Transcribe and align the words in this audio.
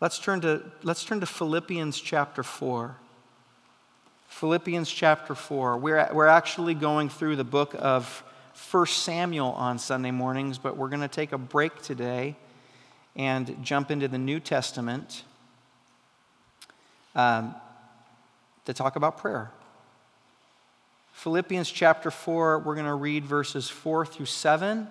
Let's 0.00 0.20
turn 0.20 0.40
to, 0.42 0.62
let's 0.84 1.04
turn 1.04 1.18
to 1.20 1.26
Philippians 1.26 2.00
chapter 2.00 2.44
4. 2.44 2.94
Philippians 4.28 4.88
chapter 4.88 5.34
4. 5.34 5.76
We're, 5.76 6.08
we're 6.12 6.28
actually 6.28 6.74
going 6.74 7.08
through 7.08 7.34
the 7.34 7.42
book 7.42 7.74
of 7.76 8.22
1 8.70 8.86
Samuel 8.86 9.48
on 9.48 9.80
Sunday 9.80 10.12
mornings, 10.12 10.56
but 10.56 10.76
we're 10.76 10.88
going 10.88 11.00
to 11.00 11.08
take 11.08 11.32
a 11.32 11.38
break 11.38 11.82
today 11.82 12.36
and 13.16 13.56
jump 13.64 13.90
into 13.90 14.06
the 14.06 14.18
New 14.18 14.38
Testament 14.38 15.24
um, 17.16 17.56
to 18.66 18.72
talk 18.72 18.94
about 18.94 19.18
prayer. 19.18 19.50
Philippians 21.14 21.68
chapter 21.72 22.12
4, 22.12 22.60
we're 22.60 22.74
going 22.76 22.86
to 22.86 22.94
read 22.94 23.24
verses 23.24 23.68
4 23.68 24.06
through 24.06 24.26
7 24.26 24.86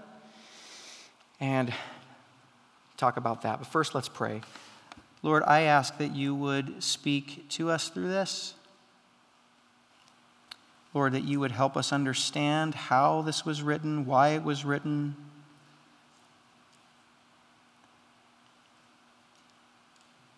and 1.39 1.74
talk 2.98 3.16
about 3.16 3.44
that. 3.44 3.60
But 3.60 3.68
first, 3.68 3.96
let's 3.96 4.10
pray. 4.10 4.42
Lord, 5.24 5.44
I 5.46 5.62
ask 5.62 5.98
that 5.98 6.16
you 6.16 6.36
would 6.36 6.82
speak 6.84 7.50
to 7.50 7.70
us 7.70 7.89
through 7.89 8.10
this. 8.10 8.54
Lord, 10.94 11.14
that 11.14 11.24
you 11.24 11.39
would 11.39 11.52
help 11.52 11.75
us 11.75 11.92
understand 11.92 12.75
how 12.75 13.22
this 13.22 13.46
was 13.46 13.61
written, 13.61 14.06
why 14.06 14.30
it 14.30 14.44
was 14.44 14.64
written. 14.66 15.16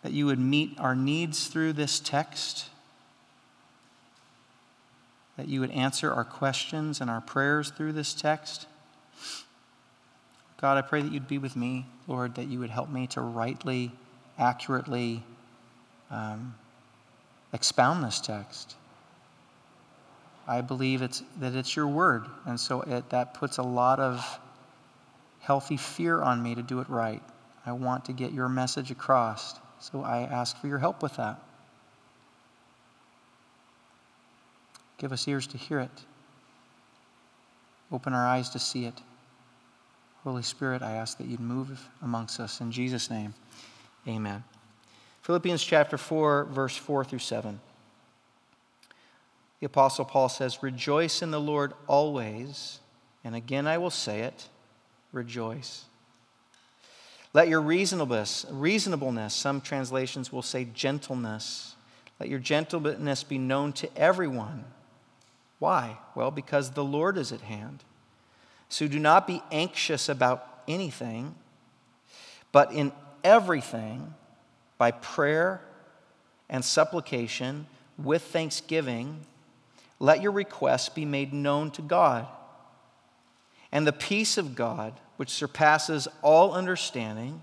That 0.03 0.11
you 0.11 0.25
would 0.25 0.39
meet 0.39 0.79
our 0.79 0.95
needs 0.95 1.47
through 1.47 1.73
this 1.73 1.99
text 1.99 2.69
that 5.39 5.47
you 5.47 5.61
would 5.61 5.71
answer 5.71 6.11
our 6.11 6.25
questions 6.25 6.99
and 6.99 7.09
our 7.09 7.21
prayers 7.21 7.69
through 7.69 7.93
this 7.93 8.13
text. 8.13 8.67
God, 10.59 10.77
I 10.77 10.81
pray 10.81 11.01
that 11.01 11.13
you'd 11.13 11.29
be 11.29 11.37
with 11.37 11.55
me, 11.55 11.85
Lord, 12.07 12.35
that 12.35 12.49
you 12.49 12.59
would 12.59 12.71
help 12.71 12.89
me 12.89 13.07
to 13.07 13.21
rightly, 13.21 13.93
accurately 14.39 15.21
um, 16.09 16.55
expound 17.53 18.03
this 18.03 18.19
text. 18.19 18.75
I 20.47 20.61
believe 20.61 21.03
it's, 21.03 21.21
that 21.39 21.53
it's 21.53 21.75
your 21.75 21.87
word, 21.87 22.25
and 22.47 22.59
so 22.59 22.81
it, 22.81 23.09
that 23.11 23.35
puts 23.35 23.59
a 23.59 23.63
lot 23.63 23.99
of 23.99 24.39
healthy 25.41 25.77
fear 25.77 26.21
on 26.21 26.41
me 26.41 26.55
to 26.55 26.63
do 26.63 26.79
it 26.79 26.89
right. 26.89 27.21
I 27.65 27.73
want 27.73 28.05
to 28.05 28.13
get 28.13 28.31
your 28.31 28.49
message 28.49 28.89
across, 28.89 29.59
so 29.79 30.01
I 30.01 30.21
ask 30.21 30.59
for 30.59 30.67
your 30.67 30.79
help 30.79 31.03
with 31.03 31.17
that. 31.17 31.39
Give 34.97 35.11
us 35.13 35.27
ears 35.27 35.45
to 35.47 35.57
hear 35.57 35.79
it. 35.79 35.91
Open 37.91 38.13
our 38.13 38.25
eyes 38.25 38.49
to 38.49 38.59
see 38.59 38.85
it. 38.85 39.01
Holy 40.23 40.43
Spirit, 40.43 40.81
I 40.81 40.91
ask 40.93 41.17
that 41.17 41.27
you'd 41.27 41.39
move 41.39 41.87
amongst 42.01 42.39
us. 42.39 42.59
In 42.59 42.71
Jesus' 42.71 43.09
name, 43.09 43.33
amen. 44.09 44.43
Philippians 45.21 45.63
chapter 45.63 45.97
4, 45.97 46.45
verse 46.45 46.75
4 46.75 47.05
through 47.05 47.19
7. 47.19 47.59
The 49.59 49.65
Apostle 49.65 50.05
Paul 50.05 50.29
says, 50.29 50.63
Rejoice 50.63 51.21
in 51.21 51.31
the 51.31 51.39
Lord 51.39 51.73
always. 51.87 52.79
And 53.23 53.35
again, 53.35 53.67
I 53.67 53.77
will 53.77 53.89
say 53.89 54.21
it 54.21 54.47
rejoice. 55.11 55.85
Let 57.33 57.47
your 57.47 57.61
reasonableness, 57.61 58.45
reasonableness, 58.49 59.35
some 59.35 59.61
translations 59.61 60.31
will 60.31 60.41
say 60.41 60.65
gentleness, 60.73 61.75
let 62.19 62.29
your 62.29 62.39
gentleness 62.39 63.23
be 63.23 63.37
known 63.37 63.71
to 63.73 63.97
everyone. 63.97 64.65
Why? 65.59 65.97
Well, 66.15 66.31
because 66.31 66.71
the 66.71 66.83
Lord 66.83 67.17
is 67.17 67.31
at 67.31 67.41
hand. 67.41 67.83
So 68.67 68.87
do 68.87 68.99
not 68.99 69.27
be 69.27 69.41
anxious 69.51 70.09
about 70.09 70.61
anything, 70.67 71.35
but 72.51 72.71
in 72.71 72.91
everything, 73.23 74.13
by 74.77 74.91
prayer 74.91 75.61
and 76.49 76.63
supplication, 76.63 77.67
with 77.97 78.23
thanksgiving, 78.23 79.19
let 79.99 80.21
your 80.21 80.31
requests 80.31 80.89
be 80.89 81.05
made 81.05 81.33
known 81.33 81.71
to 81.71 81.81
God. 81.81 82.27
And 83.71 83.85
the 83.85 83.93
peace 83.93 84.37
of 84.37 84.55
God, 84.55 84.93
which 85.17 85.29
surpasses 85.29 86.07
all 86.21 86.53
understanding, 86.53 87.41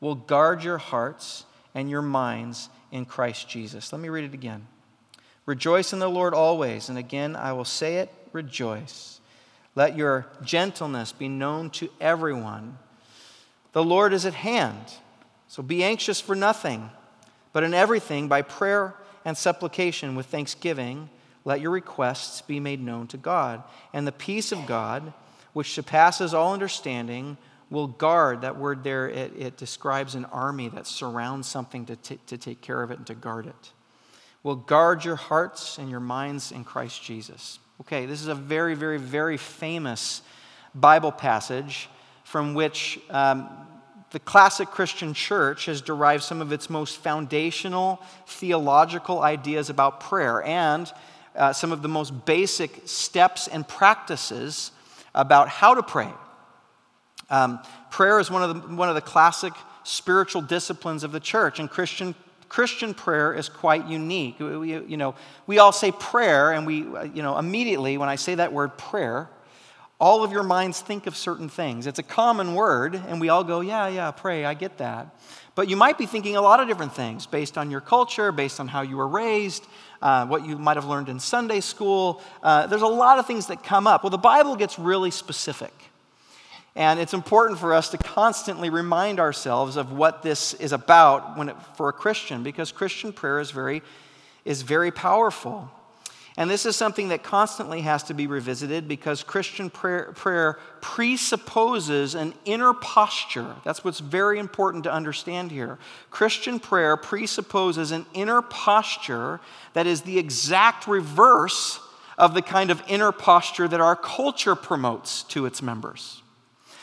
will 0.00 0.14
guard 0.14 0.64
your 0.64 0.78
hearts 0.78 1.44
and 1.74 1.88
your 1.88 2.02
minds 2.02 2.68
in 2.90 3.04
Christ 3.04 3.48
Jesus. 3.48 3.92
Let 3.92 4.00
me 4.00 4.08
read 4.08 4.24
it 4.24 4.34
again. 4.34 4.66
Rejoice 5.46 5.92
in 5.92 5.98
the 5.98 6.08
Lord 6.08 6.34
always. 6.34 6.88
And 6.88 6.98
again, 6.98 7.36
I 7.36 7.52
will 7.52 7.64
say 7.64 7.96
it 7.96 8.10
rejoice. 8.32 9.20
Let 9.74 9.96
your 9.96 10.26
gentleness 10.42 11.12
be 11.12 11.28
known 11.28 11.70
to 11.70 11.90
everyone. 12.00 12.78
The 13.72 13.84
Lord 13.84 14.12
is 14.12 14.26
at 14.26 14.34
hand. 14.34 14.84
So 15.48 15.62
be 15.62 15.84
anxious 15.84 16.20
for 16.20 16.34
nothing, 16.34 16.90
but 17.52 17.62
in 17.62 17.74
everything, 17.74 18.28
by 18.28 18.42
prayer 18.42 18.94
and 19.24 19.36
supplication 19.36 20.14
with 20.14 20.26
thanksgiving, 20.26 21.10
let 21.44 21.60
your 21.60 21.70
requests 21.70 22.40
be 22.42 22.60
made 22.60 22.80
known 22.80 23.06
to 23.08 23.16
God. 23.16 23.62
And 23.92 24.06
the 24.06 24.12
peace 24.12 24.52
of 24.52 24.66
God, 24.66 25.12
which 25.52 25.72
surpasses 25.72 26.32
all 26.32 26.52
understanding, 26.52 27.36
will 27.68 27.88
guard. 27.88 28.42
That 28.42 28.56
word 28.56 28.84
there, 28.84 29.08
it, 29.08 29.32
it 29.36 29.56
describes 29.56 30.14
an 30.14 30.24
army 30.26 30.68
that 30.70 30.86
surrounds 30.86 31.48
something 31.48 31.86
to, 31.86 31.96
t- 31.96 32.20
to 32.26 32.38
take 32.38 32.60
care 32.60 32.82
of 32.82 32.90
it 32.90 32.98
and 32.98 33.06
to 33.08 33.14
guard 33.14 33.46
it 33.46 33.72
will 34.42 34.56
guard 34.56 35.04
your 35.04 35.16
hearts 35.16 35.78
and 35.78 35.90
your 35.90 36.00
minds 36.00 36.52
in 36.52 36.64
Christ 36.64 37.02
Jesus. 37.02 37.58
Okay, 37.82 38.06
this 38.06 38.20
is 38.20 38.28
a 38.28 38.34
very, 38.34 38.74
very, 38.74 38.98
very 38.98 39.36
famous 39.36 40.22
Bible 40.74 41.12
passage 41.12 41.88
from 42.32 42.54
which 42.54 42.98
um, 43.10 43.46
the 44.10 44.18
classic 44.18 44.68
Christian 44.68 45.12
church 45.12 45.66
has 45.66 45.82
derived 45.82 46.22
some 46.22 46.40
of 46.40 46.50
its 46.50 46.70
most 46.70 46.96
foundational 46.96 48.00
theological 48.26 49.20
ideas 49.20 49.68
about 49.68 50.00
prayer 50.00 50.42
and 50.42 50.90
uh, 51.36 51.52
some 51.52 51.72
of 51.72 51.82
the 51.82 51.88
most 51.88 52.24
basic 52.24 52.88
steps 52.88 53.48
and 53.48 53.68
practices 53.68 54.72
about 55.14 55.50
how 55.50 55.74
to 55.74 55.82
pray. 55.82 56.08
Um, 57.28 57.60
prayer 57.90 58.18
is 58.18 58.30
one 58.30 58.42
of, 58.42 58.62
the, 58.62 58.76
one 58.76 58.88
of 58.88 58.94
the 58.94 59.02
classic 59.02 59.52
spiritual 59.84 60.40
disciplines 60.40 61.04
of 61.04 61.12
the 61.12 61.20
church, 61.20 61.60
and 61.60 61.68
Christian 61.68 62.14
Christian 62.48 62.94
prayer 62.94 63.34
is 63.34 63.50
quite 63.50 63.86
unique. 63.88 64.38
We, 64.38 64.72
you 64.72 64.96
know, 64.96 65.14
we 65.46 65.58
all 65.58 65.72
say 65.72 65.92
prayer, 65.92 66.52
and 66.52 66.66
we, 66.66 66.76
you 66.76 67.22
know, 67.22 67.38
immediately 67.38 67.98
when 67.98 68.08
I 68.08 68.16
say 68.16 68.36
that 68.36 68.54
word 68.54 68.78
prayer, 68.78 69.28
all 70.02 70.24
of 70.24 70.32
your 70.32 70.42
minds 70.42 70.80
think 70.80 71.06
of 71.06 71.16
certain 71.16 71.48
things. 71.48 71.86
It's 71.86 72.00
a 72.00 72.02
common 72.02 72.54
word, 72.54 72.96
and 72.96 73.20
we 73.20 73.28
all 73.28 73.44
go, 73.44 73.60
yeah, 73.60 73.86
yeah, 73.86 74.10
pray, 74.10 74.44
I 74.44 74.52
get 74.52 74.78
that. 74.78 75.14
But 75.54 75.70
you 75.70 75.76
might 75.76 75.96
be 75.96 76.06
thinking 76.06 76.34
a 76.34 76.42
lot 76.42 76.58
of 76.58 76.66
different 76.66 76.92
things 76.92 77.24
based 77.24 77.56
on 77.56 77.70
your 77.70 77.80
culture, 77.80 78.32
based 78.32 78.58
on 78.58 78.66
how 78.66 78.82
you 78.82 78.96
were 78.96 79.06
raised, 79.06 79.64
uh, 80.02 80.26
what 80.26 80.44
you 80.44 80.58
might 80.58 80.76
have 80.76 80.86
learned 80.86 81.08
in 81.08 81.20
Sunday 81.20 81.60
school. 81.60 82.20
Uh, 82.42 82.66
there's 82.66 82.82
a 82.82 82.86
lot 82.86 83.20
of 83.20 83.28
things 83.28 83.46
that 83.46 83.62
come 83.62 83.86
up. 83.86 84.02
Well, 84.02 84.10
the 84.10 84.18
Bible 84.18 84.56
gets 84.56 84.76
really 84.76 85.12
specific. 85.12 85.72
And 86.74 86.98
it's 86.98 87.14
important 87.14 87.60
for 87.60 87.72
us 87.72 87.90
to 87.90 87.98
constantly 87.98 88.70
remind 88.70 89.20
ourselves 89.20 89.76
of 89.76 89.92
what 89.92 90.24
this 90.24 90.52
is 90.54 90.72
about 90.72 91.38
when 91.38 91.50
it, 91.50 91.56
for 91.76 91.88
a 91.88 91.92
Christian, 91.92 92.42
because 92.42 92.72
Christian 92.72 93.12
prayer 93.12 93.38
is 93.38 93.52
very, 93.52 93.82
is 94.44 94.62
very 94.62 94.90
powerful. 94.90 95.70
And 96.36 96.48
this 96.48 96.64
is 96.64 96.76
something 96.76 97.08
that 97.08 97.22
constantly 97.22 97.82
has 97.82 98.02
to 98.04 98.14
be 98.14 98.26
revisited 98.26 98.88
because 98.88 99.22
Christian 99.22 99.68
prayer, 99.68 100.12
prayer, 100.12 100.58
presupposes 100.80 102.14
an 102.14 102.32
inner 102.46 102.72
posture. 102.72 103.54
That's 103.64 103.84
what's 103.84 104.00
very 104.00 104.38
important 104.38 104.84
to 104.84 104.92
understand 104.92 105.50
here. 105.50 105.78
Christian 106.10 106.58
prayer 106.58 106.96
presupposes 106.96 107.90
an 107.90 108.06
inner 108.14 108.40
posture 108.40 109.40
that 109.74 109.86
is 109.86 110.02
the 110.02 110.18
exact 110.18 110.86
reverse 110.86 111.80
of 112.16 112.32
the 112.32 112.42
kind 112.42 112.70
of 112.70 112.82
inner 112.88 113.12
posture 113.12 113.68
that 113.68 113.80
our 113.80 113.96
culture 113.96 114.54
promotes 114.54 115.24
to 115.24 115.44
its 115.44 115.60
members. 115.60 116.22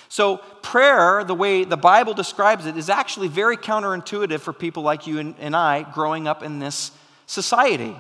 So, 0.09 0.37
prayer, 0.63 1.23
the 1.23 1.35
way 1.35 1.63
the 1.63 1.77
Bible 1.77 2.15
describes 2.15 2.65
it, 2.65 2.75
is 2.75 2.89
actually 2.89 3.27
very 3.27 3.57
counterintuitive 3.57 4.39
for 4.39 4.53
people 4.53 4.81
like 4.81 5.05
you 5.05 5.19
and, 5.19 5.35
and 5.39 5.55
I 5.55 5.83
growing 5.83 6.27
up 6.27 6.41
in 6.41 6.57
this 6.57 6.91
society. 7.27 7.95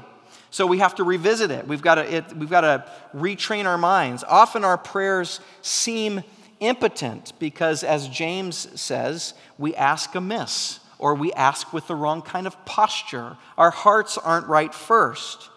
So, 0.51 0.65
we 0.65 0.79
have 0.79 0.95
to 0.95 1.03
revisit 1.03 1.51
it. 1.51 1.67
We've 1.67 1.81
got 1.81 1.95
to, 1.95 2.15
it, 2.15 2.35
we've 2.35 2.49
got 2.49 2.61
to 2.61 2.85
retrain 3.15 3.65
our 3.65 3.77
minds. 3.77 4.23
Often, 4.27 4.63
our 4.63 4.77
prayers 4.77 5.39
seem 5.61 6.23
impotent 6.59 7.33
because, 7.39 7.83
as 7.83 8.07
James 8.09 8.67
says, 8.79 9.33
we 9.57 9.75
ask 9.75 10.15
amiss 10.15 10.79
or 10.97 11.15
we 11.15 11.31
ask 11.33 11.71
with 11.71 11.87
the 11.87 11.95
wrong 11.95 12.21
kind 12.21 12.45
of 12.45 12.65
posture. 12.65 13.37
Our 13.57 13.71
hearts 13.71 14.17
aren't 14.17 14.47
right 14.47 14.73
first. 14.73 15.49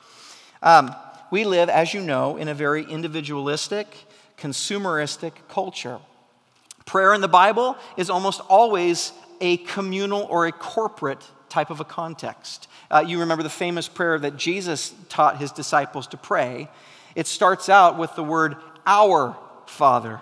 Um, 0.63 0.95
we 1.31 1.45
live, 1.45 1.69
as 1.69 1.93
you 1.93 2.01
know, 2.01 2.37
in 2.37 2.49
a 2.49 2.55
very 2.55 2.85
individualistic, 2.85 3.87
consumeristic 4.39 5.33
culture. 5.49 5.99
Prayer 6.85 7.15
in 7.15 7.21
the 7.21 7.29
Bible 7.29 7.77
is 7.97 8.11
almost 8.11 8.41
always 8.49 9.13
a 9.41 9.57
communal 9.59 10.23
or 10.25 10.47
a 10.47 10.53
corporate 10.53 11.27
type 11.49 11.71
of 11.71 11.81
a 11.81 11.85
context. 11.85 12.69
Uh, 12.93 13.03
you 13.07 13.21
remember 13.21 13.43
the 13.43 13.49
famous 13.49 13.89
prayer 13.89 14.19
that 14.19 14.37
Jesus 14.37 14.95
taught 15.09 15.39
his 15.39 15.51
disciples 15.51 16.07
to 16.09 16.17
pray. 16.19 16.69
It 17.15 17.27
starts 17.27 17.69
out 17.69 17.99
with 17.99 18.15
the 18.15 18.23
word, 18.23 18.57
Our 18.87 19.37
Father. 19.67 20.21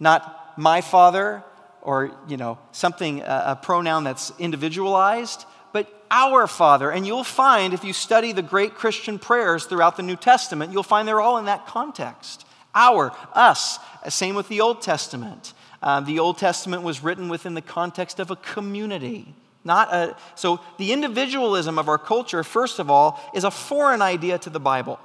Not 0.00 0.54
my 0.56 0.80
Father 0.80 1.44
or 1.82 2.10
you 2.26 2.36
know, 2.36 2.58
something, 2.72 3.22
a 3.24 3.56
pronoun 3.62 4.02
that's 4.04 4.32
individualized, 4.40 5.44
but 5.72 5.88
our 6.10 6.46
Father. 6.46 6.90
And 6.90 7.06
you'll 7.06 7.22
find, 7.22 7.72
if 7.72 7.84
you 7.84 7.92
study 7.92 8.32
the 8.32 8.42
great 8.42 8.74
Christian 8.74 9.20
prayers 9.20 9.66
throughout 9.66 9.96
the 9.96 10.02
New 10.02 10.16
Testament, 10.16 10.72
you'll 10.72 10.82
find 10.82 11.06
they're 11.06 11.20
all 11.20 11.38
in 11.38 11.44
that 11.44 11.66
context. 11.66 12.44
Our, 12.74 13.12
us. 13.34 13.78
Same 14.08 14.34
with 14.34 14.48
the 14.48 14.60
Old 14.60 14.82
Testament. 14.82 15.54
Uh, 15.80 16.00
the 16.00 16.18
Old 16.18 16.38
Testament 16.38 16.82
was 16.82 17.02
written 17.02 17.28
within 17.28 17.54
the 17.54 17.62
context 17.62 18.18
of 18.18 18.30
a 18.30 18.36
community. 18.36 19.34
Not 19.66 19.92
a, 19.92 20.16
so 20.36 20.60
the 20.78 20.92
individualism 20.92 21.76
of 21.76 21.88
our 21.88 21.98
culture, 21.98 22.44
first 22.44 22.78
of 22.78 22.88
all, 22.88 23.20
is 23.34 23.42
a 23.42 23.50
foreign 23.50 24.00
idea 24.00 24.38
to 24.38 24.48
the 24.48 24.60
Bible. 24.60 25.00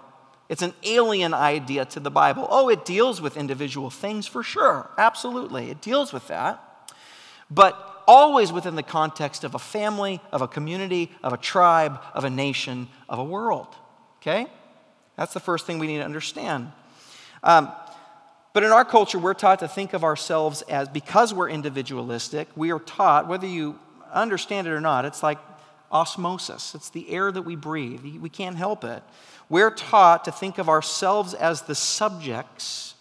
It's 0.50 0.62
an 0.62 0.74
alien 0.84 1.34
idea 1.34 1.86
to 1.86 2.00
the 2.00 2.12
Bible. 2.12 2.46
Oh, 2.48 2.70
it 2.70 2.86
deals 2.86 3.20
with 3.20 3.38
individual 3.38 3.90
things 3.90 4.28
for 4.28 4.44
sure. 4.44 4.92
Absolutely. 5.00 5.72
It 5.72 5.82
deals 5.82 6.14
with 6.14 6.28
that. 6.28 6.64
But 7.50 8.04
always 8.08 8.52
within 8.52 8.76
the 8.76 8.84
context 8.84 9.44
of 9.44 9.56
a 9.56 9.60
family, 9.60 10.22
of 10.32 10.44
a 10.44 10.48
community, 10.48 11.12
of 11.24 11.34
a 11.34 11.38
tribe, 11.38 12.00
of 12.14 12.24
a 12.24 12.30
nation, 12.30 12.88
of 13.10 13.18
a 13.18 13.24
world. 13.24 13.76
Okay? 14.18 14.46
That's 15.18 15.34
the 15.34 15.40
first 15.40 15.66
thing 15.66 15.80
we 15.80 15.88
need 15.88 15.98
to 15.98 16.06
understand. 16.06 16.72
Um, 17.44 17.72
but 18.54 18.64
in 18.64 18.72
our 18.72 18.86
culture, 18.86 19.18
we're 19.18 19.34
taught 19.34 19.60
to 19.60 19.68
think 19.68 19.94
of 19.94 20.04
ourselves 20.04 20.62
as, 20.64 20.88
because 20.88 21.34
we're 21.34 21.50
individualistic, 21.50 22.48
we 22.56 22.72
are 22.72 22.80
taught, 22.80 23.28
whether 23.28 23.48
you 23.48 23.80
understand 24.14 24.68
it 24.68 24.72
or 24.72 24.82
not, 24.82 25.06
it's 25.06 25.24
like 25.24 25.40
osmosis. 25.92 26.76
It's 26.76 26.90
the 26.90 27.10
air 27.10 27.32
that 27.32 27.42
we 27.42 27.56
breathe. 27.56 28.02
We 28.04 28.30
can't 28.30 28.56
help 28.56 28.84
it. 28.84 29.04
We're 29.50 29.72
taught 29.72 30.26
to 30.26 30.32
think 30.32 30.58
of 30.58 30.70
ourselves 30.70 31.34
as 31.34 31.64
the 31.64 31.76
subjects 31.76 32.96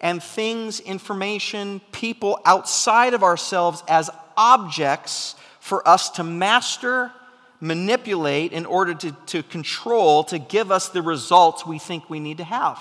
and 0.00 0.22
things, 0.22 0.80
information, 0.80 1.80
people 1.92 2.40
outside 2.44 3.14
of 3.14 3.22
ourselves 3.22 3.82
as 3.88 4.10
objects 4.36 5.34
for 5.60 5.86
us 5.86 6.10
to 6.10 6.24
master, 6.24 7.12
manipulate 7.60 8.52
in 8.52 8.64
order 8.64 8.94
to, 8.94 9.12
to 9.26 9.42
control, 9.42 10.24
to 10.24 10.38
give 10.38 10.70
us 10.70 10.88
the 10.88 11.02
results 11.02 11.66
we 11.66 11.78
think 11.78 12.08
we 12.08 12.20
need 12.20 12.38
to 12.38 12.44
have. 12.44 12.80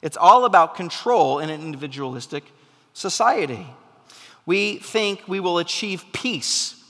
It's 0.00 0.16
all 0.16 0.44
about 0.44 0.76
control 0.76 1.40
in 1.40 1.50
an 1.50 1.60
individualistic 1.60 2.44
society. 2.92 3.66
We 4.48 4.78
think 4.78 5.28
we 5.28 5.40
will 5.40 5.58
achieve 5.58 6.06
peace 6.10 6.82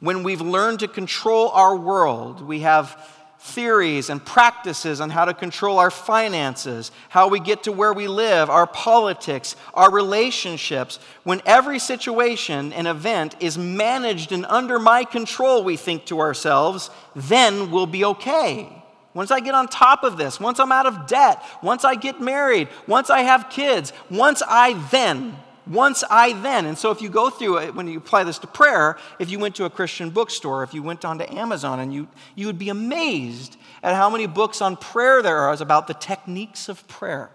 when 0.00 0.22
we've 0.22 0.40
learned 0.40 0.80
to 0.80 0.88
control 0.88 1.50
our 1.50 1.76
world. 1.76 2.40
We 2.40 2.60
have 2.60 2.98
theories 3.38 4.08
and 4.08 4.24
practices 4.24 5.02
on 5.02 5.10
how 5.10 5.26
to 5.26 5.34
control 5.34 5.78
our 5.78 5.90
finances, 5.90 6.90
how 7.10 7.28
we 7.28 7.38
get 7.38 7.64
to 7.64 7.70
where 7.72 7.92
we 7.92 8.08
live, 8.08 8.48
our 8.48 8.66
politics, 8.66 9.56
our 9.74 9.92
relationships. 9.92 10.98
When 11.22 11.42
every 11.44 11.78
situation 11.78 12.72
and 12.72 12.88
event 12.88 13.36
is 13.40 13.58
managed 13.58 14.32
and 14.32 14.46
under 14.46 14.78
my 14.78 15.04
control, 15.04 15.62
we 15.62 15.76
think 15.76 16.06
to 16.06 16.18
ourselves, 16.18 16.88
then 17.14 17.70
we'll 17.70 17.84
be 17.84 18.06
okay. 18.06 18.72
Once 19.12 19.30
I 19.30 19.40
get 19.40 19.54
on 19.54 19.68
top 19.68 20.02
of 20.02 20.16
this, 20.16 20.40
once 20.40 20.58
I'm 20.58 20.72
out 20.72 20.86
of 20.86 21.06
debt, 21.06 21.42
once 21.62 21.84
I 21.84 21.94
get 21.94 22.22
married, 22.22 22.68
once 22.86 23.10
I 23.10 23.20
have 23.20 23.50
kids, 23.50 23.92
once 24.08 24.42
I 24.48 24.72
then, 24.90 25.36
once 25.68 26.02
I 26.10 26.32
then. 26.32 26.66
And 26.66 26.78
so 26.78 26.90
if 26.90 27.02
you 27.02 27.08
go 27.08 27.30
through 27.30 27.58
it, 27.58 27.74
when 27.74 27.88
you 27.88 27.98
apply 27.98 28.24
this 28.24 28.38
to 28.40 28.46
prayer, 28.46 28.96
if 29.18 29.30
you 29.30 29.38
went 29.38 29.56
to 29.56 29.64
a 29.64 29.70
Christian 29.70 30.10
bookstore, 30.10 30.62
if 30.62 30.74
you 30.74 30.82
went 30.82 31.04
onto 31.04 31.24
Amazon, 31.24 31.80
and 31.80 31.92
you, 31.92 32.08
you 32.34 32.46
would 32.46 32.58
be 32.58 32.68
amazed 32.68 33.56
at 33.82 33.94
how 33.94 34.10
many 34.10 34.26
books 34.26 34.60
on 34.62 34.76
prayer 34.76 35.22
there 35.22 35.38
are 35.38 35.52
about 35.60 35.86
the 35.86 35.94
techniques 35.94 36.68
of 36.68 36.86
prayer. 36.88 37.30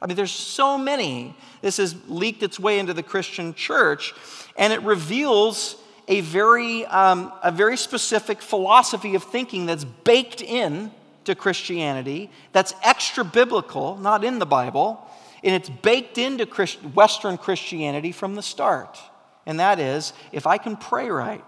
I 0.00 0.06
mean, 0.06 0.16
there's 0.16 0.30
so 0.30 0.78
many. 0.78 1.34
This 1.60 1.78
has 1.78 1.96
leaked 2.08 2.42
its 2.42 2.58
way 2.58 2.78
into 2.78 2.94
the 2.94 3.02
Christian 3.02 3.52
church, 3.54 4.14
and 4.56 4.72
it 4.72 4.82
reveals 4.82 5.76
a 6.06 6.20
very, 6.20 6.86
um, 6.86 7.32
a 7.42 7.50
very 7.52 7.76
specific 7.76 8.40
philosophy 8.40 9.14
of 9.14 9.24
thinking 9.24 9.66
that's 9.66 9.84
baked 9.84 10.40
in 10.40 10.90
to 11.24 11.34
Christianity 11.34 12.30
that's 12.52 12.74
extra 12.82 13.24
biblical, 13.24 13.96
not 13.98 14.24
in 14.24 14.38
the 14.38 14.46
Bible, 14.46 15.06
and 15.42 15.54
it's 15.54 15.68
baked 15.68 16.18
into 16.18 16.46
Christ- 16.46 16.82
Western 16.82 17.38
Christianity 17.38 18.12
from 18.12 18.34
the 18.34 18.42
start. 18.42 18.98
And 19.46 19.60
that 19.60 19.78
is 19.78 20.12
if 20.32 20.46
I 20.46 20.58
can 20.58 20.76
pray 20.76 21.08
right, 21.08 21.44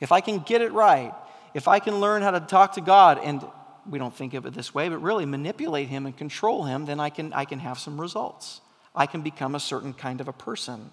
if 0.00 0.12
I 0.12 0.20
can 0.20 0.40
get 0.40 0.60
it 0.60 0.72
right, 0.72 1.14
if 1.54 1.68
I 1.68 1.78
can 1.78 2.00
learn 2.00 2.22
how 2.22 2.30
to 2.32 2.40
talk 2.40 2.74
to 2.74 2.80
God, 2.80 3.18
and 3.22 3.44
we 3.88 3.98
don't 3.98 4.14
think 4.14 4.34
of 4.34 4.46
it 4.46 4.54
this 4.54 4.74
way, 4.74 4.88
but 4.88 4.98
really 4.98 5.26
manipulate 5.26 5.88
Him 5.88 6.06
and 6.06 6.16
control 6.16 6.64
Him, 6.64 6.86
then 6.86 7.00
I 7.00 7.10
can, 7.10 7.32
I 7.32 7.44
can 7.44 7.58
have 7.58 7.78
some 7.78 8.00
results. 8.00 8.60
I 8.94 9.06
can 9.06 9.22
become 9.22 9.54
a 9.54 9.60
certain 9.60 9.92
kind 9.92 10.20
of 10.20 10.28
a 10.28 10.32
person. 10.32 10.90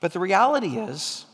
But 0.00 0.12
the 0.12 0.20
reality 0.20 0.78
is, 0.78 1.26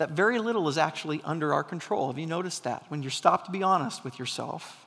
that 0.00 0.12
very 0.12 0.38
little 0.38 0.66
is 0.68 0.78
actually 0.78 1.20
under 1.24 1.52
our 1.52 1.62
control. 1.62 2.06
Have 2.06 2.18
you 2.18 2.24
noticed 2.24 2.64
that? 2.64 2.84
When 2.88 3.02
you 3.02 3.10
stop 3.10 3.44
to 3.44 3.50
be 3.50 3.62
honest 3.62 4.02
with 4.02 4.18
yourself. 4.18 4.86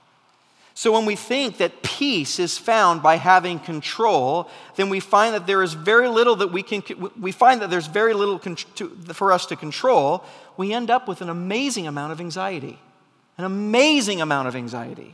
So 0.75 0.91
when 0.91 1.05
we 1.05 1.15
think 1.15 1.57
that 1.57 1.83
peace 1.83 2.39
is 2.39 2.57
found 2.57 3.03
by 3.03 3.17
having 3.17 3.59
control, 3.59 4.49
then 4.75 4.89
we 4.89 4.99
find 4.99 5.35
that 5.35 5.45
there 5.45 5.61
is 5.61 5.73
very 5.73 6.07
little 6.07 6.35
that 6.37 6.51
we 6.51 6.63
can, 6.63 6.83
we 7.19 7.31
find 7.31 7.61
that 7.61 7.69
there's 7.69 7.87
very 7.87 8.13
little 8.13 8.39
for 9.13 9.31
us 9.31 9.45
to 9.47 9.55
control. 9.55 10.23
We 10.57 10.73
end 10.73 10.89
up 10.89 11.07
with 11.07 11.21
an 11.21 11.29
amazing 11.29 11.85
amount 11.87 12.11
of 12.11 12.19
anxiety. 12.19 12.79
An 13.37 13.45
amazing 13.45 14.21
amount 14.21 14.47
of 14.47 14.55
anxiety. 14.55 15.13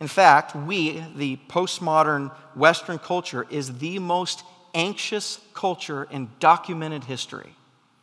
In 0.00 0.08
fact, 0.08 0.54
we, 0.54 1.02
the 1.16 1.38
postmodern 1.48 2.30
Western 2.54 2.98
culture, 2.98 3.46
is 3.48 3.78
the 3.78 3.98
most 3.98 4.42
anxious 4.74 5.40
culture 5.54 6.04
in 6.10 6.28
documented 6.40 7.04
history. 7.04 7.54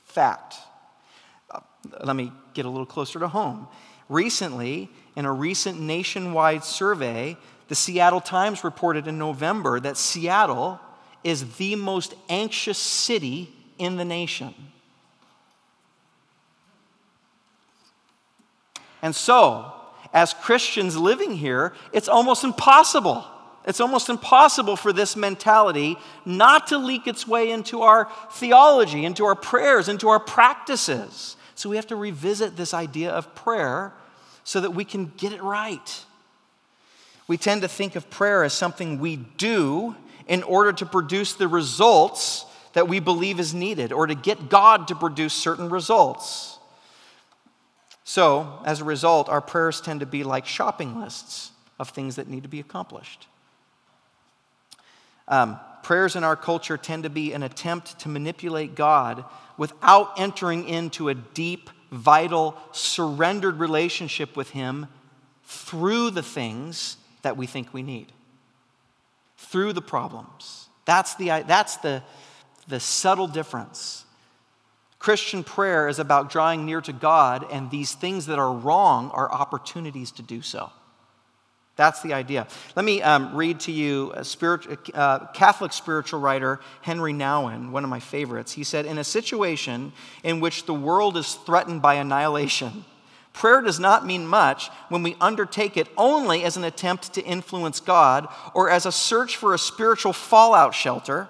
Fact 0.05 0.55
uh, 1.51 1.59
let 2.03 2.15
me 2.15 2.31
get 2.53 2.65
a 2.65 2.69
little 2.69 2.85
closer 2.85 3.19
to 3.19 3.27
home. 3.27 3.67
Recently, 4.11 4.89
in 5.15 5.23
a 5.23 5.31
recent 5.31 5.79
nationwide 5.79 6.65
survey, 6.65 7.37
the 7.69 7.75
Seattle 7.75 8.19
Times 8.19 8.61
reported 8.61 9.07
in 9.07 9.17
November 9.17 9.79
that 9.79 9.95
Seattle 9.95 10.81
is 11.23 11.55
the 11.55 11.77
most 11.77 12.13
anxious 12.27 12.77
city 12.77 13.53
in 13.77 13.95
the 13.95 14.03
nation. 14.03 14.53
And 19.01 19.15
so, 19.15 19.71
as 20.13 20.33
Christians 20.33 20.97
living 20.97 21.31
here, 21.31 21.71
it's 21.93 22.09
almost 22.09 22.43
impossible. 22.43 23.23
It's 23.65 23.79
almost 23.79 24.09
impossible 24.09 24.75
for 24.75 24.91
this 24.91 25.15
mentality 25.15 25.95
not 26.25 26.67
to 26.67 26.77
leak 26.77 27.07
its 27.07 27.25
way 27.25 27.49
into 27.49 27.83
our 27.83 28.11
theology, 28.33 29.05
into 29.05 29.23
our 29.23 29.35
prayers, 29.35 29.87
into 29.87 30.09
our 30.09 30.19
practices. 30.19 31.37
So 31.55 31.69
we 31.69 31.77
have 31.77 31.87
to 31.87 31.95
revisit 31.95 32.57
this 32.57 32.73
idea 32.73 33.11
of 33.11 33.33
prayer 33.35 33.93
so 34.43 34.61
that 34.61 34.71
we 34.71 34.85
can 34.85 35.11
get 35.17 35.33
it 35.33 35.41
right. 35.41 36.05
We 37.27 37.37
tend 37.37 37.61
to 37.61 37.67
think 37.67 37.95
of 37.95 38.09
prayer 38.09 38.43
as 38.43 38.53
something 38.53 38.99
we 38.99 39.15
do 39.15 39.95
in 40.27 40.43
order 40.43 40.73
to 40.73 40.85
produce 40.85 41.33
the 41.33 41.47
results 41.47 42.45
that 42.73 42.87
we 42.87 42.99
believe 42.99 43.39
is 43.39 43.53
needed 43.53 43.91
or 43.91 44.07
to 44.07 44.15
get 44.15 44.49
God 44.49 44.87
to 44.87 44.95
produce 44.95 45.33
certain 45.33 45.69
results. 45.69 46.57
So, 48.03 48.61
as 48.65 48.81
a 48.81 48.83
result, 48.83 49.29
our 49.29 49.41
prayers 49.41 49.79
tend 49.79 50.01
to 50.01 50.05
be 50.05 50.23
like 50.23 50.45
shopping 50.45 50.99
lists 50.99 51.51
of 51.79 51.89
things 51.89 52.17
that 52.17 52.27
need 52.27 52.43
to 52.43 52.49
be 52.49 52.59
accomplished. 52.59 53.27
Um, 55.27 55.59
prayers 55.83 56.15
in 56.15 56.23
our 56.23 56.35
culture 56.35 56.77
tend 56.77 57.03
to 57.03 57.09
be 57.09 57.33
an 57.33 57.43
attempt 57.43 57.99
to 57.99 58.09
manipulate 58.09 58.75
God 58.75 59.23
without 59.57 60.19
entering 60.19 60.67
into 60.67 61.09
a 61.09 61.15
deep, 61.15 61.69
vital, 61.91 62.57
surrendered 62.71 63.59
relationship 63.59 64.35
with 64.35 64.51
Him 64.51 64.87
through 65.43 66.11
the 66.11 66.23
things 66.23 66.97
that 67.21 67.37
we 67.37 67.45
think 67.45 67.73
we 67.73 67.83
need, 67.83 68.11
through 69.37 69.73
the 69.73 69.81
problems. 69.81 70.67
That's 70.85 71.15
the, 71.15 71.43
that's 71.45 71.77
the, 71.77 72.03
the 72.67 72.79
subtle 72.79 73.27
difference. 73.27 74.05
Christian 74.97 75.43
prayer 75.43 75.87
is 75.87 75.99
about 75.99 76.29
drawing 76.29 76.65
near 76.65 76.79
to 76.81 76.93
God, 76.93 77.45
and 77.51 77.69
these 77.71 77.93
things 77.93 78.27
that 78.27 78.39
are 78.39 78.53
wrong 78.53 79.09
are 79.11 79.31
opportunities 79.31 80.11
to 80.11 80.21
do 80.21 80.41
so. 80.41 80.71
That's 81.81 82.03
the 82.03 82.13
idea. 82.13 82.45
Let 82.75 82.85
me 82.85 83.01
um, 83.01 83.35
read 83.35 83.61
to 83.61 83.71
you 83.71 84.11
a 84.13 84.23
spirit, 84.23 84.67
uh, 84.93 85.25
Catholic 85.33 85.73
spiritual 85.73 86.19
writer 86.19 86.59
Henri 86.83 87.11
Nouwen, 87.11 87.71
one 87.71 87.83
of 87.83 87.89
my 87.89 87.99
favorites. 87.99 88.51
He 88.51 88.63
said, 88.63 88.85
In 88.85 88.99
a 88.99 89.03
situation 89.03 89.91
in 90.21 90.39
which 90.41 90.67
the 90.67 90.75
world 90.75 91.17
is 91.17 91.33
threatened 91.33 91.81
by 91.81 91.95
annihilation, 91.95 92.85
prayer 93.33 93.61
does 93.61 93.79
not 93.79 94.05
mean 94.05 94.27
much 94.27 94.69
when 94.89 95.01
we 95.01 95.17
undertake 95.19 95.75
it 95.75 95.87
only 95.97 96.43
as 96.43 96.55
an 96.55 96.65
attempt 96.65 97.13
to 97.13 97.23
influence 97.23 97.79
God 97.79 98.27
or 98.53 98.69
as 98.69 98.85
a 98.85 98.91
search 98.91 99.35
for 99.35 99.55
a 99.55 99.57
spiritual 99.57 100.13
fallout 100.13 100.75
shelter 100.75 101.29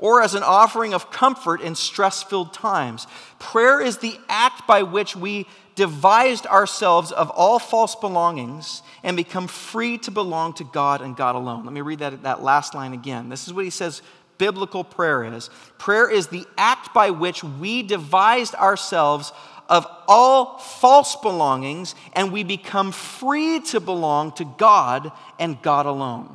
or 0.00 0.20
as 0.20 0.34
an 0.34 0.42
offering 0.42 0.94
of 0.94 1.12
comfort 1.12 1.60
in 1.60 1.76
stress 1.76 2.24
filled 2.24 2.52
times. 2.52 3.06
Prayer 3.38 3.80
is 3.80 3.98
the 3.98 4.18
act 4.28 4.66
by 4.66 4.82
which 4.82 5.14
we 5.14 5.46
devised 5.74 6.46
ourselves 6.46 7.12
of 7.12 7.30
all 7.30 7.58
false 7.58 7.96
belongings 7.96 8.82
and 9.02 9.16
become 9.16 9.48
free 9.48 9.98
to 9.98 10.10
belong 10.10 10.52
to 10.54 10.64
God 10.64 11.00
and 11.00 11.16
God 11.16 11.34
alone. 11.34 11.64
Let 11.64 11.72
me 11.72 11.80
read 11.80 12.00
that, 12.00 12.22
that 12.22 12.42
last 12.42 12.74
line 12.74 12.92
again. 12.92 13.28
This 13.28 13.46
is 13.46 13.54
what 13.54 13.64
he 13.64 13.70
says 13.70 14.02
biblical 14.38 14.82
prayer 14.84 15.24
is. 15.24 15.50
Prayer 15.78 16.10
is 16.10 16.26
the 16.28 16.44
act 16.58 16.92
by 16.92 17.10
which 17.10 17.44
we 17.44 17.82
devised 17.82 18.54
ourselves 18.56 19.32
of 19.68 19.86
all 20.08 20.58
false 20.58 21.16
belongings 21.16 21.94
and 22.14 22.32
we 22.32 22.42
become 22.42 22.92
free 22.92 23.60
to 23.60 23.80
belong 23.80 24.32
to 24.32 24.44
God 24.58 25.12
and 25.38 25.60
God 25.62 25.86
alone. 25.86 26.34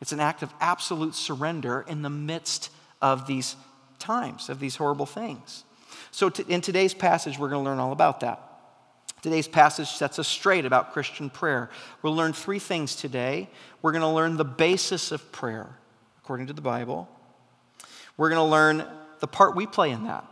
It's 0.00 0.12
an 0.12 0.20
act 0.20 0.42
of 0.42 0.52
absolute 0.60 1.14
surrender 1.14 1.84
in 1.86 2.02
the 2.02 2.10
midst 2.10 2.70
of 3.00 3.26
these 3.26 3.56
times, 3.98 4.48
of 4.48 4.58
these 4.58 4.76
horrible 4.76 5.06
things. 5.06 5.64
So, 6.10 6.30
in 6.48 6.60
today's 6.60 6.92
passage, 6.92 7.38
we're 7.38 7.48
going 7.48 7.64
to 7.64 7.70
learn 7.70 7.78
all 7.78 7.92
about 7.92 8.20
that. 8.20 8.51
Today's 9.22 9.46
passage 9.46 9.88
sets 9.88 10.18
us 10.18 10.26
straight 10.26 10.66
about 10.66 10.92
Christian 10.92 11.30
prayer. 11.30 11.70
We'll 12.02 12.16
learn 12.16 12.32
three 12.32 12.58
things 12.58 12.96
today. 12.96 13.48
We're 13.80 13.92
going 13.92 14.02
to 14.02 14.08
learn 14.08 14.36
the 14.36 14.44
basis 14.44 15.12
of 15.12 15.30
prayer, 15.30 15.76
according 16.18 16.48
to 16.48 16.52
the 16.52 16.60
Bible. 16.60 17.08
We're 18.16 18.30
going 18.30 18.44
to 18.44 18.50
learn 18.50 18.84
the 19.20 19.28
part 19.28 19.54
we 19.54 19.66
play 19.66 19.92
in 19.92 20.04
that. 20.04 20.24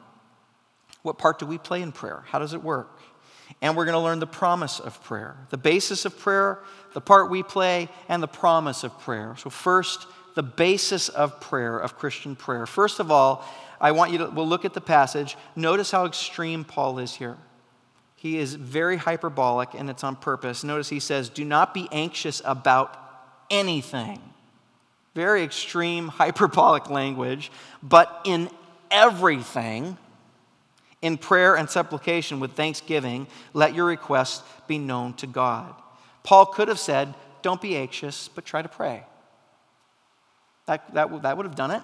What 1.02 1.18
part 1.18 1.38
do 1.38 1.46
we 1.46 1.56
play 1.56 1.82
in 1.82 1.92
prayer? 1.92 2.24
How 2.26 2.40
does 2.40 2.52
it 2.52 2.64
work? 2.64 3.00
And 3.62 3.76
we're 3.76 3.84
going 3.84 3.94
to 3.96 4.00
learn 4.00 4.18
the 4.18 4.26
promise 4.26 4.80
of 4.80 5.02
prayer, 5.04 5.36
the 5.50 5.56
basis 5.56 6.04
of 6.04 6.18
prayer, 6.18 6.58
the 6.92 7.00
part 7.00 7.30
we 7.30 7.44
play, 7.44 7.88
and 8.08 8.20
the 8.20 8.28
promise 8.28 8.82
of 8.82 8.98
prayer. 8.98 9.36
So, 9.38 9.50
first, 9.50 10.06
the 10.34 10.42
basis 10.42 11.08
of 11.08 11.40
prayer, 11.40 11.78
of 11.78 11.96
Christian 11.96 12.34
prayer. 12.34 12.66
First 12.66 12.98
of 12.98 13.10
all, 13.10 13.44
I 13.80 13.92
want 13.92 14.10
you 14.12 14.18
to, 14.18 14.26
we'll 14.26 14.48
look 14.48 14.64
at 14.64 14.74
the 14.74 14.80
passage. 14.80 15.36
Notice 15.54 15.90
how 15.92 16.06
extreme 16.06 16.64
Paul 16.64 16.98
is 16.98 17.14
here. 17.14 17.36
He 18.20 18.36
is 18.36 18.54
very 18.54 18.98
hyperbolic, 18.98 19.70
and 19.72 19.88
it's 19.88 20.04
on 20.04 20.14
purpose. 20.14 20.62
Notice 20.62 20.90
he 20.90 21.00
says, 21.00 21.30
Do 21.30 21.42
not 21.42 21.72
be 21.72 21.88
anxious 21.90 22.42
about 22.44 22.94
anything. 23.48 24.20
Very 25.14 25.42
extreme, 25.42 26.08
hyperbolic 26.22 26.90
language, 26.90 27.50
but 27.82 28.20
in 28.26 28.50
everything, 28.90 29.96
in 31.00 31.16
prayer 31.16 31.56
and 31.56 31.70
supplication 31.70 32.40
with 32.40 32.52
thanksgiving, 32.52 33.26
let 33.54 33.74
your 33.74 33.86
requests 33.86 34.42
be 34.68 34.76
known 34.76 35.14
to 35.14 35.26
God. 35.26 35.74
Paul 36.22 36.44
could 36.44 36.68
have 36.68 36.78
said, 36.78 37.14
Don't 37.40 37.62
be 37.62 37.74
anxious, 37.74 38.28
but 38.28 38.44
try 38.44 38.60
to 38.60 38.68
pray. 38.68 39.02
That, 40.66 40.92
that, 40.92 41.22
that 41.22 41.38
would 41.38 41.46
have 41.46 41.56
done 41.56 41.70
it. 41.70 41.82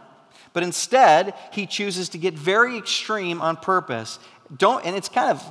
But 0.52 0.64
instead, 0.64 1.32
he 1.50 1.64
chooses 1.64 2.10
to 2.10 2.18
get 2.18 2.34
very 2.34 2.76
extreme 2.76 3.40
on 3.40 3.56
purpose. 3.56 4.18
Don't, 4.54 4.84
and 4.84 4.94
it's 4.94 5.08
kind 5.08 5.30
of 5.30 5.42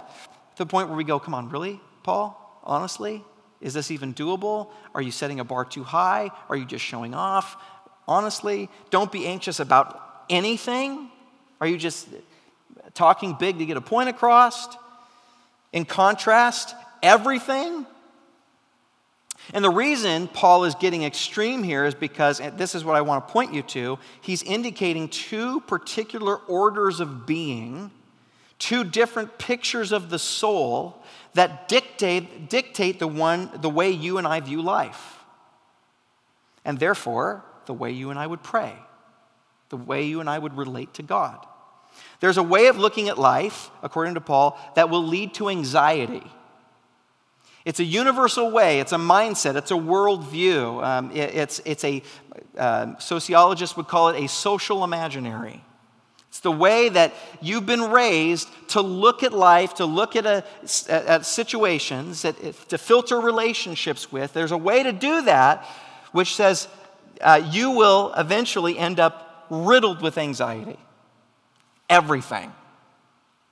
to 0.56 0.64
the 0.64 0.70
point 0.70 0.88
where 0.88 0.98
we 0.98 1.04
go, 1.04 1.20
come 1.20 1.34
on, 1.34 1.50
really, 1.50 1.80
Paul? 2.04 2.60
Honestly? 2.64 3.24
Is 3.62 3.74
this 3.74 3.92
even 3.92 4.14
doable? 4.14 4.70
Are 4.94 5.02
you 5.02 5.12
setting 5.12 5.40
a 5.40 5.44
bar 5.44 5.66
too 5.66 5.84
high? 5.84 6.30
Are 6.50 6.56
you 6.56 6.66
just 6.66 6.84
showing 6.84 7.14
off? 7.14 7.56
Honestly, 8.08 8.70
don't 8.90 9.12
be 9.12 9.26
anxious 9.26 9.60
about 9.60 10.02
anything. 10.30 11.10
Are 11.60 11.68
you 11.68 11.78
just 11.78 12.08
talking 12.94 13.36
big 13.40 13.58
to 13.58 13.66
get 13.66 13.78
a 13.78 13.82
point 13.82 14.10
across? 14.10 14.68
In 15.74 15.86
contrast, 15.86 16.76
everything? 17.02 17.86
And 19.54 19.64
the 19.64 19.70
reason 19.70 20.28
Paul 20.28 20.66
is 20.66 20.76
getting 20.76 21.04
extreme 21.04 21.64
here 21.64 21.86
is 21.86 21.94
because, 21.94 22.42
this 22.58 22.76
is 22.76 22.84
what 22.84 22.96
I 22.96 23.02
want 23.02 23.28
to 23.28 23.32
point 23.32 23.54
you 23.54 23.62
to, 23.64 24.00
he's 24.22 24.42
indicating 24.44 25.08
two 25.08 25.62
particular 25.62 26.36
orders 26.36 27.00
of 27.00 27.26
being 27.26 27.92
two 28.66 28.84
different 28.84 29.38
pictures 29.38 29.92
of 29.92 30.10
the 30.10 30.18
soul 30.18 31.04
that 31.36 31.68
dictate, 31.68 32.50
dictate 32.50 32.98
the, 32.98 33.08
one, 33.08 33.48
the 33.62 33.70
way 33.70 33.92
you 33.92 34.18
and 34.18 34.26
I 34.26 34.40
view 34.40 34.60
life. 34.60 35.20
And 36.64 36.80
therefore, 36.80 37.46
the 37.68 37.76
way 37.76 37.92
you 37.92 38.10
and 38.10 38.18
I 38.18 38.26
would 38.26 38.42
pray, 38.42 38.74
the 39.70 39.78
way 39.78 40.06
you 40.06 40.20
and 40.20 40.28
I 40.28 40.40
would 40.40 40.58
relate 40.58 40.96
to 40.96 41.04
God. 41.04 41.46
There's 42.22 42.38
a 42.38 42.44
way 42.44 42.66
of 42.66 42.80
looking 42.80 43.08
at 43.08 43.20
life, 43.20 43.70
according 43.84 44.16
to 44.16 44.22
Paul, 44.22 44.58
that 44.74 44.90
will 44.90 45.04
lead 45.04 45.36
to 45.36 45.50
anxiety. 45.50 46.24
It's 47.66 47.80
a 47.80 47.84
universal 47.84 48.50
way, 48.50 48.80
it's 48.80 48.94
a 48.94 48.98
mindset, 48.98 49.56
it's 49.56 49.70
a 49.70 49.76
worldview. 49.76 50.84
Um, 50.84 51.12
it, 51.12 51.36
it's, 51.36 51.62
it's 51.66 51.84
a, 51.84 52.02
uh, 52.58 52.98
sociologists 52.98 53.78
would 53.78 53.88
call 53.88 54.10
it 54.10 54.24
a 54.24 54.28
social 54.28 54.84
imaginary. 54.84 55.64
It's 56.36 56.42
the 56.42 56.51
way 56.51 56.89
that 56.89 57.13
you've 57.42 57.65
been 57.65 57.92
raised 57.92 58.50
to 58.72 58.82
look 58.82 59.24
at 59.24 59.32
life, 59.32 59.75
to 59.75 59.86
look 59.86 60.18
at, 60.18 60.25
a, 60.25 60.44
at 60.89 61.25
situations, 61.25 62.25
at, 62.25 62.36
to 62.68 62.77
filter 62.77 63.22
relationships 63.22 64.12
with. 64.12 64.34
There's 64.34 64.51
a 64.51 64.58
way 64.58 64.84
to 64.84 64.92
do 64.92 65.22
that 65.22 65.65
which 66.12 66.36
says 66.36 66.68
uh, 67.22 67.42
you 67.54 67.72
will 67.72 68.13
eventually 68.18 68.77
end 68.77 69.00
up 69.00 69.46
riddled 69.50 70.01
with 70.01 70.18
anxiety. 70.18 70.77
Everything. 71.89 72.51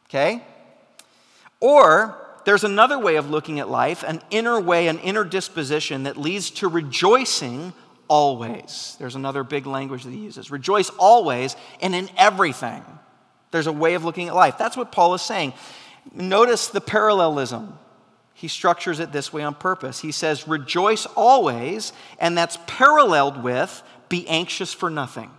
Okay? 0.09 0.43
Or 1.61 2.17
there's 2.43 2.65
another 2.65 2.99
way 2.99 3.15
of 3.15 3.29
looking 3.29 3.61
at 3.61 3.69
life, 3.69 4.03
an 4.05 4.21
inner 4.29 4.59
way, 4.59 4.89
an 4.89 4.99
inner 4.99 5.23
disposition 5.23 6.03
that 6.03 6.17
leads 6.17 6.49
to 6.51 6.67
rejoicing 6.67 7.71
always. 8.07 8.95
There's 8.99 9.15
another 9.15 9.43
big 9.43 9.65
language 9.65 10.03
that 10.03 10.11
he 10.11 10.19
uses. 10.19 10.51
Rejoice 10.51 10.89
always 10.91 11.55
and 11.81 11.95
in 11.95 12.09
everything. 12.17 12.83
There's 13.51 13.67
a 13.67 13.71
way 13.71 13.93
of 13.93 14.03
looking 14.03 14.27
at 14.27 14.35
life. 14.35 14.57
That's 14.57 14.77
what 14.77 14.91
Paul 14.91 15.13
is 15.13 15.21
saying. 15.21 15.53
Notice 16.13 16.67
the 16.67 16.81
parallelism. 16.81 17.77
He 18.33 18.47
structures 18.47 18.99
it 18.99 19.11
this 19.11 19.31
way 19.31 19.43
on 19.43 19.55
purpose. 19.55 19.99
He 19.99 20.11
says, 20.11 20.47
Rejoice 20.47 21.05
always, 21.15 21.93
and 22.19 22.37
that's 22.37 22.57
paralleled 22.67 23.43
with, 23.43 23.83
Be 24.09 24.27
anxious 24.27 24.73
for 24.73 24.89
nothing. 24.89 25.31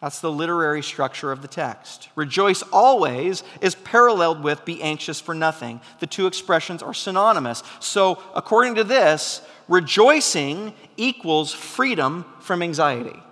That's 0.00 0.20
the 0.20 0.30
literary 0.30 0.82
structure 0.82 1.32
of 1.32 1.42
the 1.42 1.48
text. 1.48 2.08
Rejoice 2.14 2.62
always 2.72 3.42
is 3.60 3.74
paralleled 3.74 4.44
with 4.44 4.64
be 4.64 4.80
anxious 4.80 5.20
for 5.20 5.34
nothing. 5.34 5.80
The 5.98 6.06
two 6.06 6.28
expressions 6.28 6.84
are 6.84 6.94
synonymous. 6.94 7.64
So, 7.80 8.22
according 8.34 8.76
to 8.76 8.84
this, 8.84 9.42
rejoicing 9.68 10.74
equals 10.96 11.52
freedom 11.52 12.24
from 12.40 12.62
anxiety. 12.62 13.22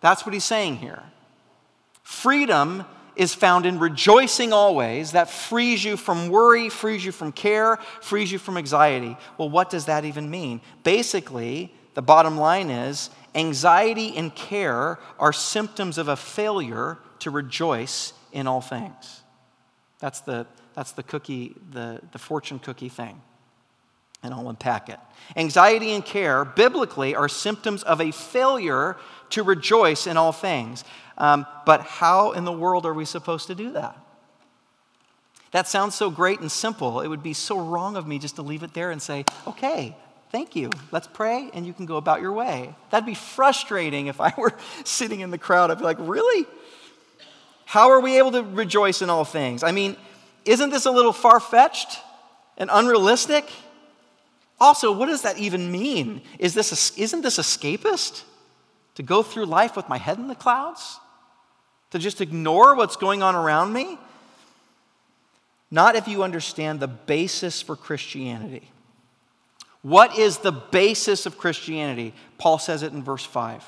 That's 0.00 0.26
what 0.26 0.32
he's 0.32 0.44
saying 0.44 0.76
here. 0.76 1.02
Freedom 2.02 2.84
is 3.16 3.34
found 3.34 3.64
in 3.64 3.78
rejoicing 3.78 4.52
always. 4.52 5.12
That 5.12 5.30
frees 5.30 5.82
you 5.82 5.96
from 5.96 6.28
worry, 6.28 6.68
frees 6.68 7.04
you 7.04 7.12
from 7.12 7.32
care, 7.32 7.76
frees 8.00 8.30
you 8.30 8.38
from 8.38 8.58
anxiety. 8.58 9.16
Well, 9.38 9.48
what 9.48 9.70
does 9.70 9.86
that 9.86 10.04
even 10.04 10.30
mean? 10.30 10.60
Basically, 10.84 11.72
the 11.94 12.02
bottom 12.02 12.36
line 12.36 12.68
is 12.68 13.08
Anxiety 13.36 14.16
and 14.16 14.34
care 14.34 14.98
are 15.18 15.32
symptoms 15.32 15.98
of 15.98 16.08
a 16.08 16.16
failure 16.16 16.96
to 17.18 17.30
rejoice 17.30 18.14
in 18.32 18.46
all 18.46 18.62
things. 18.62 19.20
That's 19.98 20.20
the, 20.20 20.46
that's 20.74 20.92
the 20.92 21.02
cookie, 21.02 21.54
the, 21.70 22.00
the 22.12 22.18
fortune 22.18 22.58
cookie 22.58 22.88
thing. 22.88 23.20
And 24.26 24.34
I'll 24.34 24.48
unpack 24.48 24.88
it. 24.88 24.98
Anxiety 25.36 25.92
and 25.92 26.04
care, 26.04 26.44
biblically, 26.44 27.14
are 27.14 27.28
symptoms 27.28 27.82
of 27.84 28.00
a 28.00 28.10
failure 28.10 28.96
to 29.30 29.42
rejoice 29.42 30.06
in 30.06 30.16
all 30.16 30.32
things. 30.32 30.84
Um, 31.16 31.46
but 31.64 31.82
how 31.82 32.32
in 32.32 32.44
the 32.44 32.52
world 32.52 32.84
are 32.86 32.92
we 32.92 33.04
supposed 33.04 33.46
to 33.46 33.54
do 33.54 33.72
that? 33.72 33.96
That 35.52 35.68
sounds 35.68 35.94
so 35.94 36.10
great 36.10 36.40
and 36.40 36.50
simple. 36.50 37.00
It 37.00 37.08
would 37.08 37.22
be 37.22 37.32
so 37.32 37.58
wrong 37.58 37.96
of 37.96 38.06
me 38.06 38.18
just 38.18 38.36
to 38.36 38.42
leave 38.42 38.62
it 38.62 38.74
there 38.74 38.90
and 38.90 39.00
say, 39.00 39.24
okay, 39.46 39.96
Thank 40.30 40.56
you. 40.56 40.70
Let's 40.90 41.06
pray, 41.06 41.50
and 41.54 41.64
you 41.64 41.72
can 41.72 41.86
go 41.86 41.96
about 41.96 42.20
your 42.20 42.32
way. 42.32 42.74
That'd 42.90 43.06
be 43.06 43.14
frustrating 43.14 44.08
if 44.08 44.20
I 44.20 44.34
were 44.36 44.52
sitting 44.84 45.20
in 45.20 45.30
the 45.30 45.38
crowd. 45.38 45.70
I'd 45.70 45.78
be 45.78 45.84
like, 45.84 45.98
Really? 46.00 46.46
How 47.64 47.90
are 47.90 48.00
we 48.00 48.18
able 48.18 48.32
to 48.32 48.42
rejoice 48.42 49.02
in 49.02 49.08
all 49.08 49.24
things? 49.24 49.62
I 49.62 49.72
mean, 49.72 49.96
isn't 50.44 50.70
this 50.70 50.86
a 50.86 50.90
little 50.90 51.12
far 51.12 51.40
fetched 51.40 51.98
and 52.56 52.70
unrealistic? 52.72 53.50
Also, 54.58 54.90
what 54.92 55.06
does 55.06 55.22
that 55.22 55.38
even 55.38 55.70
mean? 55.70 56.22
Is 56.38 56.54
this 56.54 56.96
isn't 56.98 57.22
this 57.22 57.38
escapist? 57.38 58.22
To 58.94 59.02
go 59.02 59.22
through 59.22 59.44
life 59.44 59.76
with 59.76 59.88
my 59.88 59.98
head 59.98 60.18
in 60.18 60.28
the 60.28 60.34
clouds? 60.34 60.98
To 61.90 61.98
just 61.98 62.20
ignore 62.20 62.74
what's 62.74 62.96
going 62.96 63.22
on 63.22 63.34
around 63.34 63.72
me? 63.72 63.98
Not 65.70 65.96
if 65.96 66.08
you 66.08 66.22
understand 66.22 66.80
the 66.80 66.88
basis 66.88 67.60
for 67.60 67.76
Christianity. 67.76 68.70
What 69.82 70.18
is 70.18 70.38
the 70.38 70.52
basis 70.52 71.26
of 71.26 71.38
Christianity? 71.38 72.14
Paul 72.38 72.58
says 72.58 72.82
it 72.82 72.92
in 72.92 73.02
verse 73.02 73.24
5. 73.24 73.64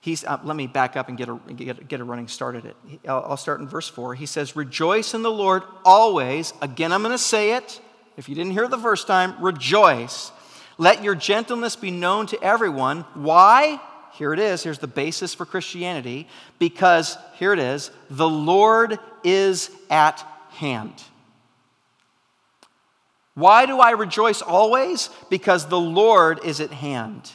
He's, 0.00 0.24
uh, 0.24 0.38
let 0.44 0.56
me 0.56 0.66
back 0.66 0.96
up 0.96 1.08
and 1.08 1.16
get 1.16 1.28
a, 1.28 1.38
get, 1.54 1.88
get 1.88 2.00
a 2.00 2.04
running 2.04 2.28
start 2.28 2.56
at 2.56 2.64
it. 2.64 2.76
I'll, 3.08 3.24
I'll 3.28 3.36
start 3.36 3.60
in 3.60 3.68
verse 3.68 3.88
4. 3.88 4.14
He 4.16 4.26
says, 4.26 4.56
Rejoice 4.56 5.14
in 5.14 5.22
the 5.22 5.30
Lord 5.30 5.62
always. 5.84 6.52
Again, 6.60 6.92
I'm 6.92 7.02
going 7.02 7.12
to 7.12 7.18
say 7.18 7.56
it. 7.56 7.80
If 8.16 8.28
you 8.28 8.34
didn't 8.34 8.52
hear 8.52 8.68
the 8.68 8.78
first 8.78 9.06
time, 9.06 9.34
rejoice. 9.42 10.32
Let 10.78 11.02
your 11.02 11.14
gentleness 11.14 11.76
be 11.76 11.90
known 11.90 12.26
to 12.26 12.42
everyone. 12.42 13.02
Why? 13.14 13.80
Here 14.12 14.32
it 14.32 14.38
is. 14.38 14.62
Here's 14.62 14.78
the 14.78 14.86
basis 14.86 15.34
for 15.34 15.46
Christianity. 15.46 16.28
Because, 16.58 17.16
here 17.34 17.52
it 17.52 17.58
is, 17.58 17.90
the 18.10 18.28
Lord 18.28 18.98
is 19.24 19.70
at 19.90 20.20
hand. 20.50 21.02
Why 23.34 23.64
do 23.64 23.78
I 23.78 23.92
rejoice 23.92 24.42
always? 24.42 25.08
Because 25.30 25.66
the 25.66 25.80
Lord 25.80 26.44
is 26.44 26.60
at 26.60 26.70
hand. 26.70 27.30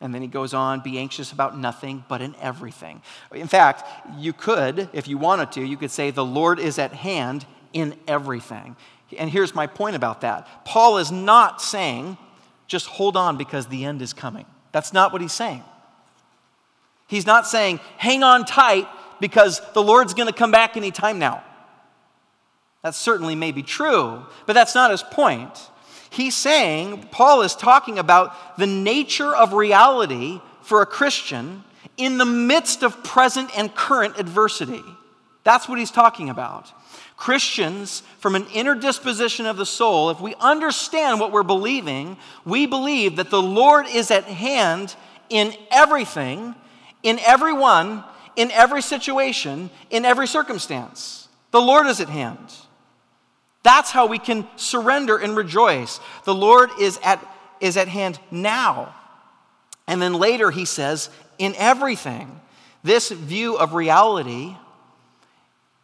And 0.00 0.14
then 0.14 0.22
he 0.22 0.28
goes 0.28 0.54
on, 0.54 0.80
be 0.80 0.98
anxious 0.98 1.32
about 1.32 1.58
nothing, 1.58 2.04
but 2.08 2.22
in 2.22 2.34
everything. 2.40 3.02
In 3.32 3.46
fact, 3.46 3.84
you 4.18 4.32
could, 4.32 4.88
if 4.92 5.08
you 5.08 5.18
wanted 5.18 5.52
to, 5.52 5.62
you 5.62 5.76
could 5.76 5.90
say, 5.90 6.10
the 6.10 6.24
Lord 6.24 6.58
is 6.58 6.78
at 6.78 6.92
hand 6.92 7.46
in 7.72 7.94
everything. 8.06 8.76
And 9.16 9.30
here's 9.30 9.54
my 9.54 9.66
point 9.66 9.96
about 9.96 10.22
that 10.22 10.48
Paul 10.64 10.98
is 10.98 11.12
not 11.12 11.62
saying, 11.62 12.18
just 12.66 12.86
hold 12.86 13.16
on 13.16 13.36
because 13.36 13.66
the 13.66 13.84
end 13.84 14.02
is 14.02 14.12
coming. 14.12 14.46
That's 14.72 14.92
not 14.92 15.12
what 15.12 15.22
he's 15.22 15.32
saying. 15.32 15.62
He's 17.06 17.26
not 17.26 17.46
saying, 17.46 17.80
hang 17.98 18.22
on 18.22 18.44
tight 18.44 18.88
because 19.20 19.60
the 19.74 19.82
Lord's 19.82 20.14
going 20.14 20.28
to 20.28 20.34
come 20.34 20.50
back 20.50 20.76
anytime 20.76 21.18
now. 21.18 21.42
That 22.82 22.94
certainly 22.94 23.34
may 23.34 23.52
be 23.52 23.62
true, 23.62 24.24
but 24.46 24.52
that's 24.52 24.74
not 24.74 24.90
his 24.90 25.02
point. 25.02 25.70
He's 26.10 26.36
saying, 26.36 27.08
Paul 27.10 27.42
is 27.42 27.54
talking 27.54 27.98
about 27.98 28.58
the 28.58 28.66
nature 28.66 29.34
of 29.34 29.52
reality 29.52 30.40
for 30.62 30.82
a 30.82 30.86
Christian 30.86 31.64
in 31.96 32.18
the 32.18 32.24
midst 32.24 32.82
of 32.82 33.02
present 33.04 33.50
and 33.56 33.74
current 33.74 34.18
adversity. 34.18 34.82
That's 35.44 35.68
what 35.68 35.78
he's 35.78 35.90
talking 35.90 36.28
about. 36.28 36.72
Christians, 37.16 38.02
from 38.18 38.34
an 38.34 38.46
inner 38.52 38.74
disposition 38.74 39.46
of 39.46 39.56
the 39.56 39.66
soul, 39.66 40.10
if 40.10 40.20
we 40.20 40.34
understand 40.38 41.18
what 41.18 41.32
we're 41.32 41.42
believing, 41.42 42.18
we 42.44 42.66
believe 42.66 43.16
that 43.16 43.30
the 43.30 43.42
Lord 43.42 43.86
is 43.88 44.10
at 44.10 44.24
hand 44.24 44.94
in 45.30 45.54
everything, 45.70 46.54
in 47.02 47.18
everyone, 47.20 48.04
in 48.36 48.50
every 48.50 48.82
situation, 48.82 49.70
in 49.88 50.04
every 50.04 50.26
circumstance. 50.26 51.28
The 51.52 51.60
Lord 51.60 51.86
is 51.86 52.00
at 52.00 52.10
hand. 52.10 52.54
That's 53.62 53.90
how 53.90 54.06
we 54.06 54.18
can 54.18 54.46
surrender 54.56 55.16
and 55.16 55.36
rejoice. 55.36 56.00
The 56.24 56.34
Lord 56.34 56.70
is 56.78 57.00
at, 57.02 57.26
is 57.60 57.78
at 57.78 57.88
hand 57.88 58.20
now. 58.30 58.94
And 59.86 60.02
then 60.02 60.14
later 60.14 60.50
he 60.50 60.66
says, 60.66 61.08
in 61.38 61.54
everything. 61.56 62.40
This 62.84 63.10
view 63.10 63.56
of 63.56 63.72
reality 63.72 64.54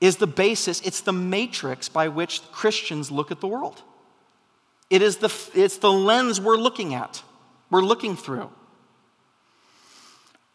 is 0.03 0.17
the 0.17 0.27
basis, 0.27 0.81
it's 0.81 1.01
the 1.01 1.13
matrix 1.13 1.89
by 1.89 2.09
which 2.09 2.43
Christians 2.51 3.13
look 3.13 3.31
at 3.31 3.41
the 3.41 3.47
world. 3.47 3.81
It 4.91 5.01
is 5.01 5.19
the, 5.19 5.33
it's 5.55 5.79
the 5.79 5.93
lens 5.93 6.41
we're 6.41 6.57
looking 6.57 6.93
at, 6.93 7.23
we're 7.71 7.83
looking 7.83 8.17
through. 8.17 8.51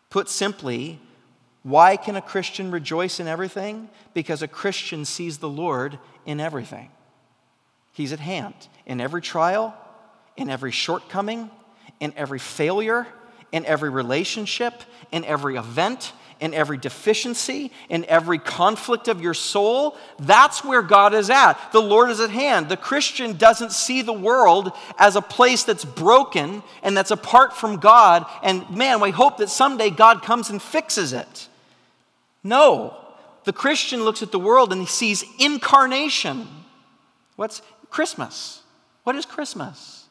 Put 0.09 0.27
simply, 0.27 0.99
why 1.63 1.95
can 1.95 2.17
a 2.17 2.21
Christian 2.21 2.71
rejoice 2.71 3.21
in 3.21 3.27
everything? 3.27 3.89
Because 4.13 4.41
a 4.41 4.49
Christian 4.49 5.05
sees 5.05 5.37
the 5.37 5.49
Lord 5.49 5.97
in 6.25 6.41
everything. 6.41 6.89
He's 7.93 8.11
at 8.11 8.19
hand 8.19 8.53
in 8.85 8.99
every 8.99 9.21
trial, 9.21 9.73
in 10.35 10.49
every 10.49 10.71
shortcoming, 10.71 11.49
in 12.01 12.13
every 12.17 12.39
failure, 12.39 13.07
in 13.53 13.65
every 13.65 13.89
relationship, 13.89 14.73
in 15.09 15.23
every 15.23 15.55
event, 15.55 16.11
in 16.39 16.53
every 16.53 16.77
deficiency, 16.77 17.71
in 17.89 18.05
every 18.05 18.37
conflict 18.37 19.07
of 19.07 19.21
your 19.21 19.33
soul. 19.33 19.97
That's 20.19 20.63
where 20.63 20.81
God 20.81 21.13
is 21.13 21.29
at. 21.29 21.55
The 21.71 21.81
Lord 21.81 22.09
is 22.09 22.19
at 22.19 22.29
hand. 22.29 22.69
The 22.69 22.77
Christian 22.77 23.37
doesn't 23.37 23.71
see 23.71 24.01
the 24.01 24.13
world 24.13 24.71
as 24.97 25.15
a 25.15 25.21
place 25.21 25.63
that's 25.63 25.85
broken 25.85 26.63
and 26.83 26.95
that's 26.95 27.11
apart 27.11 27.53
from 27.53 27.77
God. 27.77 28.25
And 28.43 28.69
man, 28.69 28.99
we 28.99 29.11
hope 29.11 29.37
that 29.37 29.49
someday 29.49 29.89
God 29.89 30.21
comes 30.21 30.49
and 30.49 30.61
fixes 30.61 31.13
it. 31.13 31.47
No. 32.43 32.95
The 33.45 33.53
Christian 33.53 34.03
looks 34.03 34.21
at 34.21 34.31
the 34.31 34.39
world 34.39 34.71
and 34.71 34.81
he 34.81 34.87
sees 34.87 35.23
incarnation. 35.39 36.47
What's 37.35 37.61
Christmas. 37.89 38.61
What 39.03 39.15
is 39.15 39.25
Christmas? 39.25 40.05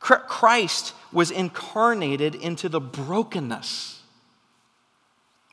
Christ 0.00 0.92
was 1.12 1.30
incarnated 1.30 2.34
into 2.34 2.68
the 2.68 2.80
brokenness. 2.80 4.02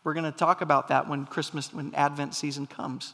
We're 0.04 0.14
going 0.14 0.32
to 0.32 0.32
talk 0.32 0.62
about 0.62 0.88
that 0.88 1.08
when 1.08 1.26
Christmas, 1.26 1.74
when 1.74 1.94
Advent 1.94 2.34
season 2.34 2.66
comes. 2.66 3.14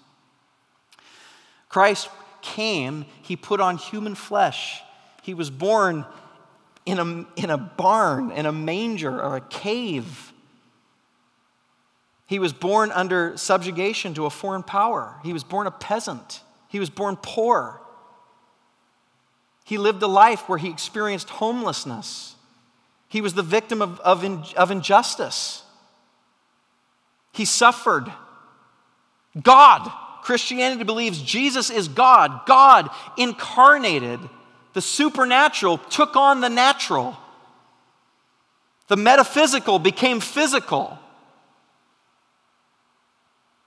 Christ 1.70 2.10
came, 2.42 3.06
he 3.22 3.36
put 3.36 3.60
on 3.60 3.78
human 3.78 4.16
flesh. 4.16 4.82
He 5.24 5.34
was 5.34 5.50
born 5.50 6.06
in 6.86 7.00
a, 7.00 7.26
in 7.36 7.50
a 7.50 7.58
barn, 7.58 8.32
in 8.32 8.46
a 8.46 8.52
manger, 8.52 9.22
or 9.22 9.36
a 9.36 9.42
cave. 9.42 10.32
He 12.26 12.40
was 12.40 12.54
born 12.54 12.92
under 12.92 13.36
subjugation 13.38 14.14
to 14.14 14.26
a 14.26 14.30
foreign 14.30 14.64
power. 14.64 15.16
He 15.24 15.34
was 15.34 15.44
born 15.44 15.68
a 15.68 15.72
peasant. 15.72 16.42
He 16.70 16.80
was 16.80 16.90
born 16.90 17.18
poor. 17.22 17.82
He 19.66 19.78
lived 19.78 20.02
a 20.02 20.08
life 20.08 20.48
where 20.48 20.58
he 20.58 20.70
experienced 20.70 21.30
homelessness. 21.30 22.36
He 23.10 23.20
was 23.20 23.34
the 23.34 23.44
victim 23.44 23.82
of, 23.82 24.00
of, 24.00 24.24
in, 24.24 24.44
of 24.56 24.72
injustice. 24.72 25.64
He 27.38 27.46
suffered. 27.46 28.12
God, 29.40 29.92
Christianity 30.24 30.84
believes 30.84 31.22
Jesus 31.22 31.70
is 31.70 31.88
God. 31.88 32.48
God 32.48 32.90
incarnated. 33.16 34.20
The 34.74 34.82
supernatural 34.82 35.78
took 35.78 36.16
on 36.16 36.42
the 36.42 36.50
natural. 36.50 37.16
The 38.88 38.98
metaphysical 38.98 39.78
became 39.78 40.20
physical. 40.20 40.98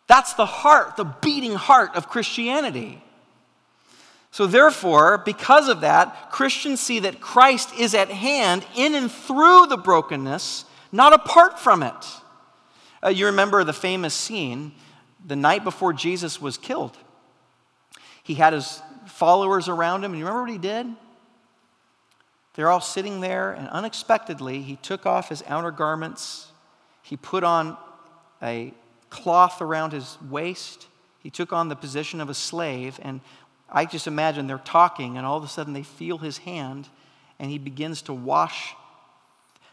That's 0.09 0.35
the 0.35 0.47
heart, 0.47 0.97
the 0.97 1.05
beating 1.05 1.55
heart 1.55 1.95
of 1.95 2.09
Christianity. 2.09 3.01
So, 4.33 4.49
therefore, 4.49 5.19
because 5.19 5.69
of 5.69 5.83
that, 5.83 6.33
Christians 6.33 6.81
see 6.81 6.99
that 7.01 7.21
Christ 7.21 7.73
is 7.79 7.95
at 7.95 8.09
hand 8.11 8.67
in 8.75 8.97
and 8.97 9.11
through 9.13 9.67
the 9.67 9.77
brokenness, 9.77 10.65
not 10.91 11.13
apart 11.13 11.61
from 11.61 11.85
it. 11.85 12.20
Uh, 13.03 13.09
you 13.09 13.27
remember 13.27 13.65
the 13.65 13.73
famous 13.73 14.15
scene 14.15 14.73
the 15.25 15.37
night 15.37 15.65
before 15.65 15.93
Jesus 15.93 16.41
was 16.41 16.59
killed. 16.59 16.97
He 18.23 18.35
had 18.35 18.53
his 18.53 18.83
followers 19.07 19.69
around 19.69 20.05
him, 20.05 20.13
and 20.13 20.19
you 20.19 20.25
remember 20.25 20.43
what 20.43 20.51
he 20.51 20.59
did? 20.59 20.87
They're 22.55 22.71
all 22.71 22.81
sitting 22.81 23.21
there, 23.21 23.53
and 23.53 23.69
unexpectedly, 23.69 24.63
he 24.63 24.77
took 24.77 25.07
off 25.07 25.29
his 25.29 25.43
outer 25.47 25.71
garments. 25.71 26.49
He 27.03 27.17
put 27.17 27.45
on 27.45 27.77
a 28.43 28.75
cloth 29.09 29.63
around 29.63 29.93
his 29.93 30.19
waist. 30.29 30.87
He 31.23 31.31
took 31.31 31.53
on 31.53 31.69
the 31.69 31.77
position 31.77 32.21
of 32.21 32.29
a 32.29 32.35
slave, 32.35 32.99
and 33.03 33.21
I 33.69 33.85
just 33.85 34.07
imagine 34.07 34.47
they're 34.47 34.59
talking, 34.59 35.17
and 35.17 35.27
all 35.27 35.39
of 35.39 35.45
a 35.45 35.49
sudden 35.49 35.73
they 35.73 35.83
feel 35.83 36.19
his 36.19 36.39
hand, 36.39 36.89
and 37.39 37.51
he 37.51 37.59
begins 37.59 38.03
to 38.03 38.13
wash 38.13 38.75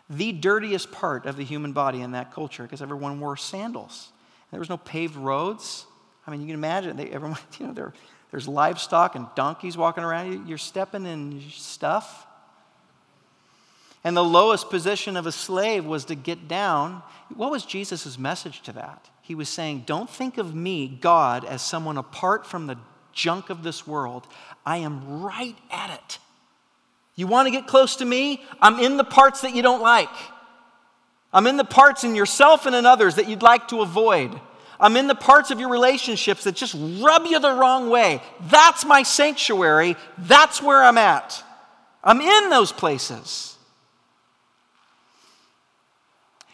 the 0.09 0.31
dirtiest 0.31 0.91
part 0.91 1.25
of 1.25 1.37
the 1.37 1.43
human 1.43 1.73
body 1.73 2.01
in 2.01 2.11
that 2.11 2.33
culture 2.33 2.63
because 2.63 2.81
everyone 2.81 3.19
wore 3.19 3.35
sandals. 3.37 4.09
There 4.51 4.59
was 4.59 4.69
no 4.69 4.77
paved 4.77 5.15
roads. 5.15 5.85
I 6.25 6.31
mean, 6.31 6.41
you 6.41 6.47
can 6.47 6.55
imagine, 6.55 6.95
they, 6.97 7.09
everyone, 7.09 7.39
you 7.59 7.67
know, 7.67 7.73
there, 7.73 7.93
there's 8.31 8.47
livestock 8.47 9.15
and 9.15 9.27
donkeys 9.35 9.77
walking 9.77 10.03
around. 10.03 10.47
You're 10.47 10.57
stepping 10.57 11.05
in 11.05 11.41
stuff. 11.51 12.25
And 14.03 14.15
the 14.15 14.23
lowest 14.23 14.69
position 14.69 15.17
of 15.17 15.25
a 15.25 15.31
slave 15.31 15.83
was 15.85 16.05
to 16.05 16.15
get 16.15 16.47
down. 16.47 17.01
What 17.35 17.51
was 17.51 17.65
Jesus' 17.65 18.17
message 18.17 18.61
to 18.63 18.71
that? 18.73 19.09
He 19.21 19.35
was 19.35 19.49
saying, 19.49 19.83
Don't 19.85 20.09
think 20.09 20.37
of 20.37 20.55
me, 20.55 20.87
God, 20.87 21.43
as 21.43 21.61
someone 21.61 21.97
apart 21.97 22.45
from 22.45 22.67
the 22.67 22.77
junk 23.11 23.49
of 23.49 23.63
this 23.63 23.85
world. 23.85 24.27
I 24.65 24.77
am 24.77 25.21
right 25.21 25.57
at 25.71 25.89
it. 25.89 26.19
You 27.17 27.27
want 27.27 27.47
to 27.47 27.51
get 27.51 27.67
close 27.67 27.97
to 27.97 28.05
me? 28.05 28.41
I'm 28.61 28.79
in 28.79 28.95
the 28.95 29.03
parts 29.03 29.41
that 29.41 29.53
you 29.53 29.61
don't 29.61 29.81
like. 29.81 30.09
I'm 31.33 31.47
in 31.47 31.57
the 31.57 31.65
parts 31.65 32.05
in 32.05 32.15
yourself 32.15 32.65
and 32.65 32.75
in 32.75 32.85
others 32.85 33.15
that 33.15 33.27
you'd 33.27 33.41
like 33.41 33.67
to 33.69 33.81
avoid. 33.81 34.39
I'm 34.79 34.95
in 34.95 35.07
the 35.07 35.15
parts 35.15 35.51
of 35.51 35.59
your 35.59 35.69
relationships 35.69 36.43
that 36.45 36.55
just 36.55 36.75
rub 37.01 37.25
you 37.25 37.39
the 37.39 37.51
wrong 37.51 37.89
way. 37.89 38.21
That's 38.49 38.85
my 38.85 39.03
sanctuary. 39.03 39.97
That's 40.19 40.61
where 40.61 40.81
I'm 40.83 40.99
at. 40.99 41.43
I'm 42.03 42.21
in 42.21 42.49
those 42.51 42.71
places. 42.71 43.57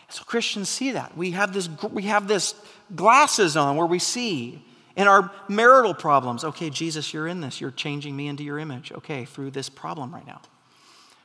So 0.07 0.23
Christians 0.23 0.69
see 0.69 0.91
that. 0.91 1.17
We 1.17 1.31
have 1.31 1.53
this, 1.53 1.69
we 1.91 2.03
have 2.03 2.27
this 2.27 2.55
glasses 2.95 3.57
on 3.57 3.75
where 3.75 3.85
we 3.85 3.99
see 3.99 4.63
in 4.95 5.07
our 5.07 5.31
marital 5.47 5.93
problems, 5.93 6.43
okay, 6.43 6.69
Jesus, 6.69 7.13
you're 7.13 7.27
in 7.27 7.41
this. 7.41 7.59
You're 7.59 7.71
changing 7.71 8.15
me 8.15 8.27
into 8.27 8.43
your 8.43 8.59
image. 8.59 8.91
Okay, 8.91 9.25
through 9.25 9.51
this 9.51 9.69
problem 9.69 10.13
right 10.13 10.25
now. 10.25 10.41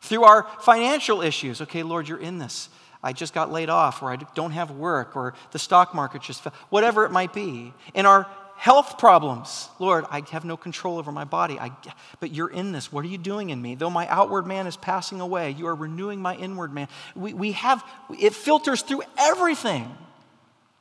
Through 0.08 0.24
our 0.24 0.46
financial 0.60 1.20
issues, 1.20 1.60
okay, 1.60 1.82
Lord, 1.82 2.08
you're 2.08 2.18
in 2.18 2.38
this. 2.38 2.70
I 3.02 3.12
just 3.12 3.34
got 3.34 3.52
laid 3.52 3.68
off, 3.68 4.02
or 4.02 4.10
I 4.10 4.16
don't 4.16 4.52
have 4.52 4.70
work, 4.70 5.14
or 5.16 5.34
the 5.50 5.58
stock 5.58 5.94
market 5.94 6.22
just 6.22 6.40
fell, 6.42 6.54
whatever 6.70 7.04
it 7.04 7.12
might 7.12 7.34
be. 7.34 7.74
In 7.92 8.06
our 8.06 8.26
health 8.56 8.96
problems, 8.96 9.68
Lord, 9.78 10.06
I 10.10 10.22
have 10.30 10.46
no 10.46 10.56
control 10.56 10.96
over 10.96 11.12
my 11.12 11.24
body, 11.24 11.60
I, 11.60 11.72
but 12.20 12.32
you're 12.32 12.48
in 12.48 12.72
this. 12.72 12.90
What 12.90 13.04
are 13.04 13.08
you 13.08 13.18
doing 13.18 13.50
in 13.50 13.60
me? 13.60 13.74
Though 13.74 13.90
my 13.90 14.08
outward 14.08 14.46
man 14.46 14.66
is 14.66 14.78
passing 14.78 15.20
away, 15.20 15.50
you 15.50 15.66
are 15.66 15.74
renewing 15.74 16.22
my 16.22 16.34
inward 16.36 16.72
man. 16.72 16.88
We, 17.14 17.34
we 17.34 17.52
have, 17.52 17.84
it 18.18 18.32
filters 18.32 18.80
through 18.80 19.02
everything. 19.18 19.94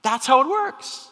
That's 0.03 0.25
how 0.25 0.39
it 0.39 0.47
works. 0.47 1.11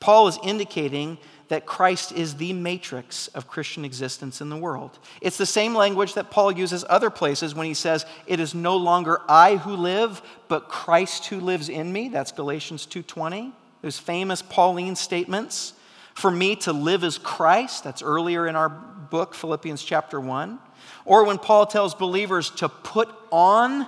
Paul 0.00 0.28
is 0.28 0.38
indicating 0.42 1.18
that 1.52 1.66
Christ 1.66 2.12
is 2.12 2.36
the 2.36 2.54
matrix 2.54 3.28
of 3.28 3.46
Christian 3.46 3.84
existence 3.84 4.40
in 4.40 4.48
the 4.48 4.56
world. 4.56 4.98
It's 5.20 5.36
the 5.36 5.44
same 5.44 5.74
language 5.74 6.14
that 6.14 6.30
Paul 6.30 6.50
uses 6.50 6.82
other 6.88 7.10
places 7.10 7.54
when 7.54 7.66
he 7.66 7.74
says, 7.74 8.06
"It 8.26 8.40
is 8.40 8.54
no 8.54 8.74
longer 8.74 9.20
I 9.28 9.56
who 9.56 9.76
live, 9.76 10.22
but 10.48 10.70
Christ 10.70 11.26
who 11.26 11.38
lives 11.38 11.68
in 11.68 11.92
me." 11.92 12.08
That's 12.08 12.32
Galatians 12.32 12.86
2:20. 12.86 13.52
Those 13.82 13.98
famous 13.98 14.40
Pauline 14.40 14.96
statements. 14.96 15.74
For 16.14 16.30
me 16.30 16.56
to 16.56 16.72
live 16.72 17.04
is 17.04 17.18
Christ. 17.18 17.84
That's 17.84 18.00
earlier 18.00 18.46
in 18.46 18.56
our 18.56 18.70
book, 18.70 19.34
Philippians 19.34 19.84
chapter 19.84 20.18
1. 20.18 20.58
Or 21.04 21.24
when 21.24 21.36
Paul 21.36 21.66
tells 21.66 21.94
believers 21.94 22.48
to 22.52 22.70
put 22.70 23.10
on 23.30 23.86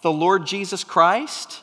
the 0.00 0.12
Lord 0.12 0.46
Jesus 0.46 0.82
Christ, 0.82 1.60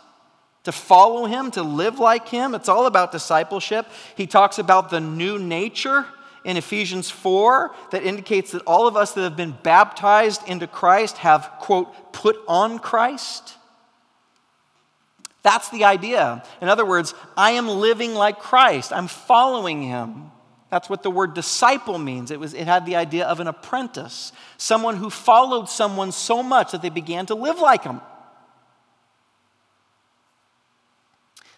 to 0.63 0.71
follow 0.71 1.26
him, 1.26 1.52
to 1.52 1.63
live 1.63 1.99
like 1.99 2.28
him. 2.30 2.56
It's 2.56 2.69
all 2.69 2.86
about 2.86 3.12
discipleship. 3.12 3.86
He 4.15 4.28
talks 4.28 4.60
about 4.60 4.89
the 4.89 4.99
new 4.99 5.38
nature 5.38 6.06
in 6.45 6.58
Ephesians 6.58 7.10
4 7.10 7.73
that 7.91 8.04
indicates 8.04 8.52
that 8.52 8.63
all 8.63 8.88
of 8.88 8.97
us 8.97 9.13
that 9.13 9.21
have 9.21 9.38
been 9.38 9.58
baptized 9.63 10.47
into 10.47 10.67
Christ 10.67 11.17
have, 11.17 11.49
quote, 11.60 12.13
put 12.13 12.38
on 12.47 12.80
Christ. 12.80 13.56
That's 15.41 15.69
the 15.69 15.84
idea. 15.84 16.43
In 16.62 16.69
other 16.69 16.86
words, 16.86 17.13
I 17.36 17.52
am 17.52 17.67
living 17.67 18.13
like 18.13 18.39
Christ, 18.39 18.93
I'm 18.93 19.08
following 19.08 19.84
him. 19.84 20.32
That's 20.69 20.89
what 20.89 21.04
the 21.04 21.12
word 21.12 21.36
disciple 21.36 21.99
means. 21.99 22.32
It, 22.32 22.39
was, 22.39 22.56
it 22.56 22.65
had 22.65 22.88
the 22.88 22.95
idea 22.95 23.28
of 23.28 23.39
an 23.39 23.47
apprentice, 23.47 24.32
someone 24.58 24.95
who 24.95 25.12
followed 25.12 25.69
someone 25.69 26.12
so 26.12 26.41
much 26.41 26.71
that 26.71 26.82
they 26.82 26.89
began 26.89 27.28
to 27.28 27.36
live 27.36 27.60
like 27.60 27.84
him. 27.84 28.02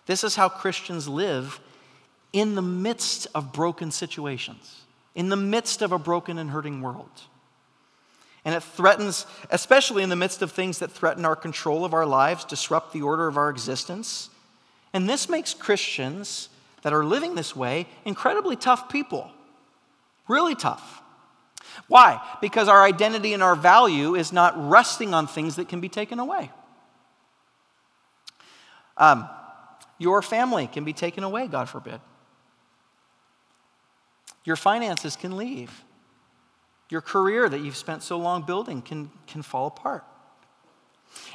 This 0.05 0.23
is 0.23 0.35
how 0.35 0.49
Christians 0.49 1.07
live 1.07 1.59
in 2.31 2.55
the 2.55 2.61
midst 2.61 3.27
of 3.33 3.53
broken 3.53 3.91
situations, 3.91 4.81
in 5.15 5.29
the 5.29 5.35
midst 5.35 5.81
of 5.81 5.91
a 5.91 5.99
broken 5.99 6.37
and 6.37 6.49
hurting 6.49 6.81
world. 6.81 7.09
And 8.43 8.53
it 8.53 8.61
threatens, 8.61 9.25
especially 9.49 10.03
in 10.03 10.09
the 10.09 10.15
midst 10.15 10.41
of 10.43 10.51
things 10.51 10.79
that 10.79 10.91
threaten 10.91 11.25
our 11.25 11.35
control 11.35 11.83
of 11.83 11.93
our 11.93 12.05
lives, 12.05 12.45
disrupt 12.45 12.93
the 12.93 13.01
order 13.01 13.27
of 13.27 13.37
our 13.37 13.49
existence. 13.49 14.29
And 14.93 15.09
this 15.09 15.27
makes 15.27 15.53
Christians 15.53 16.49
that 16.83 16.93
are 16.93 17.03
living 17.03 17.33
this 17.33 17.55
way 17.55 17.87
incredibly 18.05 18.55
tough 18.55 18.89
people. 18.89 19.31
Really 20.27 20.53
tough. 20.53 21.01
Why? 21.87 22.21
Because 22.41 22.67
our 22.67 22.83
identity 22.83 23.33
and 23.33 23.41
our 23.41 23.55
value 23.55 24.15
is 24.15 24.31
not 24.31 24.53
resting 24.69 25.13
on 25.13 25.25
things 25.25 25.55
that 25.55 25.67
can 25.67 25.79
be 25.79 25.89
taken 25.89 26.19
away. 26.19 26.51
Um, 28.97 29.27
your 29.97 30.21
family 30.21 30.67
can 30.67 30.83
be 30.83 30.93
taken 30.93 31.23
away, 31.23 31.47
God 31.47 31.69
forbid. 31.69 32.01
Your 34.43 34.55
finances 34.55 35.15
can 35.15 35.37
leave. 35.37 35.83
Your 36.89 37.01
career 37.01 37.49
that 37.49 37.59
you've 37.59 37.75
spent 37.75 38.03
so 38.03 38.17
long 38.17 38.43
building 38.43 38.81
can, 38.81 39.09
can 39.27 39.41
fall 39.41 39.67
apart. 39.67 40.03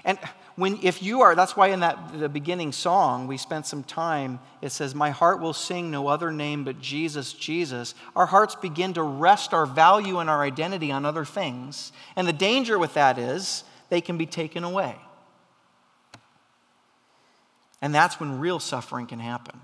And 0.04 0.18
when 0.56 0.78
if 0.82 1.02
you 1.02 1.22
are, 1.22 1.34
that's 1.34 1.56
why 1.56 1.68
in 1.68 1.80
that 1.80 2.18
the 2.18 2.28
beginning 2.28 2.72
song 2.72 3.26
we 3.26 3.36
spent 3.36 3.66
some 3.66 3.82
time, 3.82 4.38
it 4.60 4.70
says, 4.70 4.94
My 4.94 5.10
heart 5.10 5.40
will 5.40 5.52
sing 5.52 5.90
no 5.90 6.08
other 6.08 6.30
name 6.30 6.64
but 6.64 6.80
Jesus, 6.80 7.32
Jesus. 7.32 7.94
Our 8.14 8.26
hearts 8.26 8.54
begin 8.54 8.92
to 8.94 9.02
rest 9.02 9.54
our 9.54 9.66
value 9.66 10.18
and 10.18 10.28
our 10.28 10.42
identity 10.42 10.92
on 10.92 11.04
other 11.04 11.24
things. 11.24 11.92
And 12.14 12.28
the 12.28 12.32
danger 12.32 12.78
with 12.78 12.94
that 12.94 13.18
is 13.18 13.64
they 13.88 14.00
can 14.00 14.18
be 14.18 14.26
taken 14.26 14.64
away. 14.64 14.96
And 17.82 17.94
that's 17.94 18.20
when 18.20 18.38
real 18.38 18.58
suffering 18.58 19.06
can 19.06 19.18
happen. 19.18 19.58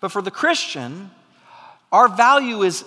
But 0.00 0.12
for 0.12 0.22
the 0.22 0.30
Christian, 0.30 1.10
our 1.90 2.08
value 2.08 2.62
is 2.62 2.84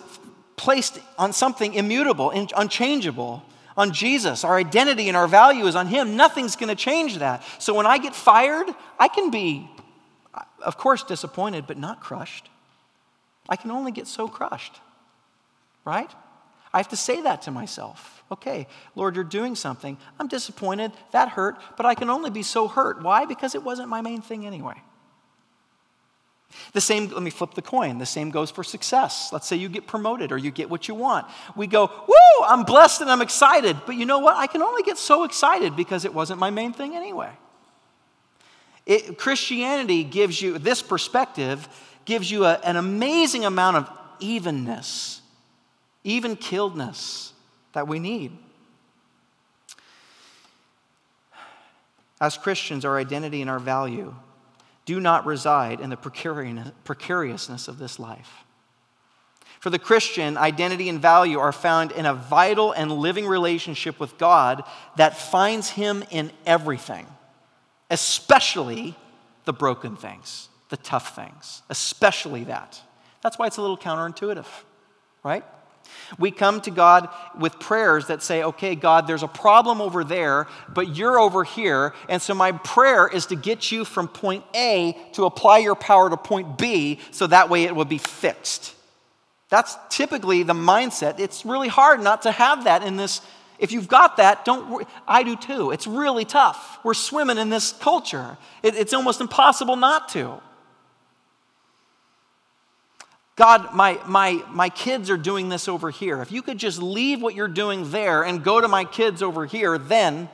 placed 0.58 1.00
on 1.18 1.34
something 1.34 1.74
immutable, 1.74 2.30
unchangeable, 2.32 3.44
on 3.78 3.94
Jesus. 3.94 4.44
Our 4.44 4.58
identity 4.58 5.08
and 5.08 5.18
our 5.18 5.28
value 5.28 5.66
is 5.66 5.76
on 5.76 5.88
Him. 5.88 6.16
Nothing's 6.16 6.56
going 6.56 6.70
to 6.70 6.76
change 6.76 7.18
that. 7.18 7.44
So 7.58 7.74
when 7.74 7.86
I 7.86 7.98
get 7.98 8.16
fired, 8.16 8.68
I 9.00 9.08
can 9.08 9.32
be, 9.32 9.70
of 10.64 10.78
course, 10.78 11.04
disappointed, 11.04 11.66
but 11.68 11.78
not 11.78 12.02
crushed. 12.02 12.50
I 13.50 13.56
can 13.56 13.72
only 13.72 13.92
get 13.92 14.08
so 14.08 14.28
crushed, 14.28 14.80
right? 15.84 16.12
I 16.74 16.78
have 16.78 16.90
to 16.90 16.96
say 16.96 17.22
that 17.22 17.42
to 17.44 17.52
myself. 17.52 18.24
Okay, 18.32 18.68
Lord, 18.96 19.16
you're 19.16 19.26
doing 19.26 19.56
something. 19.56 19.98
I'm 20.20 20.28
disappointed. 20.28 20.94
That 21.12 21.30
hurt, 21.30 21.58
but 21.76 21.86
I 21.86 21.96
can 21.96 22.10
only 22.10 22.30
be 22.30 22.44
so 22.44 22.68
hurt. 22.68 23.02
Why? 23.02 23.26
Because 23.26 23.56
it 23.56 23.64
wasn't 23.64 23.90
my 23.90 24.02
main 24.02 24.22
thing 24.22 24.46
anyway. 24.46 24.76
The 26.74 26.82
same, 26.82 27.10
let 27.10 27.22
me 27.22 27.30
flip 27.30 27.54
the 27.54 27.62
coin. 27.62 27.98
The 27.98 28.06
same 28.06 28.30
goes 28.30 28.52
for 28.52 28.64
success. 28.64 29.32
Let's 29.32 29.48
say 29.48 29.56
you 29.56 29.70
get 29.70 29.88
promoted 29.88 30.32
or 30.32 30.38
you 30.38 30.52
get 30.52 30.70
what 30.70 30.88
you 30.88 30.96
want. 30.96 31.28
We 31.56 31.68
go, 31.68 31.88
woo, 32.08 32.46
I'm 32.46 32.64
blessed 32.64 33.02
and 33.02 33.10
I'm 33.10 33.22
excited. 33.22 33.78
But 33.86 33.96
you 33.96 34.06
know 34.06 34.20
what? 34.20 34.36
I 34.36 34.48
can 34.48 34.62
only 34.62 34.84
get 34.84 34.98
so 34.98 35.24
excited 35.24 35.76
because 35.76 36.06
it 36.06 36.14
wasn't 36.14 36.40
my 36.40 36.50
main 36.50 36.74
thing 36.74 36.96
anyway. 36.96 37.32
It, 38.86 39.18
Christianity 39.18 40.04
gives 40.04 40.42
you, 40.42 40.58
this 40.58 40.82
perspective 40.82 41.68
gives 42.06 42.32
you 42.32 42.46
a, 42.46 42.54
an 42.64 42.76
amazing 42.76 43.46
amount 43.46 43.78
of 43.78 43.90
evenness, 44.20 45.21
even 46.04 46.36
killedness 46.36 47.34
that 47.74 47.88
we 47.88 48.00
need. 48.00 48.38
As 52.20 52.38
Christians, 52.38 52.86
our 52.86 52.98
identity 52.98 53.42
and 53.42 53.50
our 53.50 53.60
value 53.60 54.14
do 54.86 55.00
not 55.00 55.26
reside 55.26 55.80
in 55.80 55.90
the 55.90 55.98
precariousness 55.98 57.68
of 57.68 57.80
this 57.80 58.00
life. 58.00 58.44
For 59.60 59.70
the 59.70 59.80
Christian, 59.80 60.38
identity 60.38 60.90
and 60.90 61.00
value 61.00 61.38
are 61.38 61.52
found 61.52 61.92
in 61.92 62.08
a 62.08 62.16
vital 62.16 62.72
and 62.72 62.92
living 62.92 63.28
relationship 63.28 64.00
with 64.00 64.18
God 64.18 64.64
that 64.98 65.18
finds 65.18 65.70
Him 65.70 66.04
in 66.10 66.32
everything, 66.48 67.06
especially 67.92 68.96
the 69.46 69.54
broken 69.54 69.96
things, 69.96 70.50
the 70.70 70.78
tough 70.78 71.16
things, 71.16 71.62
especially 71.70 72.44
that. 72.46 72.82
That's 73.22 73.38
why 73.38 73.46
it's 73.46 73.58
a 73.58 73.62
little 73.62 73.78
counterintuitive, 73.78 74.48
right? 75.24 75.44
We 76.18 76.32
come 76.32 76.62
to 76.62 76.72
God 76.72 77.10
with 77.38 77.60
prayers 77.60 78.08
that 78.08 78.22
say, 78.22 78.44
okay, 78.44 78.76
God, 78.76 79.08
there's 79.08 79.24
a 79.24 79.28
problem 79.28 79.82
over 79.82 80.04
there, 80.04 80.48
but 80.70 80.96
you're 80.96 81.20
over 81.20 81.44
here. 81.44 81.94
And 82.10 82.22
so 82.22 82.34
my 82.34 82.52
prayer 82.52 83.08
is 83.08 83.28
to 83.28 83.36
get 83.36 83.72
you 83.72 83.86
from 83.86 84.08
point 84.08 84.44
A 84.56 84.98
to 85.14 85.26
apply 85.26 85.60
your 85.60 85.76
power 85.76 86.10
to 86.10 86.18
point 86.18 86.58
B 86.58 87.00
so 87.12 87.28
that 87.28 87.50
way 87.50 87.64
it 87.64 87.76
will 87.76 87.86
be 87.86 87.98
fixed. 87.98 88.76
That's 89.50 89.78
typically 89.90 90.44
the 90.44 90.54
mindset. 90.54 91.20
It's 91.20 91.46
really 91.46 91.68
hard 91.68 92.02
not 92.02 92.22
to 92.24 92.32
have 92.32 92.64
that 92.64 92.84
in 92.84 92.96
this. 92.96 93.22
If 93.60 93.72
you've 93.72 93.88
got 93.88 94.18
that, 94.18 94.46
don't 94.46 94.88
I 95.08 95.24
do 95.24 95.36
too. 95.36 95.72
It's 95.72 95.86
really 95.86 96.26
tough. 96.26 96.80
We're 96.84 96.94
swimming 96.94 97.38
in 97.38 97.50
this 97.50 97.74
culture. 97.74 98.38
It, 98.64 98.76
it's 98.76 98.94
almost 98.94 99.22
impossible 99.22 99.76
not 99.76 100.10
to. 100.10 100.42
God, 103.36 103.74
my, 103.74 104.00
my, 104.06 104.44
my 104.50 104.70
kids 104.70 105.10
are 105.10 105.18
doing 105.18 105.50
this 105.50 105.68
over 105.68 105.90
here. 105.90 106.22
If 106.22 106.32
you 106.32 106.42
could 106.42 106.58
just 106.58 106.82
leave 106.82 107.22
what 107.22 107.34
you're 107.34 107.48
doing 107.48 107.90
there 107.92 108.24
and 108.24 108.44
go 108.44 108.60
to 108.60 108.68
my 108.68 108.84
kids 108.84 109.24
over 109.24 109.46
here, 109.46 109.78
then, 109.78 110.30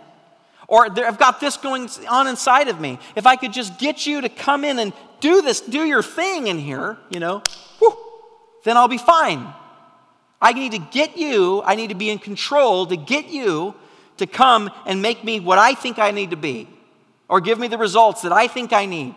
or 0.68 0.86
I've 0.86 1.20
got 1.20 1.40
this 1.40 1.58
going 1.58 1.90
on 2.10 2.28
inside 2.28 2.68
of 2.68 2.80
me. 2.80 3.00
If 3.16 3.28
I 3.28 3.36
could 3.36 3.54
just 3.54 3.78
get 3.78 4.06
you 4.06 4.22
to 4.22 4.30
come 4.30 4.66
in 4.66 4.80
and 4.80 4.94
do 5.20 5.42
this, 5.42 5.62
do 5.62 5.86
your 5.86 6.04
thing 6.04 6.48
in 6.48 6.58
here, 6.58 6.98
you 7.10 7.20
know, 7.20 7.44
whew, 7.80 7.96
then 8.64 8.78
I'll 8.78 8.88
be 8.88 8.98
fine. 8.98 9.54
I 10.42 10.54
need 10.54 10.74
to 10.74 10.80
get 10.80 11.18
you, 11.18 11.62
I 11.64 11.76
need 11.76 11.90
to 11.90 11.96
be 11.96 12.10
in 12.10 12.20
control 12.20 12.88
to 12.88 12.98
get 12.98 13.30
you 13.30 13.76
to 14.18 14.28
come 14.28 14.70
and 14.86 15.02
make 15.02 15.24
me 15.24 15.40
what 15.40 15.60
I 15.60 15.74
think 15.74 16.00
I 16.00 16.12
need 16.12 16.32
to 16.32 16.36
be, 16.36 16.68
or 17.30 17.42
give 17.42 17.60
me 17.60 17.68
the 17.68 17.78
results 17.78 18.24
that 18.24 18.32
I 18.32 18.48
think 18.48 18.74
I 18.74 18.86
need. 18.86 19.16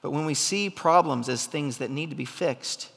But 0.00 0.12
when 0.12 0.26
we 0.26 0.34
see 0.34 0.70
problems 0.70 1.28
as 1.28 1.46
things 1.46 1.78
that 1.78 1.90
need 1.90 2.10
to 2.10 2.16
be 2.16 2.24
fixed, 2.24 2.90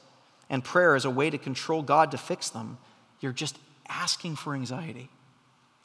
and 0.52 0.62
prayer 0.62 0.94
as 0.94 1.06
a 1.06 1.10
way 1.10 1.30
to 1.30 1.38
control 1.38 1.82
God 1.82 2.10
to 2.10 2.18
fix 2.18 2.50
them, 2.50 2.76
you're 3.20 3.32
just 3.32 3.58
asking 3.88 4.36
for 4.36 4.54
anxiety. 4.54 5.08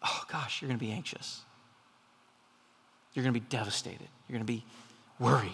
Oh 0.03 0.23
gosh, 0.29 0.61
you're 0.61 0.67
going 0.67 0.77
to 0.77 0.85
be 0.85 0.91
anxious. 0.91 1.41
You're 3.13 3.23
going 3.23 3.33
to 3.33 3.39
be 3.39 3.45
devastated. 3.47 4.09
You're 4.27 4.37
going 4.37 4.45
to 4.45 4.53
be 4.53 4.65
worried. 5.19 5.51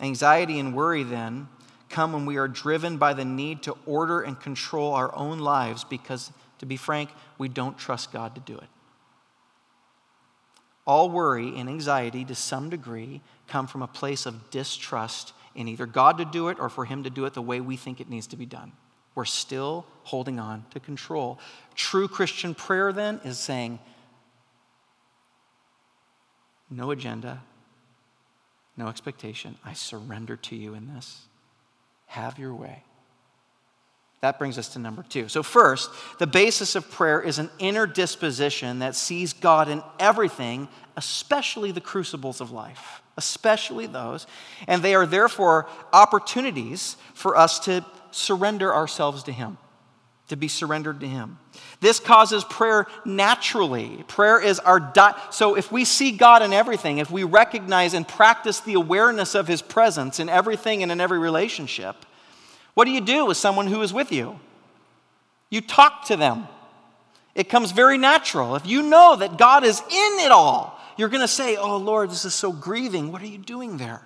Anxiety 0.00 0.58
and 0.58 0.74
worry 0.74 1.04
then 1.04 1.48
come 1.88 2.12
when 2.12 2.26
we 2.26 2.38
are 2.38 2.48
driven 2.48 2.96
by 2.96 3.14
the 3.14 3.24
need 3.24 3.62
to 3.62 3.76
order 3.86 4.20
and 4.20 4.38
control 4.40 4.94
our 4.94 5.14
own 5.14 5.38
lives 5.38 5.84
because, 5.84 6.32
to 6.58 6.66
be 6.66 6.76
frank, 6.76 7.08
we 7.38 7.48
don't 7.48 7.78
trust 7.78 8.12
God 8.12 8.34
to 8.34 8.40
do 8.40 8.58
it. 8.58 8.68
All 10.86 11.08
worry 11.08 11.56
and 11.56 11.68
anxiety, 11.68 12.24
to 12.26 12.34
some 12.34 12.68
degree, 12.68 13.22
come 13.48 13.66
from 13.66 13.82
a 13.82 13.86
place 13.86 14.26
of 14.26 14.50
distrust 14.50 15.32
in 15.54 15.68
either 15.68 15.86
God 15.86 16.18
to 16.18 16.24
do 16.24 16.48
it 16.48 16.58
or 16.60 16.68
for 16.68 16.84
Him 16.84 17.04
to 17.04 17.10
do 17.10 17.24
it 17.24 17.34
the 17.34 17.42
way 17.42 17.60
we 17.60 17.76
think 17.76 18.00
it 18.00 18.10
needs 18.10 18.26
to 18.28 18.36
be 18.36 18.46
done. 18.46 18.72
We're 19.14 19.24
still 19.24 19.86
holding 20.02 20.40
on 20.40 20.64
to 20.72 20.80
control. 20.80 21.38
True 21.74 22.08
Christian 22.08 22.54
prayer, 22.54 22.92
then, 22.92 23.20
is 23.24 23.38
saying, 23.38 23.78
no 26.68 26.90
agenda, 26.90 27.42
no 28.76 28.88
expectation. 28.88 29.56
I 29.64 29.74
surrender 29.74 30.36
to 30.36 30.56
you 30.56 30.74
in 30.74 30.92
this. 30.92 31.22
Have 32.06 32.38
your 32.38 32.54
way. 32.54 32.82
That 34.24 34.38
brings 34.38 34.56
us 34.56 34.68
to 34.70 34.78
number 34.78 35.02
two. 35.02 35.28
So, 35.28 35.42
first, 35.42 35.90
the 36.18 36.26
basis 36.26 36.76
of 36.76 36.90
prayer 36.90 37.20
is 37.20 37.38
an 37.38 37.50
inner 37.58 37.86
disposition 37.86 38.78
that 38.78 38.96
sees 38.96 39.34
God 39.34 39.68
in 39.68 39.82
everything, 40.00 40.66
especially 40.96 41.72
the 41.72 41.82
crucibles 41.82 42.40
of 42.40 42.50
life, 42.50 43.02
especially 43.18 43.86
those. 43.86 44.26
And 44.66 44.82
they 44.82 44.94
are 44.94 45.04
therefore 45.04 45.68
opportunities 45.92 46.96
for 47.12 47.36
us 47.36 47.58
to 47.66 47.84
surrender 48.12 48.74
ourselves 48.74 49.24
to 49.24 49.32
Him, 49.32 49.58
to 50.28 50.36
be 50.36 50.48
surrendered 50.48 51.00
to 51.00 51.06
Him. 51.06 51.38
This 51.80 52.00
causes 52.00 52.44
prayer 52.44 52.86
naturally. 53.04 54.04
Prayer 54.08 54.40
is 54.40 54.58
our 54.58 54.80
di- 54.80 55.20
so 55.32 55.54
if 55.54 55.70
we 55.70 55.84
see 55.84 56.12
God 56.12 56.40
in 56.40 56.54
everything, 56.54 56.96
if 56.96 57.10
we 57.10 57.24
recognize 57.24 57.92
and 57.92 58.08
practice 58.08 58.60
the 58.60 58.72
awareness 58.72 59.34
of 59.34 59.48
his 59.48 59.60
presence 59.60 60.18
in 60.18 60.30
everything 60.30 60.82
and 60.82 60.90
in 60.90 60.98
every 60.98 61.18
relationship, 61.18 62.06
what 62.74 62.84
do 62.84 62.90
you 62.90 63.00
do 63.00 63.24
with 63.26 63.36
someone 63.36 63.66
who 63.66 63.82
is 63.82 63.92
with 63.92 64.12
you? 64.12 64.38
You 65.50 65.60
talk 65.60 66.06
to 66.06 66.16
them. 66.16 66.48
It 67.34 67.48
comes 67.48 67.72
very 67.72 67.98
natural. 67.98 68.56
If 68.56 68.66
you 68.66 68.82
know 68.82 69.16
that 69.16 69.38
God 69.38 69.64
is 69.64 69.80
in 69.80 70.18
it 70.20 70.30
all, 70.30 70.78
you're 70.96 71.08
going 71.08 71.20
to 71.20 71.28
say, 71.28 71.56
"Oh 71.56 71.76
Lord, 71.76 72.10
this 72.10 72.24
is 72.24 72.34
so 72.34 72.52
grieving. 72.52 73.10
What 73.10 73.22
are 73.22 73.26
you 73.26 73.38
doing 73.38 73.76
there?" 73.76 74.02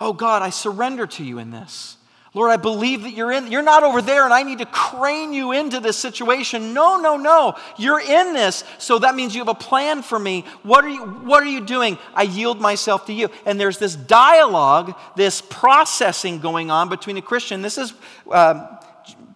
"Oh 0.00 0.12
God, 0.12 0.42
I 0.42 0.50
surrender 0.50 1.06
to 1.06 1.24
you 1.24 1.38
in 1.38 1.50
this." 1.50 1.96
Lord, 2.34 2.50
I 2.50 2.56
believe 2.56 3.04
that 3.04 3.12
you're 3.12 3.30
in. 3.30 3.52
You're 3.52 3.62
not 3.62 3.84
over 3.84 4.02
there 4.02 4.24
and 4.24 4.34
I 4.34 4.42
need 4.42 4.58
to 4.58 4.66
crane 4.66 5.32
you 5.32 5.52
into 5.52 5.78
this 5.78 5.96
situation. 5.96 6.74
No, 6.74 6.96
no, 7.00 7.16
no. 7.16 7.54
You're 7.78 8.00
in 8.00 8.34
this. 8.34 8.64
So 8.78 8.98
that 8.98 9.14
means 9.14 9.36
you 9.36 9.40
have 9.40 9.48
a 9.48 9.54
plan 9.54 10.02
for 10.02 10.18
me. 10.18 10.44
What 10.64 10.84
are 10.84 10.88
you 10.88 11.04
what 11.04 11.44
are 11.44 11.48
you 11.48 11.64
doing? 11.64 11.96
I 12.12 12.24
yield 12.24 12.60
myself 12.60 13.06
to 13.06 13.12
you. 13.12 13.30
And 13.46 13.58
there's 13.58 13.78
this 13.78 13.94
dialogue, 13.94 14.98
this 15.14 15.42
processing 15.48 16.40
going 16.40 16.72
on 16.72 16.88
between 16.88 17.16
a 17.16 17.22
Christian. 17.22 17.62
This 17.62 17.78
is 17.78 17.94
um, 18.32 18.66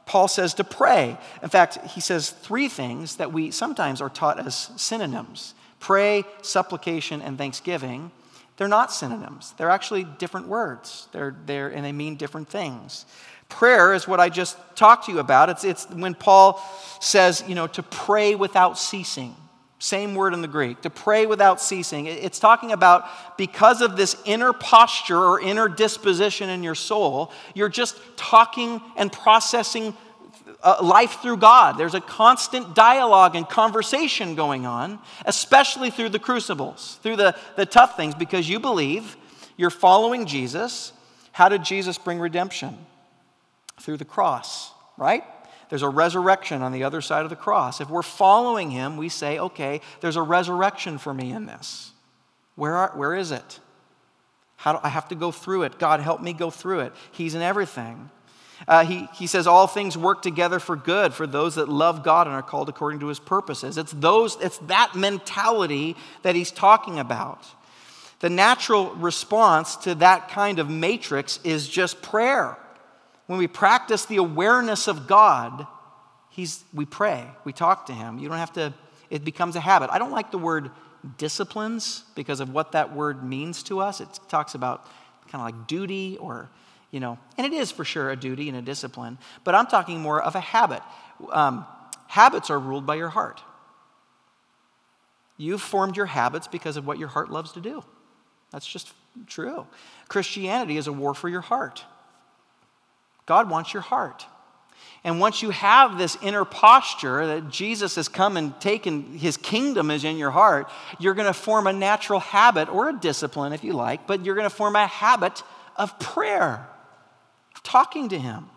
Paul 0.05 0.27
says 0.27 0.55
to 0.55 0.65
pray. 0.65 1.17
In 1.43 1.51
fact, 1.51 1.79
he 1.91 2.01
says 2.01 2.31
three 2.31 2.69
things 2.69 3.17
that 3.17 3.33
we 3.33 3.53
sometimes 3.53 4.01
are 4.01 4.09
taught 4.09 4.45
as 4.45 4.71
synonyms 4.77 5.55
pray, 5.79 6.25
supplication, 6.43 7.23
and 7.23 7.39
thanksgiving. 7.39 8.11
They're 8.59 8.69
not 8.69 8.93
synonyms. 8.93 9.55
They're 9.57 9.71
actually 9.71 10.05
different 10.05 10.49
words. 10.49 11.09
They're, 11.13 11.35
they're, 11.47 11.69
and 11.69 11.85
they 11.85 11.93
mean 11.93 12.17
different 12.17 12.49
things. 12.49 13.07
Prayer 13.49 13.95
is 13.95 14.07
what 14.07 14.21
I 14.21 14.29
just 14.29 14.59
talked 14.75 15.07
to 15.07 15.13
you 15.13 15.21
about. 15.21 15.49
It's, 15.49 15.65
it's 15.65 15.89
when 15.91 16.15
Paul 16.15 16.61
says, 17.01 17.43
you 17.47 17.55
know, 17.55 17.69
to 17.69 17.83
pray 17.85 18.35
without 18.35 18.77
ceasing. 18.77 19.35
Same 19.79 20.17
word 20.17 20.35
in 20.35 20.43
the 20.43 20.49
Greek, 20.49 20.81
to 20.83 20.91
pray 20.91 21.25
without 21.25 21.61
ceasing. 21.61 22.07
It's 22.07 22.41
talking 22.41 22.73
about 22.73 23.09
because 23.39 23.81
of 23.81 23.97
this 23.97 24.17
inner 24.25 24.53
posture 24.53 25.17
or 25.17 25.41
inner 25.41 25.69
disposition 25.69 26.51
in 26.51 26.65
your 26.65 26.75
soul, 26.75 27.31
you're 27.55 27.69
just 27.69 27.97
talking 28.17 28.83
and 28.97 29.13
processing 29.13 29.95
uh, 30.63 30.79
life 30.83 31.21
through 31.23 31.37
God. 31.37 31.79
There's 31.79 31.95
a 31.95 32.01
constant 32.01 32.75
dialogue 32.75 33.37
and 33.37 33.49
conversation 33.49 34.35
going 34.35 34.67
on, 34.67 34.99
especially 35.25 35.91
through 35.91 36.11
the 36.11 36.19
crucibles, 36.19 36.99
through 37.03 37.17
the, 37.17 37.37
the 37.57 37.67
tough 37.67 37.97
things, 37.97 38.15
because 38.15 38.49
you 38.49 38.59
believe 38.59 39.17
you're 39.57 39.71
following 39.71 40.27
Jesus. 40.27 40.93
How 41.33 41.49
did 41.49 41.65
Jesus 41.65 41.99
bring 41.99 42.19
redemption? 42.19 42.77
Through 43.81 43.99
the 43.99 44.05
cross, 44.05 44.73
right? 44.97 45.23
There's 45.69 45.83
a 45.83 45.89
resurrection 45.89 46.63
on 46.63 46.73
the 46.73 46.83
other 46.85 47.01
side 47.01 47.25
of 47.25 47.31
the 47.31 47.37
cross. 47.37 47.81
If 47.81 47.91
we're 47.91 48.03
following 48.03 48.71
him, 48.71 48.97
we 48.97 49.09
say, 49.09 49.39
okay, 49.39 49.81
there's 50.01 50.17
a 50.17 50.23
resurrection 50.23 50.99
for 50.99 51.13
me 51.15 51.31
in 51.31 51.47
this. 51.47 51.93
Where, 52.57 52.75
are, 52.75 52.93
where 52.97 53.15
is 53.15 53.31
it? 53.31 53.61
How 54.57 54.73
do 54.73 54.81
I 54.83 54.89
have 54.89 55.09
to 55.09 55.15
go 55.15 55.31
through 55.31 55.63
it? 55.63 55.79
God, 55.79 56.01
help 56.01 56.21
me 56.21 56.33
go 56.33 56.51
through 56.51 56.81
it. 56.81 56.93
He's 57.13 57.35
in 57.37 57.43
everything. 57.43 58.11
Uh, 58.67 58.85
he, 58.85 59.09
he 59.15 59.27
says, 59.27 59.47
All 59.47 59.67
things 59.67 59.97
work 59.97 60.23
together 60.23 60.59
for 60.59 60.75
good 60.75 61.15
for 61.15 61.27
those 61.27 61.55
that 61.55 61.69
love 61.69 62.03
God 62.03 62.27
and 62.27 62.35
are 62.35 62.43
called 62.43 62.69
according 62.69 63.01
to 63.01 63.07
his 63.07 63.19
purposes. 63.19 63.79
It's, 63.79 63.93
those, 63.93 64.37
it's 64.41 64.59
that 64.59 64.95
mentality 64.95 65.97
that 66.23 66.35
he's 66.35 66.51
talking 66.51 66.99
about. 66.99 67.45
The 68.21 68.31
natural 68.31 68.91
response 68.95 69.77
to 69.77 69.95
that 69.97 70.29
kind 70.29 70.59
of 70.59 70.69
matrix 70.69 71.39
is 71.45 71.69
just 71.69 72.03
prayer. 72.03 72.57
When 73.27 73.39
we 73.39 73.47
practice 73.47 74.07
the 74.07 74.17
awareness 74.17 74.89
of 74.89 75.07
God, 75.07 75.67
he's, 76.31 76.65
we 76.75 76.85
pray, 76.85 77.27
we 77.45 77.53
talk 77.53 77.87
to 77.87 77.93
him. 77.93 78.19
You 78.19 78.29
don't 78.29 78.39
have 78.39 78.55
to, 78.55 78.75
it 79.11 79.25
becomes 79.25 79.55
a 79.55 79.61
habit. 79.61 79.91
I 79.93 79.99
don't 79.99 80.11
like 80.11 80.33
the 80.33 80.39
word 80.39 80.71
disciplines 81.17 82.05
because 82.17 82.41
of 82.41 82.53
what 82.53 82.73
that 82.73 82.95
word 82.95 83.23
means 83.23 83.63
to 83.65 83.81
us. 83.81 84.01
It 84.01 84.09
talks 84.29 84.55
about 84.55 84.85
kind 85.29 85.43
of 85.43 85.55
like 85.55 85.69
duty 85.69 86.17
or 86.19 86.49
you 86.91 87.01
know, 87.01 87.19
and 87.37 87.47
it 87.47 87.53
is 87.53 87.71
for 87.71 87.85
sure 87.85 88.11
a 88.11 88.17
duty 88.17 88.49
and 88.49 88.57
a 88.57 88.63
discipline, 88.63 89.19
but 89.45 89.55
I'm 89.55 89.67
talking 89.67 90.01
more 90.01 90.23
of 90.23 90.35
a 90.35 90.41
habit. 90.41 90.83
Um, 91.31 91.67
habits 92.07 92.51
are 92.51 92.59
ruled 92.59 92.87
by 92.87 92.95
your 92.95 93.11
heart. 93.11 93.43
You've 95.37 95.63
formed 95.63 95.97
your 95.97 96.07
habits 96.07 96.49
because 96.49 96.77
of 96.77 96.87
what 96.87 96.99
your 96.99 97.09
heart 97.09 97.31
loves 97.31 97.53
to 97.53 97.61
do. 97.61 97.85
That's 98.51 98.67
just 98.67 98.93
true. 99.27 99.67
Christianity 100.09 100.77
is 100.77 100.87
a 100.87 100.93
war 100.93 101.15
for 101.15 101.29
your 101.29 101.43
heart. 101.43 101.85
God 103.27 103.51
wants 103.51 103.73
your 103.75 103.83
heart. 103.83 104.27
And 105.05 105.21
once 105.21 105.43
you 105.43 105.51
have 105.51 105.99
this 105.99 106.17
inner 106.23 106.45
posture 106.45 107.27
that 107.27 107.51
Jesus 107.51 107.95
has 107.97 108.09
come 108.09 108.37
and 108.37 108.59
taken, 108.61 109.19
his 109.19 109.37
kingdom 109.37 109.91
is 109.91 110.03
in 110.03 110.17
your 110.17 110.31
heart, 110.31 110.71
you're 110.99 111.15
going 111.15 111.27
to 111.27 111.35
form 111.35 111.67
a 111.67 111.73
natural 111.73 112.21
habit 112.21 112.69
or 112.69 112.89
a 112.89 112.93
discipline, 112.93 113.53
if 113.53 113.63
you 113.63 113.75
like, 113.75 114.07
but 114.07 114.25
you're 114.25 114.35
going 114.35 114.49
to 114.49 114.55
form 114.55 114.75
a 114.75 114.87
habit 114.87 115.43
of 115.77 115.99
prayer 115.99 116.67
talking 117.69 118.09
to 118.09 118.19
him. 118.19 118.49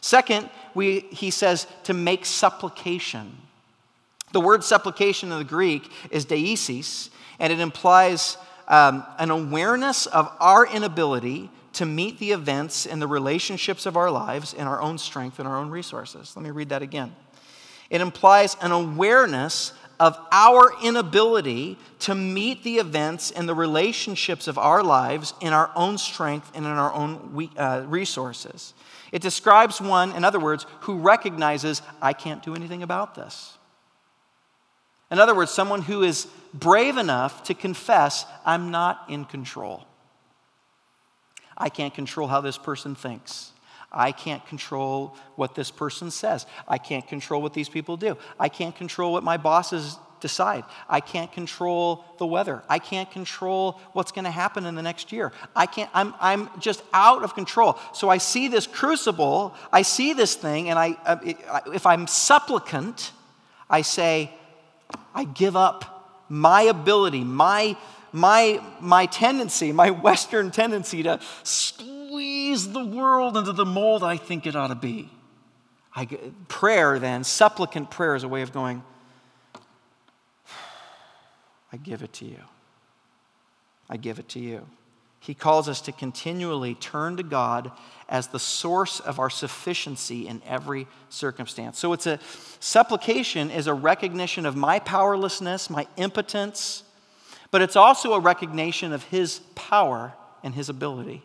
Second, 0.00 0.48
we, 0.74 1.00
he 1.00 1.30
says 1.30 1.66
to 1.84 1.92
make 1.92 2.24
supplication. 2.24 3.36
The 4.32 4.40
word 4.40 4.62
supplication 4.62 5.32
in 5.32 5.38
the 5.38 5.44
Greek 5.44 5.90
is 6.10 6.24
deesis, 6.24 7.10
and 7.40 7.52
it 7.52 7.58
implies 7.58 8.36
um, 8.68 9.04
an 9.18 9.30
awareness 9.30 10.06
of 10.06 10.30
our 10.38 10.66
inability 10.66 11.50
to 11.72 11.84
meet 11.84 12.20
the 12.20 12.30
events 12.30 12.86
and 12.86 13.02
the 13.02 13.08
relationships 13.08 13.86
of 13.86 13.96
our 13.96 14.10
lives 14.10 14.54
in 14.54 14.68
our 14.68 14.80
own 14.80 14.98
strength 14.98 15.40
and 15.40 15.48
our 15.48 15.56
own 15.56 15.70
resources. 15.70 16.36
Let 16.36 16.44
me 16.44 16.50
read 16.50 16.68
that 16.68 16.82
again. 16.82 17.14
It 17.90 18.00
implies 18.00 18.56
an 18.60 18.70
awareness 18.70 19.72
of 20.00 20.18
our 20.32 20.72
inability 20.82 21.78
to 22.00 22.14
meet 22.14 22.62
the 22.64 22.76
events 22.76 23.30
and 23.30 23.48
the 23.48 23.54
relationships 23.54 24.48
of 24.48 24.58
our 24.58 24.82
lives 24.82 25.34
in 25.40 25.52
our 25.52 25.70
own 25.74 25.98
strength 25.98 26.50
and 26.54 26.66
in 26.66 26.72
our 26.72 26.92
own 26.92 27.50
uh, 27.56 27.84
resources. 27.86 28.74
It 29.12 29.22
describes 29.22 29.80
one, 29.80 30.12
in 30.12 30.24
other 30.24 30.40
words, 30.40 30.66
who 30.80 30.98
recognizes, 30.98 31.82
I 32.02 32.12
can't 32.12 32.42
do 32.42 32.54
anything 32.54 32.82
about 32.82 33.14
this. 33.14 33.56
In 35.10 35.18
other 35.20 35.34
words, 35.34 35.52
someone 35.52 35.82
who 35.82 36.02
is 36.02 36.26
brave 36.52 36.96
enough 36.96 37.44
to 37.44 37.54
confess, 37.54 38.26
I'm 38.44 38.70
not 38.70 39.04
in 39.08 39.24
control. 39.24 39.86
I 41.56 41.68
can't 41.68 41.94
control 41.94 42.26
how 42.26 42.40
this 42.40 42.58
person 42.58 42.96
thinks. 42.96 43.52
I 43.94 44.12
can't 44.12 44.44
control 44.46 45.16
what 45.36 45.54
this 45.54 45.70
person 45.70 46.10
says. 46.10 46.46
I 46.68 46.78
can't 46.78 47.06
control 47.06 47.40
what 47.40 47.54
these 47.54 47.68
people 47.68 47.96
do. 47.96 48.18
I 48.38 48.48
can't 48.48 48.74
control 48.74 49.12
what 49.12 49.22
my 49.22 49.36
bosses 49.36 49.96
decide. 50.20 50.64
I 50.88 51.00
can't 51.00 51.30
control 51.30 52.04
the 52.18 52.26
weather. 52.26 52.62
I 52.68 52.78
can't 52.78 53.10
control 53.10 53.78
what's 53.92 54.10
going 54.10 54.24
to 54.24 54.30
happen 54.30 54.64
in 54.64 54.74
the 54.74 54.80
next 54.80 55.12
year. 55.12 55.32
I 55.54 55.66
can't, 55.66 55.90
I'm, 55.92 56.14
I'm 56.18 56.48
just 56.58 56.82
out 56.94 57.22
of 57.22 57.34
control. 57.34 57.78
So 57.92 58.08
I 58.08 58.18
see 58.18 58.48
this 58.48 58.66
crucible, 58.66 59.54
I 59.70 59.82
see 59.82 60.14
this 60.14 60.34
thing, 60.34 60.70
and 60.70 60.78
I, 60.78 60.96
uh, 61.04 61.18
if 61.74 61.84
I'm 61.84 62.06
supplicant, 62.06 63.12
I 63.68 63.82
say, 63.82 64.32
I 65.14 65.24
give 65.24 65.56
up 65.56 66.26
my 66.30 66.62
ability, 66.62 67.22
my, 67.22 67.76
my, 68.10 68.62
my 68.80 69.06
tendency, 69.06 69.72
my 69.72 69.90
Western 69.90 70.50
tendency 70.50 71.02
to 71.02 71.20
squeeze 72.56 72.72
the 72.72 72.84
world 72.84 73.36
into 73.36 73.52
the 73.52 73.64
mold 73.64 74.02
I 74.02 74.16
think 74.16 74.46
it 74.46 74.56
ought 74.56 74.68
to 74.68 74.74
be. 74.74 75.10
I, 75.94 76.06
prayer, 76.48 76.98
then, 76.98 77.24
supplicant 77.24 77.90
prayer 77.90 78.14
is 78.14 78.24
a 78.24 78.28
way 78.28 78.42
of 78.42 78.52
going, 78.52 78.82
I 81.72 81.76
give 81.76 82.02
it 82.02 82.12
to 82.14 82.24
you. 82.24 82.40
I 83.88 83.96
give 83.96 84.18
it 84.18 84.28
to 84.30 84.40
you. 84.40 84.66
He 85.20 85.34
calls 85.34 85.68
us 85.68 85.80
to 85.82 85.92
continually 85.92 86.74
turn 86.74 87.16
to 87.16 87.22
God 87.22 87.72
as 88.08 88.28
the 88.28 88.38
source 88.38 89.00
of 89.00 89.18
our 89.18 89.30
sufficiency 89.30 90.28
in 90.28 90.42
every 90.46 90.86
circumstance. 91.08 91.78
So 91.78 91.92
it's 91.92 92.06
a 92.06 92.18
supplication 92.60 93.50
is 93.50 93.66
a 93.66 93.74
recognition 93.74 94.46
of 94.46 94.54
my 94.54 94.78
powerlessness, 94.78 95.70
my 95.70 95.86
impotence, 95.96 96.82
but 97.50 97.62
it's 97.62 97.76
also 97.76 98.12
a 98.12 98.20
recognition 98.20 98.92
of 98.92 99.04
his 99.04 99.40
power 99.54 100.12
and 100.42 100.54
his 100.54 100.68
ability 100.68 101.22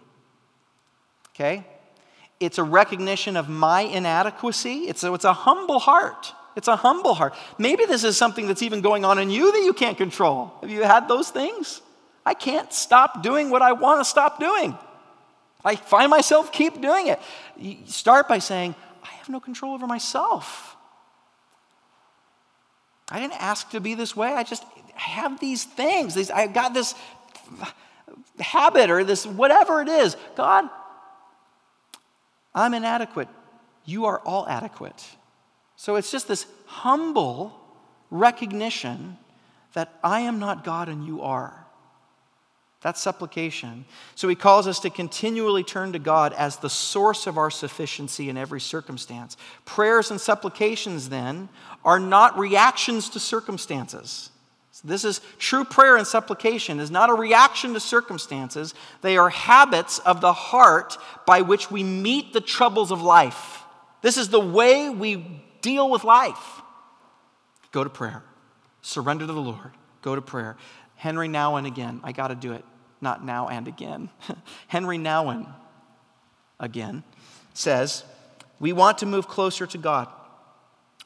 okay? 1.40 1.66
It's 2.40 2.58
a 2.58 2.64
recognition 2.64 3.38
of 3.38 3.50
my 3.50 3.82
inadequacy. 3.82 4.88
It's 4.88 5.04
a, 5.04 5.14
it's 5.14 5.26
a 5.26 5.34
humble 5.34 5.80
heart. 5.80 6.34
It's 6.56 6.68
a 6.68 6.76
humble 6.76 7.14
heart. 7.14 7.34
Maybe 7.58 7.86
this 7.86 8.04
is 8.04 8.18
something 8.18 8.48
that's 8.48 8.62
even 8.62 8.82
going 8.82 9.06
on 9.06 9.20
in 9.20 9.30
you 9.30 9.52
that 9.52 9.64
you 9.64 9.74
can't 9.74 9.98
control. 9.98 10.54
Have 10.62 10.70
you 10.70 10.84
had 10.84 11.08
those 11.08 11.30
things? 11.30 11.82
I 12.26 12.34
can't 12.34 12.72
stop 12.74 13.24
doing 13.24 13.50
what 13.50 13.62
I 13.62 13.72
want 13.74 14.02
to 14.02 14.06
stop 14.06 14.40
doing. 14.40 14.78
I 15.64 15.76
find 15.76 16.10
myself 16.10 16.52
keep 16.52 16.82
doing 16.82 17.08
it. 17.08 17.20
You 17.58 17.78
start 17.86 18.28
by 18.28 18.40
saying, 18.40 18.76
I 19.04 19.08
have 19.08 19.30
no 19.30 19.40
control 19.40 19.74
over 19.74 19.88
myself. 19.88 20.76
I 23.10 23.20
didn't 23.20 23.42
ask 23.42 23.70
to 23.72 23.80
be 23.80 23.96
this 23.96 24.16
way. 24.16 24.34
I 24.34 24.44
just 24.44 24.64
have 24.96 25.40
these 25.40 25.64
things. 25.64 26.14
These, 26.14 26.32
I 26.32 26.48
got 26.48 26.74
this 26.74 26.94
habit 28.40 28.90
or 28.90 29.04
this 29.04 29.26
whatever 29.26 29.82
it 29.82 29.88
is. 29.88 30.16
God, 30.36 30.70
I'm 32.60 32.74
inadequate. 32.74 33.30
You 33.86 34.06
are 34.06 34.20
all 34.20 34.48
adequate. 34.48 35.06
So 35.78 35.96
it's 35.96 36.12
just 36.12 36.28
this 36.28 36.46
humble 36.66 37.58
recognition 38.12 39.18
that 39.74 39.98
I 40.04 40.22
am 40.22 40.40
not 40.40 40.66
God 40.66 40.90
and 40.90 41.06
you 41.06 41.22
are. 41.22 41.66
That's 42.82 43.02
supplication. 43.02 43.86
So 44.16 44.28
he 44.28 44.36
calls 44.36 44.68
us 44.68 44.80
to 44.82 44.90
continually 44.90 45.64
turn 45.64 45.94
to 45.94 46.00
God 46.00 46.34
as 46.34 46.58
the 46.58 46.70
source 46.70 47.28
of 47.28 47.38
our 47.38 47.50
sufficiency 47.50 48.30
in 48.30 48.38
every 48.38 48.60
circumstance. 48.60 49.38
Prayers 49.66 50.12
and 50.12 50.20
supplications, 50.20 51.10
then, 51.10 51.48
are 51.86 52.00
not 52.00 52.38
reactions 52.38 53.10
to 53.12 53.20
circumstances. 53.20 54.32
So 54.80 54.88
this 54.88 55.04
is 55.04 55.20
true 55.40 55.66
prayer 55.66 55.98
and 55.98 56.08
supplication 56.08 56.80
is 56.80 56.90
not 56.90 57.10
a 57.10 57.14
reaction 57.14 57.74
to 57.74 57.82
circumstances. 57.82 58.74
They 59.02 59.18
are 59.18 59.30
habits 59.30 60.00
of 60.00 60.22
the 60.22 60.32
heart 60.32 60.98
by 61.26 61.42
which 61.42 61.70
we 61.70 61.84
meet 61.84 62.32
the 62.32 62.40
troubles 62.40 62.90
of 62.90 63.02
life. 63.02 63.64
This 64.02 64.16
is 64.16 64.30
the 64.30 64.40
way 64.40 64.90
we 64.90 65.44
deal 65.62 65.90
with 65.90 66.06
life. 66.06 66.62
Go 67.74 67.84
to 67.84 67.90
prayer. 67.90 68.24
Surrender 68.82 69.28
to 69.28 69.34
the 69.34 69.42
Lord. 69.42 69.72
Go 70.02 70.16
to 70.16 70.22
prayer. 70.22 70.56
Henri 70.96 71.28
Nouwen 71.28 71.68
again. 71.68 72.00
I 72.02 72.14
got 72.14 72.30
to 72.30 72.36
do 72.36 72.54
it. 72.54 72.64
Not 73.02 73.26
now 73.26 73.50
and 73.50 73.68
again. 73.68 74.10
Henri 74.70 74.98
Nouwen 74.98 75.46
again 76.58 77.04
says, 77.54 78.06
We 78.62 78.72
want 78.72 79.00
to 79.00 79.06
move 79.06 79.28
closer 79.28 79.68
to 79.68 79.78
God, 79.78 80.08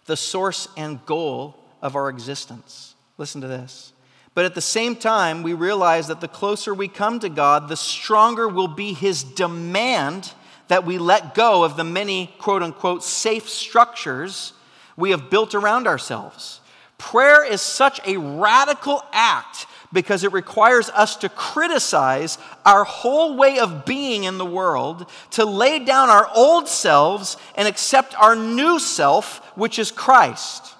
the 0.05 0.15
source 0.15 0.67
and 0.77 1.03
goal 1.07 1.57
of 1.81 1.95
our 1.95 2.07
existence. 2.09 2.92
Listen 3.17 3.41
to 3.41 3.47
this. 3.47 3.93
But 4.35 4.45
at 4.45 4.55
the 4.55 4.61
same 4.61 4.95
time, 4.95 5.43
we 5.43 5.53
realize 5.53 6.07
that 6.07 6.21
the 6.21 6.27
closer 6.27 6.73
we 6.73 6.87
come 6.87 7.19
to 7.19 7.29
God, 7.29 7.69
the 7.69 7.77
stronger 7.77 8.47
will 8.47 8.67
be 8.67 8.93
his 8.93 9.23
demand 9.23 10.33
that 10.67 10.85
we 10.85 10.97
let 10.97 11.35
go 11.35 11.63
of 11.63 11.77
the 11.77 11.83
many 11.83 12.33
quote 12.39 12.63
unquote 12.63 13.03
safe 13.03 13.47
structures 13.47 14.53
we 14.97 15.11
have 15.11 15.29
built 15.29 15.53
around 15.53 15.87
ourselves. 15.87 16.61
Prayer 16.97 17.43
is 17.43 17.61
such 17.61 17.99
a 18.07 18.17
radical 18.17 19.03
act 19.11 19.67
because 19.91 20.23
it 20.23 20.33
requires 20.33 20.89
us 20.89 21.15
to 21.17 21.29
criticize 21.29 22.39
our 22.65 22.83
whole 22.83 23.37
way 23.37 23.59
of 23.59 23.85
being 23.85 24.23
in 24.23 24.39
the 24.39 24.45
world, 24.45 25.07
to 25.31 25.45
lay 25.45 25.77
down 25.77 26.09
our 26.09 26.27
old 26.33 26.67
selves 26.67 27.37
and 27.55 27.67
accept 27.67 28.15
our 28.19 28.35
new 28.35 28.79
self, 28.79 29.45
which 29.55 29.77
is 29.77 29.91
Christ. 29.91 30.72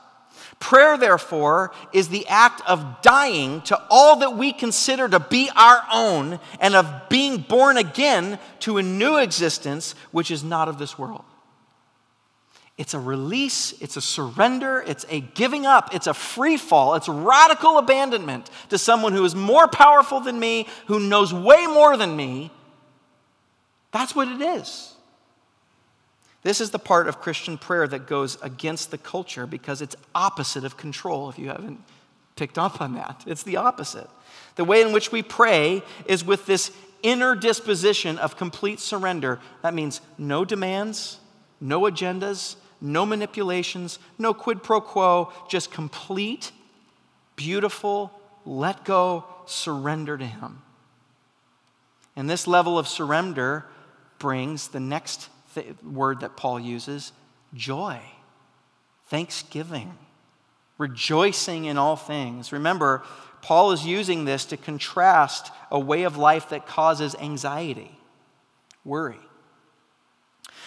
Prayer, 0.63 0.97
therefore, 0.97 1.73
is 1.91 2.07
the 2.07 2.25
act 2.27 2.61
of 2.65 3.01
dying 3.01 3.59
to 3.63 3.77
all 3.89 4.15
that 4.19 4.37
we 4.37 4.53
consider 4.53 5.09
to 5.09 5.19
be 5.19 5.49
our 5.57 5.83
own 5.91 6.39
and 6.57 6.73
of 6.73 7.09
being 7.09 7.39
born 7.39 7.75
again 7.75 8.39
to 8.61 8.77
a 8.77 8.81
new 8.81 9.17
existence 9.17 9.93
which 10.11 10.31
is 10.31 10.41
not 10.41 10.69
of 10.69 10.77
this 10.77 10.97
world. 10.97 11.25
It's 12.77 12.93
a 12.93 12.99
release, 12.99 13.73
it's 13.81 13.97
a 13.97 14.01
surrender, 14.01 14.81
it's 14.87 15.05
a 15.09 15.19
giving 15.19 15.65
up, 15.65 15.93
it's 15.93 16.07
a 16.07 16.13
free 16.13 16.55
fall, 16.55 16.95
it's 16.95 17.09
radical 17.09 17.77
abandonment 17.77 18.49
to 18.69 18.77
someone 18.77 19.11
who 19.11 19.25
is 19.25 19.35
more 19.35 19.67
powerful 19.67 20.21
than 20.21 20.39
me, 20.39 20.67
who 20.87 20.97
knows 20.97 21.33
way 21.33 21.67
more 21.67 21.97
than 21.97 22.15
me. 22.15 22.51
That's 23.91 24.15
what 24.15 24.29
it 24.29 24.39
is. 24.39 24.92
This 26.43 26.59
is 26.59 26.71
the 26.71 26.79
part 26.79 27.07
of 27.07 27.21
Christian 27.21 27.57
prayer 27.57 27.87
that 27.87 28.05
goes 28.05 28.39
against 28.41 28.91
the 28.91 28.97
culture 28.97 29.47
because 29.47 29.81
it's 29.81 29.95
opposite 30.13 30.65
of 30.65 30.77
control, 30.77 31.29
if 31.29 31.39
you 31.39 31.47
haven't 31.47 31.79
picked 32.35 32.57
up 32.57 32.81
on 32.81 32.95
that. 32.95 33.23
It's 33.25 33.43
the 33.43 33.57
opposite. 33.57 34.09
The 34.55 34.65
way 34.65 34.81
in 34.81 34.91
which 34.91 35.11
we 35.11 35.23
pray 35.23 35.83
is 36.05 36.23
with 36.23 36.45
this 36.45 36.71
inner 37.01 37.35
disposition 37.35 38.17
of 38.17 38.37
complete 38.37 38.79
surrender. 38.79 39.39
That 39.61 39.73
means 39.73 40.01
no 40.17 40.43
demands, 40.43 41.19
no 41.61 41.81
agendas, 41.81 42.55
no 42.81 43.05
manipulations, 43.05 43.97
no 44.17 44.33
quid 44.33 44.63
pro 44.63 44.81
quo, 44.81 45.31
just 45.47 45.71
complete, 45.71 46.51
beautiful, 47.35 48.11
let 48.45 48.83
go, 48.83 49.23
surrender 49.45 50.17
to 50.17 50.25
Him. 50.25 50.61
And 52.15 52.29
this 52.29 52.47
level 52.47 52.77
of 52.77 52.87
surrender 52.87 53.65
brings 54.19 54.67
the 54.67 54.79
next 54.79 55.29
th- 55.55 55.75
word 55.83 56.21
that 56.21 56.37
Paul 56.37 56.59
uses 56.59 57.11
joy, 57.53 58.01
thanksgiving, 59.07 59.97
rejoicing 60.77 61.65
in 61.65 61.77
all 61.77 61.95
things. 61.95 62.51
Remember, 62.51 63.03
Paul 63.41 63.71
is 63.71 63.85
using 63.85 64.25
this 64.25 64.45
to 64.45 64.57
contrast 64.57 65.51
a 65.69 65.79
way 65.79 66.03
of 66.03 66.17
life 66.17 66.49
that 66.49 66.67
causes 66.67 67.15
anxiety, 67.15 67.97
worry. 68.85 69.19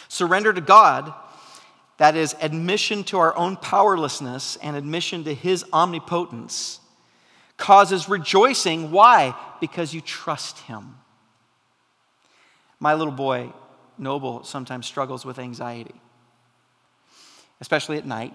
Surrender 0.08 0.52
to 0.52 0.60
God 0.60 1.12
that 1.98 2.14
is, 2.16 2.34
admission 2.40 3.04
to 3.04 3.18
our 3.18 3.36
own 3.36 3.56
powerlessness 3.56 4.56
and 4.56 4.76
admission 4.76 5.24
to 5.24 5.34
His 5.34 5.64
omnipotence, 5.72 6.80
causes 7.56 8.08
rejoicing. 8.08 8.90
Why? 8.90 9.34
Because 9.60 9.94
you 9.94 10.00
trust 10.02 10.58
Him. 10.60 10.96
My 12.78 12.94
little 12.94 13.14
boy, 13.14 13.52
Noble, 13.98 14.44
sometimes 14.44 14.86
struggles 14.86 15.24
with 15.24 15.38
anxiety, 15.38 15.94
especially 17.60 17.98
at 17.98 18.06
night. 18.06 18.34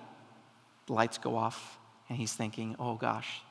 The 0.87 0.93
lights 0.93 1.17
go 1.17 1.35
off, 1.35 1.77
and 2.09 2.17
he's 2.17 2.33
thinking, 2.33 2.75
oh 2.79 2.95
gosh, 2.95 3.41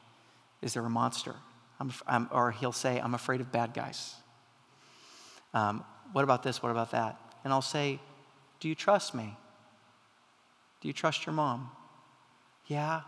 is 0.62 0.74
there 0.74 0.84
a 0.84 0.90
monster? 0.90 1.34
I'm, 1.78 1.92
I'm, 2.06 2.28
or 2.30 2.50
he'll 2.50 2.72
say, 2.72 3.00
I'm 3.00 3.14
afraid 3.14 3.40
of 3.40 3.50
bad 3.50 3.72
guys. 3.72 4.14
Um, 5.54 5.84
what 6.12 6.22
about 6.22 6.42
this? 6.42 6.62
What 6.62 6.70
about 6.70 6.90
that? 6.90 7.18
And 7.44 7.52
I'll 7.52 7.62
say, 7.62 7.98
Do 8.60 8.68
you 8.68 8.74
trust 8.74 9.14
me? 9.14 9.36
Do 10.80 10.88
you 10.88 10.94
trust 10.94 11.26
your 11.26 11.34
mom? 11.34 11.70
Yeah. 12.66 13.02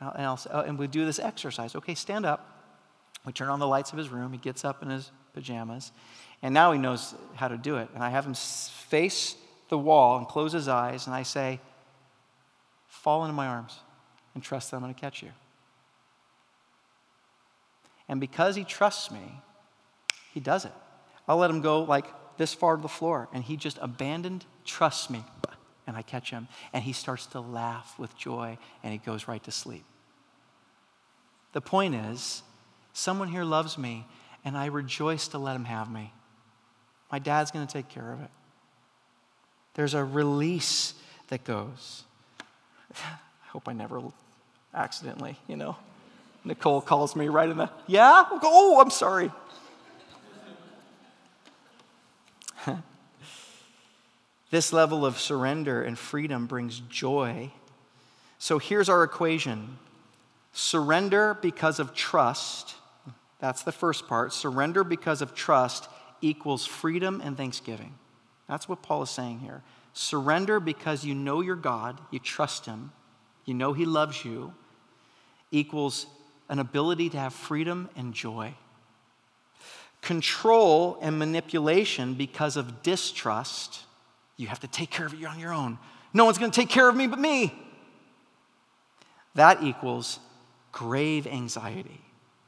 And, 0.00 0.26
I'll, 0.26 0.40
oh, 0.50 0.60
and 0.60 0.78
we 0.78 0.86
do 0.86 1.04
this 1.04 1.18
exercise. 1.18 1.74
Okay, 1.74 1.94
stand 1.94 2.26
up. 2.26 2.50
We 3.24 3.32
turn 3.32 3.48
on 3.48 3.58
the 3.58 3.66
lights 3.66 3.92
of 3.92 3.98
his 3.98 4.08
room. 4.08 4.32
He 4.32 4.38
gets 4.38 4.64
up 4.64 4.82
in 4.82 4.90
his 4.90 5.10
pajamas. 5.34 5.92
And 6.42 6.54
now 6.54 6.72
he 6.72 6.78
knows 6.78 7.14
how 7.34 7.48
to 7.48 7.56
do 7.56 7.76
it. 7.76 7.88
And 7.94 8.02
I 8.02 8.10
have 8.10 8.24
him 8.26 8.34
face 8.34 9.36
the 9.68 9.78
wall 9.78 10.18
and 10.18 10.26
close 10.28 10.52
his 10.52 10.68
eyes. 10.68 11.06
And 11.06 11.14
I 11.14 11.22
say, 11.22 11.60
Fall 12.88 13.24
into 13.24 13.34
my 13.34 13.46
arms 13.46 13.78
and 14.34 14.42
trust 14.42 14.70
that 14.70 14.78
I'm 14.78 14.82
going 14.82 14.94
to 14.94 15.00
catch 15.00 15.22
you. 15.22 15.30
And 18.08 18.18
because 18.18 18.56
he 18.56 18.64
trusts 18.64 19.10
me, 19.10 19.42
he 20.32 20.40
does 20.40 20.64
it. 20.64 20.72
I'll 21.28 21.36
let 21.36 21.50
him 21.50 21.60
go 21.60 21.82
like 21.82 22.06
this 22.38 22.54
far 22.54 22.76
to 22.76 22.82
the 22.82 22.88
floor. 22.88 23.28
And 23.34 23.44
he 23.44 23.56
just 23.56 23.78
abandoned, 23.82 24.46
trusts 24.64 25.10
me 25.10 25.22
and 25.86 25.96
I 25.96 26.02
catch 26.02 26.30
him, 26.30 26.48
and 26.72 26.82
he 26.82 26.92
starts 26.92 27.26
to 27.26 27.40
laugh 27.40 27.94
with 27.98 28.16
joy, 28.16 28.58
and 28.82 28.92
he 28.92 28.98
goes 28.98 29.28
right 29.28 29.42
to 29.44 29.50
sleep. 29.50 29.84
The 31.52 31.60
point 31.60 31.94
is, 31.94 32.42
someone 32.92 33.28
here 33.28 33.44
loves 33.44 33.76
me, 33.76 34.06
and 34.44 34.56
I 34.56 34.66
rejoice 34.66 35.28
to 35.28 35.38
let 35.38 35.56
him 35.56 35.64
have 35.64 35.90
me. 35.90 36.12
My 37.10 37.18
dad's 37.18 37.50
going 37.50 37.66
to 37.66 37.72
take 37.72 37.88
care 37.88 38.12
of 38.12 38.20
it. 38.20 38.30
There's 39.74 39.94
a 39.94 40.04
release 40.04 40.94
that 41.28 41.44
goes. 41.44 42.04
I 42.96 43.48
hope 43.48 43.68
I 43.68 43.72
never 43.72 44.02
accidentally, 44.74 45.36
you 45.48 45.56
know. 45.56 45.76
Nicole 46.44 46.80
calls 46.80 47.16
me 47.16 47.28
right 47.28 47.48
in 47.48 47.56
the, 47.56 47.70
yeah? 47.86 48.24
Oh, 48.42 48.80
I'm 48.80 48.90
sorry. 48.90 49.30
This 54.54 54.72
level 54.72 55.04
of 55.04 55.18
surrender 55.18 55.82
and 55.82 55.98
freedom 55.98 56.46
brings 56.46 56.78
joy. 56.78 57.50
So 58.38 58.60
here's 58.60 58.88
our 58.88 59.02
equation 59.02 59.78
surrender 60.52 61.36
because 61.42 61.80
of 61.80 61.92
trust. 61.92 62.76
That's 63.44 63.62
the 63.62 63.72
first 63.72 64.08
part. 64.08 64.32
Surrender 64.32 64.84
because 64.84 65.20
of 65.20 65.34
trust 65.34 65.90
equals 66.22 66.64
freedom 66.64 67.20
and 67.22 67.36
thanksgiving. 67.36 67.94
That's 68.48 68.70
what 68.70 68.80
Paul 68.80 69.02
is 69.02 69.10
saying 69.10 69.40
here. 69.40 69.62
Surrender 69.92 70.60
because 70.60 71.04
you 71.04 71.14
know 71.14 71.42
your 71.42 71.54
God, 71.54 72.00
you 72.10 72.20
trust 72.20 72.64
Him, 72.64 72.90
you 73.44 73.52
know 73.52 73.74
He 73.74 73.84
loves 73.84 74.24
you, 74.24 74.54
equals 75.50 76.06
an 76.48 76.58
ability 76.58 77.10
to 77.10 77.18
have 77.18 77.34
freedom 77.34 77.90
and 77.94 78.14
joy. 78.14 78.54
Control 80.00 80.96
and 81.02 81.18
manipulation 81.18 82.14
because 82.14 82.56
of 82.56 82.82
distrust 82.82 83.84
you 84.38 84.46
have 84.46 84.60
to 84.60 84.68
take 84.68 84.90
care 84.90 85.04
of 85.04 85.12
it 85.12 85.22
on 85.22 85.38
your 85.38 85.52
own. 85.52 85.76
No 86.14 86.24
one's 86.24 86.38
going 86.38 86.50
to 86.50 86.58
take 86.58 86.70
care 86.70 86.88
of 86.88 86.96
me 86.96 87.06
but 87.06 87.18
me. 87.18 87.52
that 89.34 89.62
equals 89.62 90.18
grave 90.72 91.26
anxiety, 91.26 92.00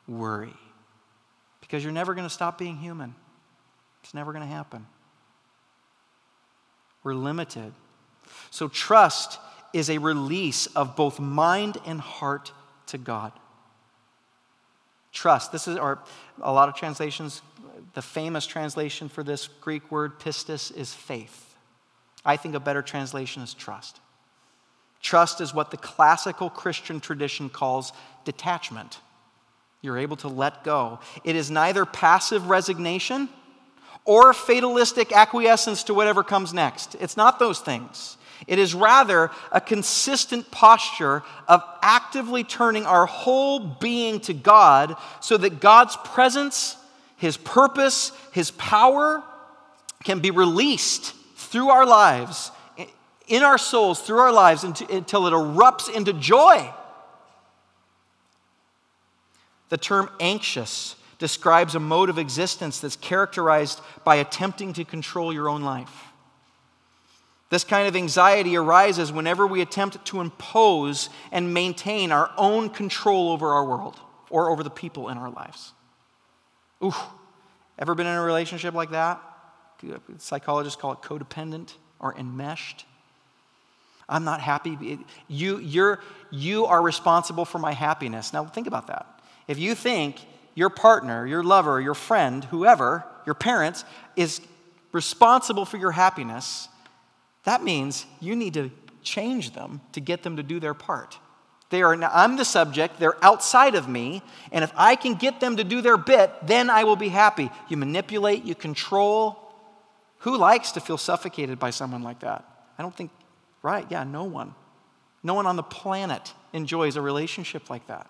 worry. 0.08 0.54
Because 1.60 1.82
you're 1.82 1.92
never 1.92 2.14
going 2.14 2.26
to 2.26 2.32
stop 2.32 2.58
being 2.58 2.76
human. 2.76 3.14
It's 4.02 4.14
never 4.14 4.32
going 4.32 4.46
to 4.46 4.52
happen. 4.52 4.86
We're 7.02 7.14
limited. 7.14 7.72
So, 8.50 8.68
trust 8.68 9.38
is 9.72 9.90
a 9.90 9.98
release 9.98 10.66
of 10.66 10.96
both 10.96 11.20
mind 11.20 11.78
and 11.86 12.00
heart 12.00 12.52
to 12.86 12.98
God. 12.98 13.32
Trust. 15.12 15.52
This 15.52 15.66
is, 15.66 15.76
or 15.76 16.00
a 16.42 16.52
lot 16.52 16.68
of 16.68 16.74
translations, 16.74 17.42
the 17.94 18.02
famous 18.02 18.46
translation 18.46 19.08
for 19.08 19.22
this 19.22 19.48
Greek 19.48 19.90
word, 19.90 20.18
pistis, 20.18 20.74
is 20.76 20.92
faith. 20.92 21.54
I 22.24 22.36
think 22.36 22.54
a 22.54 22.60
better 22.60 22.82
translation 22.82 23.42
is 23.42 23.54
trust. 23.54 24.00
Trust 25.00 25.40
is 25.40 25.54
what 25.54 25.70
the 25.70 25.76
classical 25.76 26.50
Christian 26.50 27.00
tradition 27.00 27.48
calls 27.48 27.92
detachment. 28.24 28.98
You're 29.86 29.98
able 29.98 30.16
to 30.16 30.28
let 30.28 30.64
go. 30.64 30.98
It 31.22 31.36
is 31.36 31.48
neither 31.48 31.86
passive 31.86 32.48
resignation 32.48 33.28
or 34.04 34.32
fatalistic 34.32 35.12
acquiescence 35.12 35.84
to 35.84 35.94
whatever 35.94 36.24
comes 36.24 36.52
next. 36.52 36.96
It's 36.98 37.16
not 37.16 37.38
those 37.38 37.60
things. 37.60 38.18
It 38.48 38.58
is 38.58 38.74
rather 38.74 39.30
a 39.52 39.60
consistent 39.60 40.50
posture 40.50 41.22
of 41.46 41.62
actively 41.82 42.42
turning 42.42 42.84
our 42.84 43.06
whole 43.06 43.60
being 43.60 44.18
to 44.22 44.34
God 44.34 44.96
so 45.20 45.36
that 45.36 45.60
God's 45.60 45.96
presence, 45.98 46.76
His 47.16 47.36
purpose, 47.36 48.10
His 48.32 48.50
power 48.50 49.22
can 50.02 50.18
be 50.18 50.32
released 50.32 51.14
through 51.36 51.68
our 51.70 51.86
lives, 51.86 52.50
in 53.28 53.44
our 53.44 53.56
souls, 53.58 54.00
through 54.00 54.18
our 54.18 54.32
lives 54.32 54.64
until 54.64 55.28
it 55.28 55.30
erupts 55.30 55.94
into 55.94 56.12
joy. 56.12 56.72
The 59.68 59.76
term 59.76 60.10
anxious 60.20 60.96
describes 61.18 61.74
a 61.74 61.80
mode 61.80 62.08
of 62.08 62.18
existence 62.18 62.80
that's 62.80 62.96
characterized 62.96 63.80
by 64.04 64.16
attempting 64.16 64.72
to 64.74 64.84
control 64.84 65.32
your 65.32 65.48
own 65.48 65.62
life. 65.62 66.04
This 67.48 67.64
kind 67.64 67.86
of 67.86 67.94
anxiety 67.94 68.56
arises 68.56 69.12
whenever 69.12 69.46
we 69.46 69.60
attempt 69.62 70.04
to 70.06 70.20
impose 70.20 71.08
and 71.30 71.54
maintain 71.54 72.10
our 72.10 72.30
own 72.36 72.70
control 72.70 73.30
over 73.30 73.52
our 73.52 73.64
world 73.64 73.98
or 74.30 74.50
over 74.50 74.62
the 74.62 74.70
people 74.70 75.08
in 75.08 75.16
our 75.16 75.30
lives. 75.30 75.72
Ooh, 76.82 76.94
ever 77.78 77.94
been 77.94 78.06
in 78.06 78.14
a 78.14 78.22
relationship 78.22 78.74
like 78.74 78.90
that? 78.90 79.22
Psychologists 80.18 80.80
call 80.80 80.92
it 80.92 81.02
codependent 81.02 81.74
or 82.00 82.16
enmeshed. 82.18 82.84
I'm 84.08 84.24
not 84.24 84.40
happy. 84.40 84.98
You, 85.28 85.58
you're, 85.58 86.00
you 86.30 86.66
are 86.66 86.82
responsible 86.82 87.44
for 87.44 87.58
my 87.58 87.72
happiness. 87.72 88.32
Now, 88.32 88.44
think 88.44 88.66
about 88.66 88.88
that. 88.88 89.06
If 89.48 89.58
you 89.58 89.74
think 89.74 90.20
your 90.54 90.70
partner, 90.70 91.26
your 91.26 91.42
lover, 91.42 91.80
your 91.80 91.94
friend, 91.94 92.44
whoever, 92.44 93.04
your 93.26 93.34
parents, 93.34 93.84
is 94.16 94.40
responsible 94.92 95.64
for 95.64 95.76
your 95.76 95.92
happiness, 95.92 96.68
that 97.44 97.62
means 97.62 98.06
you 98.20 98.34
need 98.34 98.54
to 98.54 98.70
change 99.02 99.54
them 99.54 99.80
to 99.92 100.00
get 100.00 100.22
them 100.22 100.36
to 100.36 100.42
do 100.42 100.58
their 100.58 100.74
part. 100.74 101.18
They 101.70 101.82
are, 101.82 101.94
I'm 102.04 102.36
the 102.36 102.44
subject, 102.44 102.98
they're 102.98 103.22
outside 103.24 103.74
of 103.74 103.88
me, 103.88 104.22
and 104.52 104.62
if 104.62 104.72
I 104.76 104.94
can 104.94 105.14
get 105.14 105.40
them 105.40 105.56
to 105.56 105.64
do 105.64 105.80
their 105.80 105.96
bit, 105.96 106.32
then 106.44 106.70
I 106.70 106.84
will 106.84 106.96
be 106.96 107.08
happy. 107.08 107.50
You 107.68 107.76
manipulate, 107.76 108.44
you 108.44 108.54
control. 108.54 109.52
Who 110.18 110.36
likes 110.36 110.72
to 110.72 110.80
feel 110.80 110.98
suffocated 110.98 111.58
by 111.58 111.70
someone 111.70 112.02
like 112.02 112.20
that? 112.20 112.44
I 112.78 112.82
don't 112.82 112.94
think, 112.94 113.10
right? 113.62 113.86
Yeah, 113.90 114.04
no 114.04 114.24
one. 114.24 114.54
No 115.22 115.34
one 115.34 115.46
on 115.46 115.56
the 115.56 115.62
planet 115.62 116.32
enjoys 116.52 116.96
a 116.96 117.02
relationship 117.02 117.68
like 117.68 117.86
that. 117.88 118.08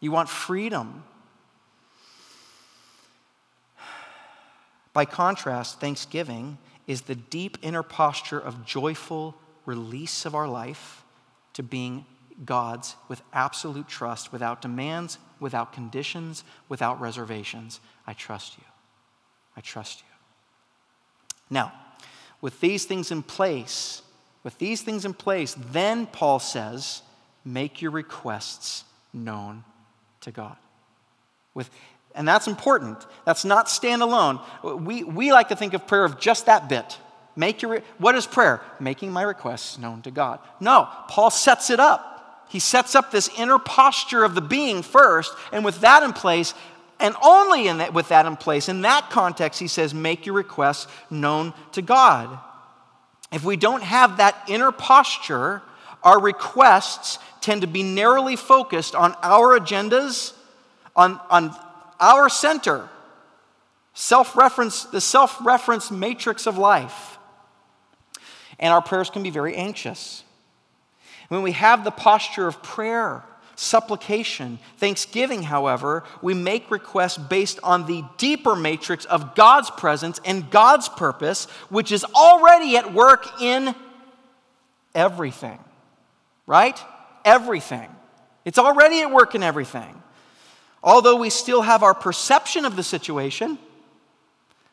You 0.00 0.10
want 0.10 0.28
freedom. 0.28 1.04
By 4.92 5.04
contrast, 5.04 5.80
thanksgiving 5.80 6.58
is 6.86 7.02
the 7.02 7.14
deep 7.14 7.58
inner 7.62 7.82
posture 7.82 8.38
of 8.38 8.64
joyful 8.64 9.34
release 9.64 10.24
of 10.24 10.34
our 10.34 10.48
life 10.48 11.04
to 11.54 11.62
being 11.62 12.06
God's 12.44 12.96
with 13.08 13.22
absolute 13.32 13.88
trust, 13.88 14.32
without 14.32 14.62
demands, 14.62 15.18
without 15.40 15.72
conditions, 15.72 16.44
without 16.68 17.00
reservations. 17.00 17.80
I 18.06 18.12
trust 18.12 18.56
you. 18.58 18.64
I 19.56 19.60
trust 19.62 20.00
you. 20.00 20.06
Now, 21.48 21.72
with 22.40 22.60
these 22.60 22.84
things 22.84 23.10
in 23.10 23.22
place, 23.22 24.02
with 24.44 24.58
these 24.58 24.82
things 24.82 25.04
in 25.04 25.14
place, 25.14 25.56
then 25.72 26.06
Paul 26.06 26.38
says, 26.38 27.02
make 27.44 27.80
your 27.80 27.90
requests 27.90 28.84
known 29.12 29.64
to 30.26 30.30
God. 30.30 30.56
With, 31.54 31.70
and 32.14 32.28
that's 32.28 32.46
important. 32.46 32.98
That's 33.24 33.44
not 33.44 33.66
standalone. 33.66 34.40
We, 34.62 35.02
we 35.02 35.32
like 35.32 35.48
to 35.48 35.56
think 35.56 35.72
of 35.72 35.86
prayer 35.86 36.04
of 36.04 36.20
just 36.20 36.46
that 36.46 36.68
bit. 36.68 36.98
Make 37.34 37.62
your, 37.62 37.80
what 37.98 38.14
is 38.14 38.26
prayer? 38.26 38.60
Making 38.78 39.12
my 39.12 39.22
requests 39.22 39.78
known 39.78 40.02
to 40.02 40.10
God. 40.10 40.38
No, 40.60 40.88
Paul 41.08 41.30
sets 41.30 41.70
it 41.70 41.80
up. 41.80 42.44
He 42.48 42.60
sets 42.60 42.94
up 42.94 43.10
this 43.10 43.28
inner 43.38 43.58
posture 43.58 44.22
of 44.24 44.34
the 44.34 44.40
being 44.40 44.82
first, 44.82 45.34
and 45.52 45.64
with 45.64 45.80
that 45.80 46.02
in 46.02 46.12
place, 46.12 46.54
and 47.00 47.14
only 47.22 47.68
in 47.68 47.78
that, 47.78 47.92
with 47.92 48.08
that 48.08 48.24
in 48.24 48.36
place, 48.36 48.68
in 48.68 48.82
that 48.82 49.10
context, 49.10 49.58
he 49.60 49.68
says, 49.68 49.92
make 49.92 50.26
your 50.26 50.34
requests 50.34 50.86
known 51.10 51.52
to 51.72 51.82
God. 51.82 52.38
If 53.32 53.44
we 53.44 53.56
don't 53.56 53.82
have 53.82 54.18
that 54.18 54.36
inner 54.48 54.72
posture, 54.72 55.60
our 56.02 56.20
requests 56.20 57.18
tend 57.46 57.60
to 57.60 57.68
be 57.68 57.84
narrowly 57.84 58.34
focused 58.34 58.96
on 58.96 59.14
our 59.22 59.56
agendas, 59.58 60.32
on, 60.96 61.20
on 61.30 61.54
our 62.00 62.28
center, 62.28 62.88
self 63.94 64.36
reference, 64.36 64.82
the 64.84 65.00
self 65.00 65.38
reference 65.46 65.92
matrix 65.92 66.48
of 66.48 66.58
life. 66.58 67.18
And 68.58 68.72
our 68.72 68.82
prayers 68.82 69.10
can 69.10 69.22
be 69.22 69.30
very 69.30 69.54
anxious. 69.54 70.24
When 71.28 71.42
we 71.42 71.52
have 71.52 71.84
the 71.84 71.92
posture 71.92 72.48
of 72.48 72.64
prayer, 72.64 73.22
supplication, 73.54 74.58
thanksgiving, 74.78 75.44
however, 75.44 76.02
we 76.22 76.34
make 76.34 76.68
requests 76.68 77.16
based 77.16 77.60
on 77.62 77.86
the 77.86 78.02
deeper 78.18 78.56
matrix 78.56 79.04
of 79.04 79.36
God's 79.36 79.70
presence 79.70 80.20
and 80.24 80.50
God's 80.50 80.88
purpose, 80.88 81.44
which 81.68 81.92
is 81.92 82.04
already 82.12 82.76
at 82.76 82.92
work 82.92 83.40
in 83.40 83.72
everything. 84.96 85.60
Right? 86.48 86.80
Everything. 87.26 87.90
It's 88.46 88.58
already 88.58 89.02
at 89.02 89.10
work 89.10 89.34
in 89.34 89.42
everything. 89.42 90.02
Although 90.82 91.16
we 91.16 91.28
still 91.28 91.62
have 91.62 91.82
our 91.82 91.94
perception 91.94 92.64
of 92.64 92.76
the 92.76 92.82
situation, 92.82 93.58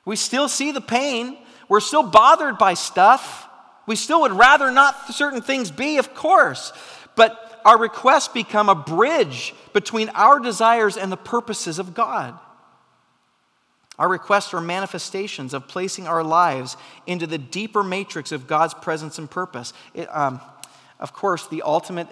we 0.05 0.15
still 0.15 0.47
see 0.47 0.71
the 0.71 0.81
pain, 0.81 1.37
we're 1.67 1.79
still 1.79 2.03
bothered 2.03 2.57
by 2.57 2.75
stuff. 2.75 3.49
We 3.87 3.95
still 3.95 4.21
would 4.21 4.31
rather 4.31 4.71
not 4.71 5.13
certain 5.13 5.41
things 5.41 5.71
be, 5.71 5.97
of 5.97 6.13
course. 6.13 6.71
But 7.15 7.61
our 7.65 7.77
requests 7.77 8.27
become 8.27 8.69
a 8.69 8.75
bridge 8.75 9.55
between 9.73 10.09
our 10.09 10.39
desires 10.39 10.97
and 10.97 11.11
the 11.11 11.17
purposes 11.17 11.79
of 11.79 11.93
God. 11.93 12.37
Our 13.97 14.09
requests 14.09 14.53
are 14.53 14.61
manifestations 14.61 15.53
of 15.53 15.67
placing 15.67 16.07
our 16.07 16.23
lives 16.23 16.77
into 17.05 17.27
the 17.27 17.37
deeper 17.37 17.83
matrix 17.83 18.31
of 18.31 18.47
God's 18.47 18.73
presence 18.73 19.17
and 19.17 19.29
purpose. 19.29 19.73
It, 19.93 20.07
um, 20.15 20.41
of 20.99 21.13
course, 21.13 21.47
the 21.47 21.61
ultimate 21.61 22.07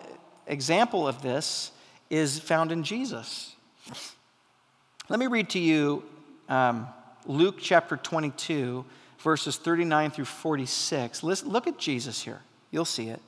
example 0.52 1.08
of 1.08 1.22
this 1.22 1.72
is 2.10 2.38
found 2.38 2.72
in 2.72 2.84
Jesus. 2.84 3.56
Let 5.10 5.20
me 5.20 5.28
read 5.28 5.49
to 5.52 5.60
you 5.60 6.04
um, 6.49 6.88
Luke 7.26 7.56
chapter 7.60 7.97
22, 7.97 8.86
verses 9.20 9.58
39 9.58 10.12
through 10.12 10.26
46. 10.26 11.24
Listen, 11.24 11.49
look 11.49 11.68
at 11.68 11.80
Jesus 11.80 12.22
here. 12.22 12.41
You'll 12.70 12.86
see 12.86 13.08
it. 13.08 13.22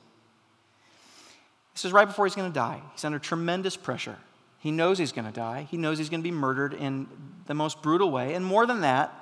This 1.72 1.84
is 1.84 1.92
right 1.92 2.04
before 2.04 2.26
he's 2.26 2.34
going 2.34 2.50
to 2.50 2.54
die. 2.54 2.80
He's 2.92 3.04
under 3.04 3.18
tremendous 3.18 3.76
pressure. 3.76 4.16
He 4.58 4.70
knows 4.70 4.98
he's 4.98 5.12
going 5.12 5.26
to 5.26 5.32
die. 5.32 5.66
He 5.70 5.76
knows 5.76 5.98
he's 5.98 6.08
going 6.08 6.20
to 6.20 6.24
be 6.24 6.30
murdered 6.30 6.74
in 6.74 7.08
the 7.46 7.54
most 7.54 7.82
brutal 7.82 8.10
way. 8.10 8.34
And 8.34 8.44
more 8.44 8.66
than 8.66 8.82
that, 8.82 9.12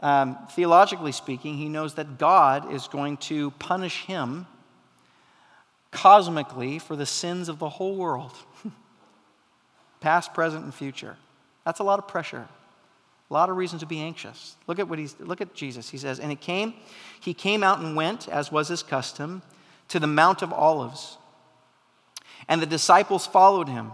um, 0.00 0.36
theologically 0.50 1.12
speaking, 1.12 1.56
he 1.56 1.68
knows 1.68 1.94
that 1.94 2.18
God 2.18 2.72
is 2.72 2.86
going 2.86 3.16
to 3.18 3.52
punish 3.52 4.04
him 4.04 4.46
cosmically 5.96 6.78
for 6.78 6.94
the 6.94 7.06
sins 7.06 7.48
of 7.48 7.58
the 7.58 7.70
whole 7.70 7.96
world 7.96 8.32
past, 10.00 10.34
present, 10.34 10.62
and 10.62 10.74
future. 10.74 11.16
That's 11.64 11.80
a 11.80 11.84
lot 11.84 11.98
of 11.98 12.06
pressure. 12.06 12.46
A 13.30 13.32
lot 13.32 13.48
of 13.48 13.56
reason 13.56 13.78
to 13.78 13.86
be 13.86 14.00
anxious. 14.00 14.56
Look 14.66 14.78
at 14.78 14.88
what 14.88 14.98
he's 14.98 15.18
look 15.18 15.40
at 15.40 15.54
Jesus. 15.54 15.88
He 15.88 15.96
says, 15.96 16.20
and 16.20 16.30
it 16.30 16.40
came, 16.42 16.74
he 17.18 17.32
came 17.32 17.64
out 17.64 17.78
and 17.78 17.96
went, 17.96 18.28
as 18.28 18.52
was 18.52 18.68
his 18.68 18.82
custom, 18.82 19.40
to 19.88 19.98
the 19.98 20.06
Mount 20.06 20.42
of 20.42 20.52
Olives. 20.52 21.16
And 22.46 22.60
the 22.60 22.66
disciples 22.66 23.26
followed 23.26 23.68
him. 23.68 23.92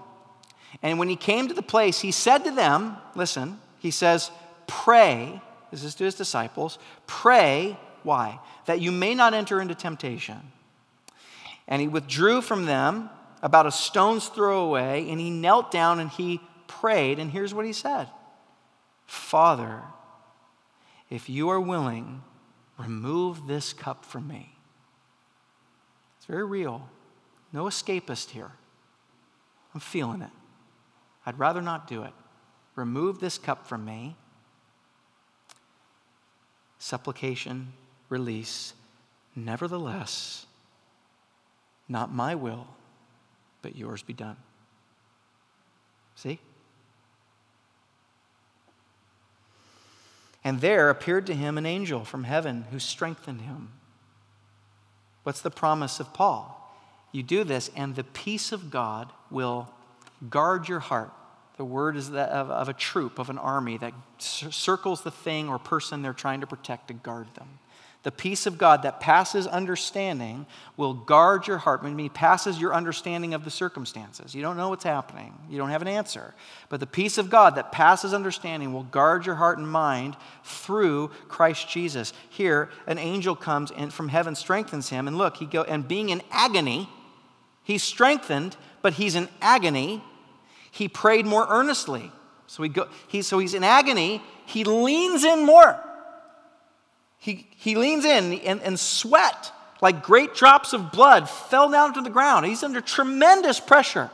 And 0.83 0.99
when 0.99 1.09
he 1.09 1.17
came 1.17 1.47
to 1.49 1.55
the 1.55 1.63
place, 1.63 2.01
he 2.01 2.11
said 2.11 2.39
to 2.45 2.51
them, 2.51 2.97
listen, 3.15 3.61
he 3.79 3.93
says, 3.93 4.33
pray, 4.67 5.41
this 5.71 5.85
is 5.85 5.95
to 5.95 6.05
his 6.05 6.17
disciples, 6.17 6.79
pray, 7.07 7.79
why? 8.03 8.41
That 8.67 8.81
you 8.81 8.91
may 8.91 9.15
not 9.15 9.35
enter 9.35 9.61
into 9.61 9.77
temptation. 9.77 10.41
And 11.69 11.81
he 11.81 11.89
withdrew 11.89 12.43
from 12.43 12.67
them 12.67 13.11
about 13.43 13.67
a 13.67 13.73
stone's 13.73 14.29
throw 14.29 14.65
away, 14.65 15.09
and 15.11 15.21
he 15.21 15.31
knelt 15.31 15.71
down 15.71 15.99
and 15.99 16.11
he 16.11 16.41
prayed. 16.67 17.19
And 17.19 17.31
here's 17.31 17.55
what 17.55 17.67
he 17.67 17.73
said 17.73 18.09
Father, 19.07 19.83
if 21.11 21.29
you 21.29 21.49
are 21.51 21.61
willing, 21.61 22.23
remove 22.79 23.47
this 23.47 23.73
cup 23.73 24.05
from 24.05 24.29
me. 24.29 24.57
It's 26.17 26.27
very 26.27 26.45
real. 26.45 26.89
No 27.53 27.65
escapist 27.65 28.31
here. 28.31 28.53
I'm 29.75 29.81
feeling 29.81 30.23
it. 30.23 30.31
I'd 31.27 31.39
rather 31.39 31.63
not 31.63 31.87
do 31.87 32.03
it. 32.03 32.13
Remove 32.75 33.21
this 33.21 33.39
cup 33.39 33.67
from 33.67 33.85
me. 33.85 34.17
Supplication, 36.79 37.73
release. 38.09 38.75
Nevertheless, 39.37 40.47
not 41.93 42.13
my 42.13 42.35
will, 42.35 42.67
but 43.61 43.77
yours 43.77 44.03
be 44.03 44.15
done. 44.15 44.37
See? 46.17 46.41
And 50.43 50.61
there 50.61 50.91
appeared 50.91 51.27
to 51.27 51.35
him 51.35 51.57
an 51.57 51.67
angel 51.67 52.05
from 52.05 52.25
heaven 52.25 52.65
who 52.73 52.79
strengthened 52.81 53.43
him. 53.43 53.69
What's 55.23 55.41
the 55.41 55.51
promise 55.51 56.01
of 56.01 56.13
Paul? 56.13 56.59
You 57.13 57.23
do 57.23 57.45
this, 57.45 57.71
and 57.77 57.95
the 57.95 58.03
peace 58.03 58.51
of 58.51 58.71
God 58.71 59.13
will 59.31 59.69
guard 60.29 60.69
your 60.69 60.81
heart. 60.81 61.13
The 61.59 61.65
word 61.65 61.97
is 61.97 62.11
that 62.13 62.31
of, 62.31 62.51
of 62.51 62.69
a 62.69 62.73
troop, 62.73 63.19
of 63.19 63.29
an 63.29 63.39
army 63.39 63.77
that 63.79 63.93
circles 64.19 65.03
the 65.03 65.11
thing 65.11 65.49
or 65.49 65.59
person 65.59 66.03
they're 66.03 66.13
trying 66.13 66.41
to 66.41 66.47
protect 66.47 66.89
to 66.89 66.95
guard 66.95 67.29
them. 67.35 67.59
The 68.03 68.11
peace 68.11 68.47
of 68.47 68.59
God 68.59 68.83
that 68.83 68.99
passes 68.99 69.47
understanding 69.47 70.47
will 70.77 70.93
guard 70.93 71.47
your 71.47 71.59
heart. 71.59 71.85
When 71.85 71.99
it 72.01 72.13
passes 72.13 72.61
your 72.61 72.75
understanding 72.75 73.33
of 73.33 73.45
the 73.45 73.51
circumstances. 73.51 74.35
You 74.35 74.43
don't 74.43 74.57
know 74.57 74.71
what's 74.71 74.83
happening, 74.83 75.33
you 75.49 75.57
don't 75.57 75.71
have 75.71 75.83
an 75.83 75.89
answer. 75.89 76.35
But 76.69 76.81
the 76.81 76.87
peace 76.87 77.17
of 77.17 77.31
God 77.31 77.55
that 77.55 77.71
passes 77.71 78.13
understanding 78.13 78.73
will 78.73 78.83
guard 78.83 79.25
your 79.25 79.37
heart 79.37 79.59
and 79.59 79.71
mind 79.71 80.17
through 80.43 81.09
Christ 81.29 81.69
Jesus. 81.69 82.13
Here, 82.29 82.71
an 82.89 82.99
angel 82.99 83.37
comes 83.37 83.71
and 83.71 83.93
from 83.93 84.09
heaven 84.09 84.35
strengthens 84.35 84.89
him. 84.89 85.07
And 85.07 85.17
look, 85.17 85.37
he 85.37 85.47
go 85.47 85.63
and 85.63 85.87
being 85.87 86.09
in 86.09 86.23
agony, 86.33 86.89
he's 87.63 87.85
strengthened, 87.85 88.57
but 88.83 88.95
he's 88.95 89.15
in 89.15 89.29
agony. 89.41 90.03
He 90.73 90.89
prayed 90.89 91.27
more 91.27 91.47
earnestly. 91.49 92.11
So, 92.49 92.65
he 92.65 92.69
go, 92.69 92.89
he, 93.07 93.23
so 93.23 93.39
he's 93.39 93.55
in 93.55 93.63
agony. 93.63 94.23
He 94.45 94.65
leans 94.65 95.23
in 95.23 95.47
more. 95.47 95.79
He, 97.23 97.47
he 97.57 97.77
leans 97.77 98.05
in 98.05 98.33
and, 98.41 98.61
and 98.63 98.81
sweat, 98.81 99.53
like 99.81 100.03
great 100.03 100.35
drops 100.35 100.73
of 100.73 100.91
blood, 100.91 101.31
fell 101.31 101.71
down 101.71 101.95
to 101.95 102.01
the 102.01 102.11
ground. 102.11 102.47
He's 102.47 102.65
under 102.65 102.81
tremendous 102.81 103.61
pressure, 103.61 104.11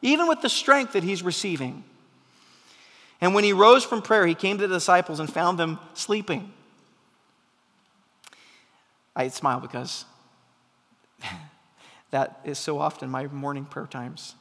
even 0.00 0.28
with 0.28 0.40
the 0.40 0.48
strength 0.48 0.94
that 0.94 1.02
he's 1.02 1.22
receiving. 1.22 1.84
And 3.20 3.34
when 3.34 3.44
he 3.44 3.52
rose 3.52 3.84
from 3.84 4.00
prayer, 4.00 4.26
he 4.26 4.34
came 4.34 4.56
to 4.56 4.66
the 4.66 4.76
disciples 4.76 5.20
and 5.20 5.30
found 5.30 5.58
them 5.58 5.78
sleeping. 5.92 6.50
I 9.14 9.28
smile 9.28 9.60
because 9.60 10.06
that 12.12 12.40
is 12.44 12.58
so 12.58 12.78
often 12.78 13.10
my 13.10 13.26
morning 13.26 13.66
prayer 13.66 13.86
times. 13.86 14.34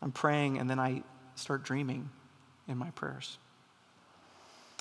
I'm 0.00 0.10
praying 0.10 0.56
and 0.56 0.70
then 0.70 0.80
I 0.80 1.02
start 1.34 1.64
dreaming 1.64 2.08
in 2.66 2.78
my 2.78 2.88
prayers. 2.92 3.36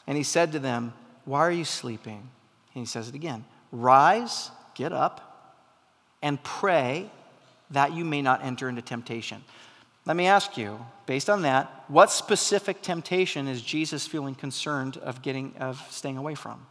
And 0.07 0.15
he 0.15 0.23
said 0.23 0.53
to 0.53 0.59
them, 0.59 0.93
why 1.25 1.39
are 1.39 1.51
you 1.51 1.65
sleeping? 1.65 2.29
And 2.73 2.81
he 2.81 2.85
says 2.85 3.09
it 3.09 3.15
again 3.15 3.45
Rise, 3.71 4.51
get 4.75 4.93
up, 4.93 5.57
and 6.21 6.41
pray 6.43 7.09
that 7.71 7.93
you 7.93 8.03
may 8.03 8.21
not 8.21 8.43
enter 8.43 8.67
into 8.67 8.81
temptation. 8.81 9.43
Let 10.05 10.15
me 10.15 10.25
ask 10.25 10.57
you, 10.57 10.83
based 11.05 11.29
on 11.29 11.43
that, 11.43 11.83
what 11.87 12.09
specific 12.11 12.81
temptation 12.81 13.47
is 13.47 13.61
Jesus 13.61 14.07
feeling 14.07 14.33
concerned 14.33 14.97
of 14.97 15.21
getting 15.21 15.55
of 15.57 15.79
staying 15.89 16.17
away 16.17 16.35
from? 16.35 16.65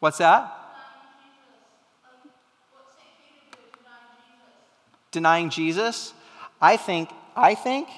What's 0.00 0.18
that? 0.18 0.56
Denying 5.10 5.50
Jesus? 5.50 6.14
I 6.60 6.76
think 6.76 7.10
I 7.36 7.54
think 7.54 7.88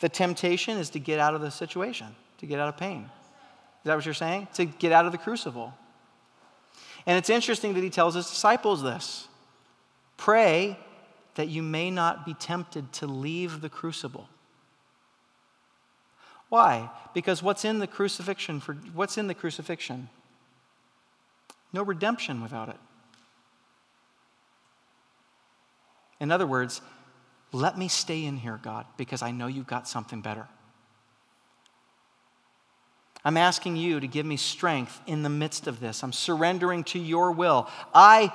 the 0.00 0.08
temptation 0.08 0.78
is 0.78 0.90
to 0.90 0.98
get 0.98 1.20
out 1.20 1.34
of 1.34 1.40
the 1.40 1.50
situation 1.50 2.14
to 2.42 2.46
get 2.46 2.58
out 2.58 2.68
of 2.68 2.76
pain. 2.76 3.02
Is 3.04 3.84
that 3.84 3.94
what 3.94 4.04
you're 4.04 4.14
saying? 4.14 4.48
To 4.54 4.64
get 4.64 4.90
out 4.90 5.06
of 5.06 5.12
the 5.12 5.18
crucible. 5.18 5.72
And 7.06 7.16
it's 7.16 7.30
interesting 7.30 7.72
that 7.74 7.82
he 7.82 7.88
tells 7.88 8.14
his 8.16 8.28
disciples 8.28 8.82
this 8.82 9.28
pray 10.16 10.76
that 11.36 11.48
you 11.48 11.62
may 11.62 11.90
not 11.90 12.26
be 12.26 12.34
tempted 12.34 12.92
to 12.94 13.06
leave 13.06 13.60
the 13.60 13.68
crucible. 13.68 14.28
Why? 16.48 16.90
Because 17.14 17.42
what's 17.42 17.64
in 17.64 17.78
the 17.78 17.86
crucifixion 17.86 18.60
for 18.60 18.74
what's 18.92 19.16
in 19.16 19.28
the 19.28 19.34
crucifixion? 19.34 20.08
No 21.72 21.82
redemption 21.82 22.42
without 22.42 22.68
it. 22.68 22.76
In 26.18 26.32
other 26.32 26.46
words, 26.46 26.82
let 27.52 27.78
me 27.78 27.86
stay 27.86 28.24
in 28.24 28.36
here, 28.36 28.58
God, 28.62 28.86
because 28.96 29.22
I 29.22 29.30
know 29.30 29.46
you've 29.46 29.66
got 29.66 29.88
something 29.88 30.20
better. 30.20 30.48
I'm 33.24 33.36
asking 33.36 33.76
you 33.76 34.00
to 34.00 34.06
give 34.06 34.26
me 34.26 34.36
strength 34.36 35.00
in 35.06 35.22
the 35.22 35.28
midst 35.28 35.66
of 35.66 35.78
this. 35.80 36.02
I'm 36.02 36.12
surrendering 36.12 36.84
to 36.84 36.98
your 36.98 37.32
will. 37.32 37.68
I, 37.94 38.32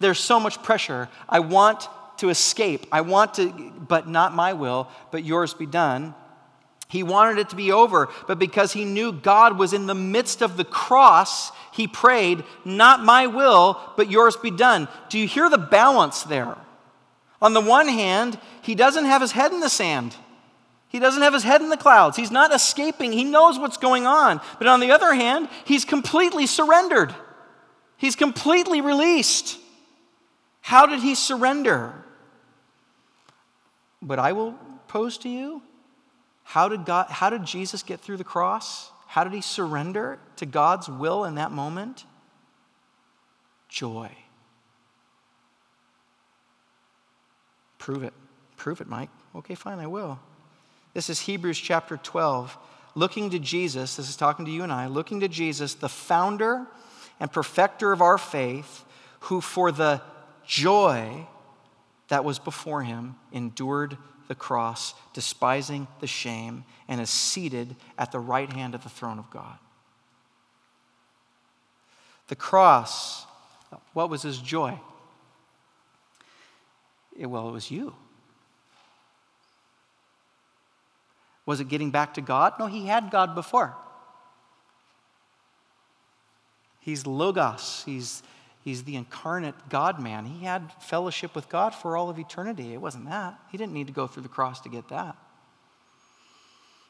there's 0.00 0.18
so 0.18 0.40
much 0.40 0.62
pressure. 0.62 1.08
I 1.28 1.40
want 1.40 1.88
to 2.18 2.30
escape. 2.30 2.86
I 2.90 3.02
want 3.02 3.34
to, 3.34 3.50
but 3.50 4.08
not 4.08 4.34
my 4.34 4.54
will, 4.54 4.88
but 5.10 5.24
yours 5.24 5.52
be 5.52 5.66
done. 5.66 6.14
He 6.88 7.02
wanted 7.02 7.38
it 7.38 7.48
to 7.50 7.56
be 7.56 7.72
over, 7.72 8.08
but 8.28 8.38
because 8.38 8.72
he 8.72 8.84
knew 8.84 9.12
God 9.12 9.58
was 9.58 9.72
in 9.72 9.86
the 9.86 9.94
midst 9.94 10.42
of 10.42 10.56
the 10.56 10.64
cross, 10.64 11.50
he 11.72 11.88
prayed, 11.88 12.44
Not 12.64 13.02
my 13.02 13.26
will, 13.26 13.80
but 13.96 14.10
yours 14.10 14.36
be 14.36 14.50
done. 14.50 14.88
Do 15.08 15.18
you 15.18 15.26
hear 15.26 15.50
the 15.50 15.58
balance 15.58 16.22
there? 16.22 16.56
On 17.42 17.52
the 17.52 17.60
one 17.60 17.88
hand, 17.88 18.38
he 18.62 18.74
doesn't 18.74 19.06
have 19.06 19.20
his 19.20 19.32
head 19.32 19.52
in 19.52 19.60
the 19.60 19.68
sand. 19.68 20.14
He 20.94 21.00
doesn't 21.00 21.22
have 21.22 21.34
his 21.34 21.42
head 21.42 21.60
in 21.60 21.70
the 21.70 21.76
clouds. 21.76 22.16
He's 22.16 22.30
not 22.30 22.54
escaping. 22.54 23.10
He 23.10 23.24
knows 23.24 23.58
what's 23.58 23.78
going 23.78 24.06
on. 24.06 24.40
But 24.58 24.68
on 24.68 24.78
the 24.78 24.92
other 24.92 25.12
hand, 25.12 25.48
he's 25.64 25.84
completely 25.84 26.46
surrendered. 26.46 27.12
He's 27.96 28.14
completely 28.14 28.80
released. 28.80 29.58
How 30.60 30.86
did 30.86 31.00
he 31.00 31.16
surrender? 31.16 31.92
But 34.00 34.20
I 34.20 34.30
will 34.30 34.52
pose 34.86 35.18
to 35.18 35.28
you 35.28 35.62
how 36.44 36.68
did, 36.68 36.84
God, 36.84 37.08
how 37.08 37.28
did 37.28 37.44
Jesus 37.44 37.82
get 37.82 37.98
through 37.98 38.18
the 38.18 38.22
cross? 38.22 38.92
How 39.08 39.24
did 39.24 39.32
he 39.32 39.40
surrender 39.40 40.20
to 40.36 40.46
God's 40.46 40.88
will 40.88 41.24
in 41.24 41.34
that 41.34 41.50
moment? 41.50 42.04
Joy. 43.68 44.12
Prove 47.78 48.04
it. 48.04 48.12
Prove 48.56 48.80
it, 48.80 48.86
Mike. 48.86 49.10
Okay, 49.34 49.56
fine, 49.56 49.80
I 49.80 49.88
will. 49.88 50.20
This 50.94 51.10
is 51.10 51.20
Hebrews 51.20 51.58
chapter 51.58 51.96
12. 51.96 52.56
Looking 52.94 53.30
to 53.30 53.40
Jesus, 53.40 53.96
this 53.96 54.08
is 54.08 54.16
talking 54.16 54.44
to 54.44 54.50
you 54.50 54.62
and 54.62 54.72
I, 54.72 54.86
looking 54.86 55.20
to 55.20 55.28
Jesus, 55.28 55.74
the 55.74 55.88
founder 55.88 56.66
and 57.18 57.30
perfecter 57.30 57.92
of 57.92 58.00
our 58.00 58.16
faith, 58.16 58.84
who 59.20 59.40
for 59.40 59.72
the 59.72 60.00
joy 60.46 61.26
that 62.08 62.24
was 62.24 62.38
before 62.38 62.82
him 62.82 63.16
endured 63.32 63.96
the 64.28 64.34
cross, 64.36 64.94
despising 65.12 65.88
the 66.00 66.06
shame, 66.06 66.64
and 66.88 67.00
is 67.00 67.10
seated 67.10 67.74
at 67.98 68.12
the 68.12 68.20
right 68.20 68.50
hand 68.52 68.76
of 68.76 68.84
the 68.84 68.88
throne 68.88 69.18
of 69.18 69.28
God. 69.30 69.58
The 72.28 72.36
cross, 72.36 73.26
what 73.92 74.08
was 74.08 74.22
his 74.22 74.38
joy? 74.38 74.78
It, 77.18 77.26
well, 77.26 77.48
it 77.48 77.52
was 77.52 77.70
you. 77.70 77.94
Was 81.46 81.60
it 81.60 81.68
getting 81.68 81.90
back 81.90 82.14
to 82.14 82.20
God? 82.20 82.54
No, 82.58 82.66
he 82.66 82.86
had 82.86 83.10
God 83.10 83.34
before. 83.34 83.74
He's 86.80 87.06
Logos, 87.06 87.82
he's, 87.86 88.22
he's 88.62 88.84
the 88.84 88.96
incarnate 88.96 89.54
God 89.70 89.98
man. 89.98 90.26
He 90.26 90.44
had 90.44 90.70
fellowship 90.80 91.34
with 91.34 91.48
God 91.48 91.74
for 91.74 91.96
all 91.96 92.10
of 92.10 92.18
eternity. 92.18 92.74
It 92.74 92.80
wasn't 92.80 93.08
that. 93.08 93.38
He 93.50 93.56
didn't 93.56 93.72
need 93.72 93.86
to 93.86 93.92
go 93.92 94.06
through 94.06 94.22
the 94.22 94.28
cross 94.28 94.60
to 94.62 94.68
get 94.68 94.88
that. 94.88 95.16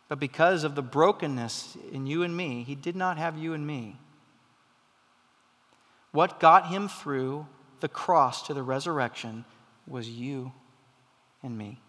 But 0.08 0.18
because 0.18 0.64
of 0.64 0.74
the 0.74 0.82
brokenness 0.82 1.76
in 1.92 2.06
you 2.06 2.22
and 2.22 2.36
me, 2.36 2.64
he 2.64 2.74
did 2.74 2.96
not 2.96 3.18
have 3.18 3.38
you 3.38 3.54
and 3.54 3.66
me. 3.66 3.96
What 6.10 6.40
got 6.40 6.68
him 6.68 6.88
through 6.88 7.46
the 7.80 7.88
cross 7.88 8.46
to 8.46 8.54
the 8.54 8.62
resurrection 8.62 9.44
was 9.86 10.08
you 10.08 10.52
and 11.42 11.56
me. 11.56 11.80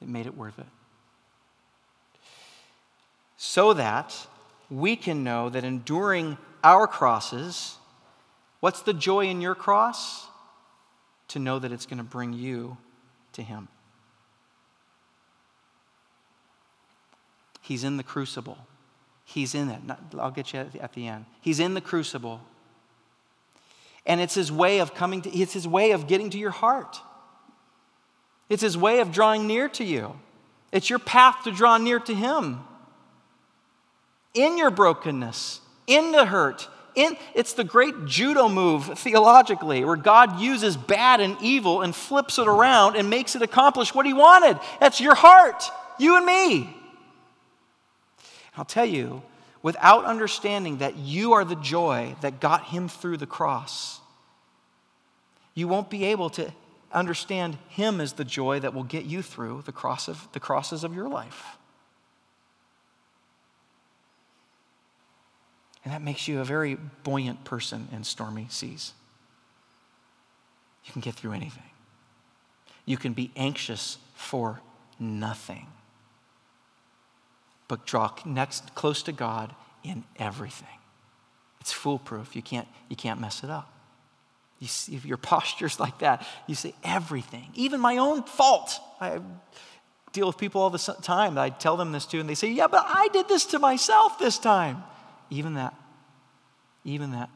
It 0.00 0.08
made 0.08 0.26
it 0.26 0.36
worth 0.36 0.58
it. 0.58 0.66
So 3.36 3.72
that 3.72 4.26
we 4.70 4.96
can 4.96 5.24
know 5.24 5.48
that 5.48 5.64
enduring 5.64 6.38
our 6.62 6.86
crosses, 6.86 7.78
What's 8.60 8.82
the 8.82 8.94
joy 8.94 9.26
in 9.26 9.40
your 9.40 9.54
cross? 9.54 10.26
To 11.28 11.38
know 11.38 11.58
that 11.58 11.72
it's 11.72 11.86
going 11.86 11.98
to 11.98 12.04
bring 12.04 12.32
you 12.32 12.76
to 13.34 13.42
Him. 13.42 13.68
He's 17.60 17.84
in 17.84 17.98
the 17.98 18.02
crucible. 18.02 18.58
He's 19.24 19.54
in 19.54 19.68
it. 19.68 19.80
I'll 20.18 20.30
get 20.30 20.54
you 20.54 20.60
at 20.80 20.94
the 20.94 21.06
end. 21.06 21.26
He's 21.42 21.60
in 21.60 21.74
the 21.74 21.82
crucible. 21.82 22.40
And 24.06 24.22
it's 24.22 24.34
his 24.34 24.50
way 24.50 24.78
of 24.78 24.94
coming 24.94 25.20
to, 25.22 25.30
it's 25.30 25.52
his 25.52 25.68
way 25.68 25.90
of 25.90 26.06
getting 26.06 26.30
to 26.30 26.38
your 26.38 26.50
heart. 26.50 26.98
It's 28.48 28.62
his 28.62 28.76
way 28.76 29.00
of 29.00 29.12
drawing 29.12 29.46
near 29.46 29.68
to 29.70 29.84
you. 29.84 30.18
It's 30.72 30.90
your 30.90 30.98
path 30.98 31.44
to 31.44 31.52
draw 31.52 31.78
near 31.78 31.98
to 32.00 32.14
him. 32.14 32.60
In 34.34 34.58
your 34.58 34.70
brokenness, 34.70 35.60
in 35.86 36.12
the 36.12 36.26
hurt, 36.26 36.68
in, 36.94 37.16
it's 37.34 37.52
the 37.52 37.64
great 37.64 38.06
judo 38.06 38.48
move 38.48 38.98
theologically, 38.98 39.84
where 39.84 39.96
God 39.96 40.40
uses 40.40 40.76
bad 40.76 41.20
and 41.20 41.36
evil 41.40 41.82
and 41.82 41.94
flips 41.94 42.38
it 42.38 42.48
around 42.48 42.96
and 42.96 43.08
makes 43.08 43.36
it 43.36 43.42
accomplish 43.42 43.94
what 43.94 44.04
He 44.04 44.12
wanted. 44.12 44.58
That's 44.80 45.00
your 45.00 45.14
heart, 45.14 45.62
you 45.98 46.16
and 46.16 46.26
me. 46.26 46.76
I'll 48.56 48.64
tell 48.64 48.84
you, 48.84 49.22
without 49.62 50.04
understanding 50.06 50.78
that 50.78 50.96
you 50.96 51.34
are 51.34 51.44
the 51.44 51.54
joy 51.54 52.16
that 52.20 52.40
got 52.40 52.64
Him 52.64 52.88
through 52.88 53.18
the 53.18 53.26
cross, 53.26 54.00
you 55.54 55.68
won't 55.68 55.90
be 55.90 56.04
able 56.06 56.30
to 56.30 56.52
understand 56.92 57.58
Him 57.68 58.00
as 58.00 58.14
the 58.14 58.24
joy 58.24 58.60
that 58.60 58.74
will 58.74 58.84
get 58.84 59.04
you 59.04 59.22
through 59.22 59.62
the, 59.66 59.72
cross 59.72 60.08
of, 60.08 60.28
the 60.32 60.40
crosses 60.40 60.84
of 60.84 60.94
your 60.94 61.08
life. 61.08 61.58
And 65.84 65.92
that 65.92 66.02
makes 66.02 66.28
you 66.28 66.40
a 66.40 66.44
very 66.44 66.76
buoyant 67.04 67.44
person 67.44 67.88
in 67.92 68.04
stormy 68.04 68.46
seas. 68.50 68.92
You 70.84 70.92
can 70.92 71.00
get 71.00 71.14
through 71.14 71.32
anything. 71.32 71.62
You 72.84 72.96
can 72.96 73.12
be 73.12 73.30
anxious 73.36 73.98
for 74.14 74.60
nothing, 74.98 75.66
but 77.68 77.86
draw 77.86 78.12
next 78.24 78.74
close 78.74 79.02
to 79.04 79.12
God 79.12 79.54
in 79.84 80.04
everything. 80.18 80.68
It's 81.60 81.72
foolproof. 81.72 82.34
You 82.34 82.42
can't, 82.42 82.66
you 82.88 82.96
can't 82.96 83.20
mess 83.20 83.44
it 83.44 83.50
up. 83.50 83.77
You 84.58 84.66
see, 84.66 84.96
if 84.96 85.04
your 85.04 85.16
posture's 85.16 85.78
like 85.86 85.98
that, 85.98 86.26
you 86.46 86.54
say 86.54 86.74
everything, 86.84 87.50
even 87.54 87.80
my 87.80 87.98
own 87.98 88.22
fault. 88.22 88.78
I 89.00 89.20
deal 90.12 90.26
with 90.26 90.38
people 90.38 90.60
all 90.60 90.70
the 90.70 90.96
time. 91.02 91.38
I 91.38 91.50
tell 91.50 91.76
them 91.76 91.92
this 91.92 92.06
too, 92.06 92.20
and 92.20 92.28
they 92.28 92.34
say, 92.34 92.48
Yeah, 92.50 92.66
but 92.66 92.84
I 92.86 93.08
did 93.08 93.28
this 93.28 93.46
to 93.46 93.58
myself 93.58 94.18
this 94.18 94.38
time. 94.38 94.82
Even 95.30 95.54
that. 95.54 95.74
Even 96.84 97.12
that. 97.12 97.30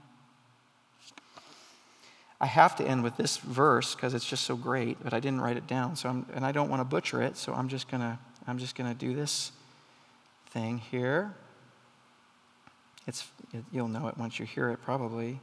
I 2.41 2.47
have 2.47 2.75
to 2.77 2.85
end 2.85 3.05
with 3.05 3.17
this 3.17 3.37
verse 3.37 3.95
because 3.95 4.15
it's 4.15 4.27
just 4.27 4.43
so 4.43 4.57
great, 4.57 4.99
but 5.03 5.15
I 5.15 5.21
didn't 5.21 5.41
write 5.41 5.57
it 5.57 5.69
down. 5.69 5.95
So 5.95 6.09
I'm, 6.09 6.27
and 6.35 6.45
I 6.45 6.51
don't 6.51 6.69
want 6.69 6.81
to 6.81 6.85
butcher 6.85 7.23
it, 7.23 7.37
so 7.37 7.55
I'm 7.55 7.69
just 7.69 7.89
gonna 7.89 8.19
I'm 8.49 8.59
just 8.59 8.75
gonna 8.75 8.95
do 8.95 9.15
this 9.15 9.53
thing 10.51 10.79
here. 10.79 11.37
It's 13.07 13.29
you'll 13.71 13.89
know 13.89 14.09
it 14.09 14.19
once 14.19 14.41
you 14.41 14.47
hear 14.47 14.71
it 14.71 14.83
probably. 14.83 15.41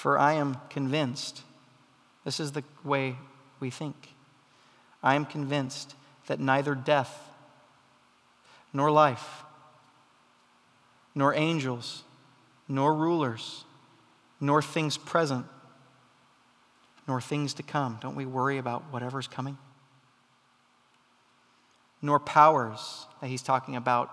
For 0.00 0.18
I 0.18 0.32
am 0.32 0.56
convinced, 0.70 1.42
this 2.24 2.40
is 2.40 2.52
the 2.52 2.64
way 2.82 3.18
we 3.60 3.68
think. 3.68 4.14
I 5.02 5.14
am 5.14 5.26
convinced 5.26 5.94
that 6.26 6.40
neither 6.40 6.74
death 6.74 7.22
nor 8.72 8.90
life 8.90 9.44
nor 11.14 11.34
angels, 11.34 12.04
nor 12.66 12.94
rulers, 12.94 13.66
nor 14.40 14.62
things 14.62 14.96
present, 14.96 15.44
nor 17.06 17.20
things 17.20 17.52
to 17.52 17.62
come. 17.62 17.98
Don't 18.00 18.16
we 18.16 18.24
worry 18.24 18.56
about 18.56 18.84
whatever's 18.90 19.28
coming? 19.28 19.58
Nor 22.00 22.18
powers 22.18 23.04
that 23.20 23.26
he's 23.26 23.42
talking 23.42 23.76
about 23.76 24.10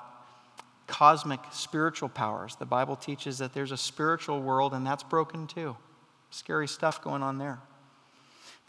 cosmic 0.87 1.39
spiritual 1.51 2.09
powers. 2.09 2.55
The 2.55 2.65
Bible 2.65 2.95
teaches 2.95 3.37
that 3.37 3.53
there's 3.53 3.71
a 3.71 3.77
spiritual 3.77 4.41
world 4.41 4.73
and 4.73 4.85
that's 4.85 5.03
broken 5.03 5.47
too. 5.47 5.75
Scary 6.31 6.67
stuff 6.67 7.01
going 7.01 7.21
on 7.23 7.37
there. 7.37 7.59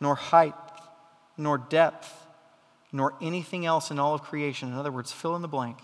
Nor 0.00 0.14
height, 0.14 0.54
nor 1.36 1.58
depth, 1.58 2.26
nor 2.92 3.14
anything 3.20 3.66
else 3.66 3.90
in 3.90 3.98
all 3.98 4.14
of 4.14 4.22
creation. 4.22 4.68
In 4.68 4.74
other 4.74 4.92
words, 4.92 5.12
fill 5.12 5.36
in 5.36 5.42
the 5.42 5.48
blank, 5.48 5.78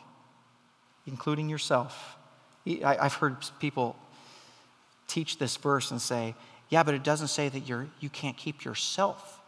including 1.06 1.48
yourself 1.48 2.16
I've 2.66 3.14
heard 3.14 3.36
people 3.60 3.96
teach 5.06 5.38
this 5.38 5.56
verse 5.56 5.90
and 5.90 6.00
say, 6.00 6.34
yeah, 6.70 6.82
but 6.82 6.94
it 6.94 7.04
doesn't 7.04 7.28
say 7.28 7.48
that 7.48 7.68
you're, 7.68 7.88
you 8.00 8.08
can't 8.08 8.36
keep 8.36 8.64
yourself 8.64 9.40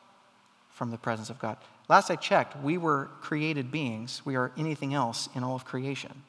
from 0.70 0.90
the 0.90 0.98
presence 0.98 1.30
of 1.30 1.38
God. 1.38 1.56
Last 1.88 2.10
I 2.10 2.16
checked, 2.16 2.62
we 2.62 2.76
were 2.76 3.08
created 3.22 3.70
beings. 3.70 4.20
We 4.24 4.36
are 4.36 4.52
anything 4.58 4.92
else 4.92 5.28
in 5.34 5.42
all 5.42 5.56
of 5.56 5.64
creation. 5.64 6.22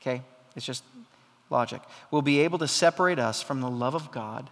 Okay? 0.00 0.22
It's 0.56 0.66
just 0.66 0.84
logic. 1.50 1.82
Will 2.10 2.22
be 2.22 2.40
able 2.40 2.58
to 2.58 2.68
separate 2.68 3.18
us 3.18 3.42
from 3.42 3.60
the 3.60 3.70
love 3.70 3.94
of 3.94 4.10
God 4.10 4.50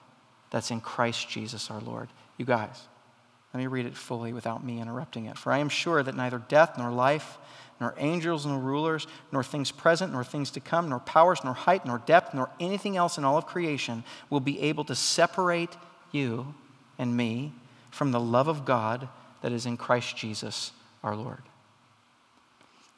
that's 0.50 0.70
in 0.70 0.80
Christ 0.80 1.28
Jesus 1.28 1.70
our 1.70 1.80
Lord. 1.80 2.08
You 2.36 2.44
guys, 2.44 2.82
let 3.52 3.60
me 3.60 3.66
read 3.66 3.86
it 3.86 3.96
fully 3.96 4.32
without 4.32 4.64
me 4.64 4.80
interrupting 4.80 5.26
it. 5.26 5.38
For 5.38 5.52
I 5.52 5.58
am 5.58 5.68
sure 5.68 6.02
that 6.02 6.16
neither 6.16 6.38
death 6.38 6.76
nor 6.76 6.90
life, 6.90 7.38
nor 7.80 7.94
angels, 7.96 8.44
nor 8.44 8.58
rulers, 8.58 9.06
nor 9.32 9.42
things 9.42 9.70
present, 9.70 10.12
nor 10.12 10.24
things 10.24 10.50
to 10.52 10.60
come, 10.60 10.88
nor 10.88 10.98
powers, 11.00 11.40
nor 11.44 11.54
height, 11.54 11.86
nor 11.86 11.98
depth, 11.98 12.34
nor 12.34 12.50
anything 12.60 12.96
else 12.96 13.18
in 13.18 13.24
all 13.24 13.38
of 13.38 13.46
creation 13.46 14.04
will 14.30 14.40
be 14.40 14.60
able 14.60 14.84
to 14.84 14.94
separate 14.94 15.76
you 16.12 16.54
and 16.98 17.16
me 17.16 17.52
from 17.90 18.10
the 18.10 18.20
love 18.20 18.48
of 18.48 18.64
God 18.64 19.08
that 19.42 19.52
is 19.52 19.66
in 19.66 19.76
Christ 19.76 20.16
Jesus 20.16 20.72
our 21.02 21.14
Lord. 21.14 21.42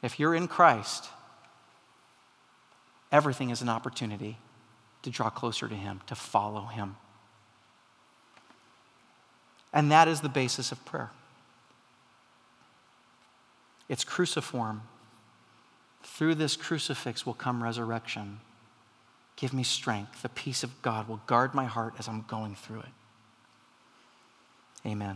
If 0.01 0.19
you're 0.19 0.35
in 0.35 0.47
Christ, 0.47 1.07
everything 3.11 3.49
is 3.49 3.61
an 3.61 3.69
opportunity 3.69 4.37
to 5.03 5.09
draw 5.09 5.29
closer 5.29 5.67
to 5.67 5.75
Him, 5.75 6.01
to 6.07 6.15
follow 6.15 6.65
Him. 6.65 6.95
And 9.73 9.91
that 9.91 10.07
is 10.07 10.21
the 10.21 10.29
basis 10.29 10.71
of 10.71 10.83
prayer. 10.85 11.11
It's 13.89 14.03
cruciform. 14.03 14.83
Through 16.03 16.35
this 16.35 16.55
crucifix 16.55 17.25
will 17.25 17.33
come 17.33 17.63
resurrection. 17.63 18.39
Give 19.35 19.53
me 19.53 19.63
strength. 19.63 20.21
The 20.21 20.29
peace 20.29 20.63
of 20.63 20.81
God 20.81 21.07
will 21.07 21.21
guard 21.25 21.53
my 21.53 21.65
heart 21.65 21.95
as 21.99 22.07
I'm 22.07 22.23
going 22.27 22.55
through 22.55 22.79
it. 22.79 22.85
Amen. 24.85 25.09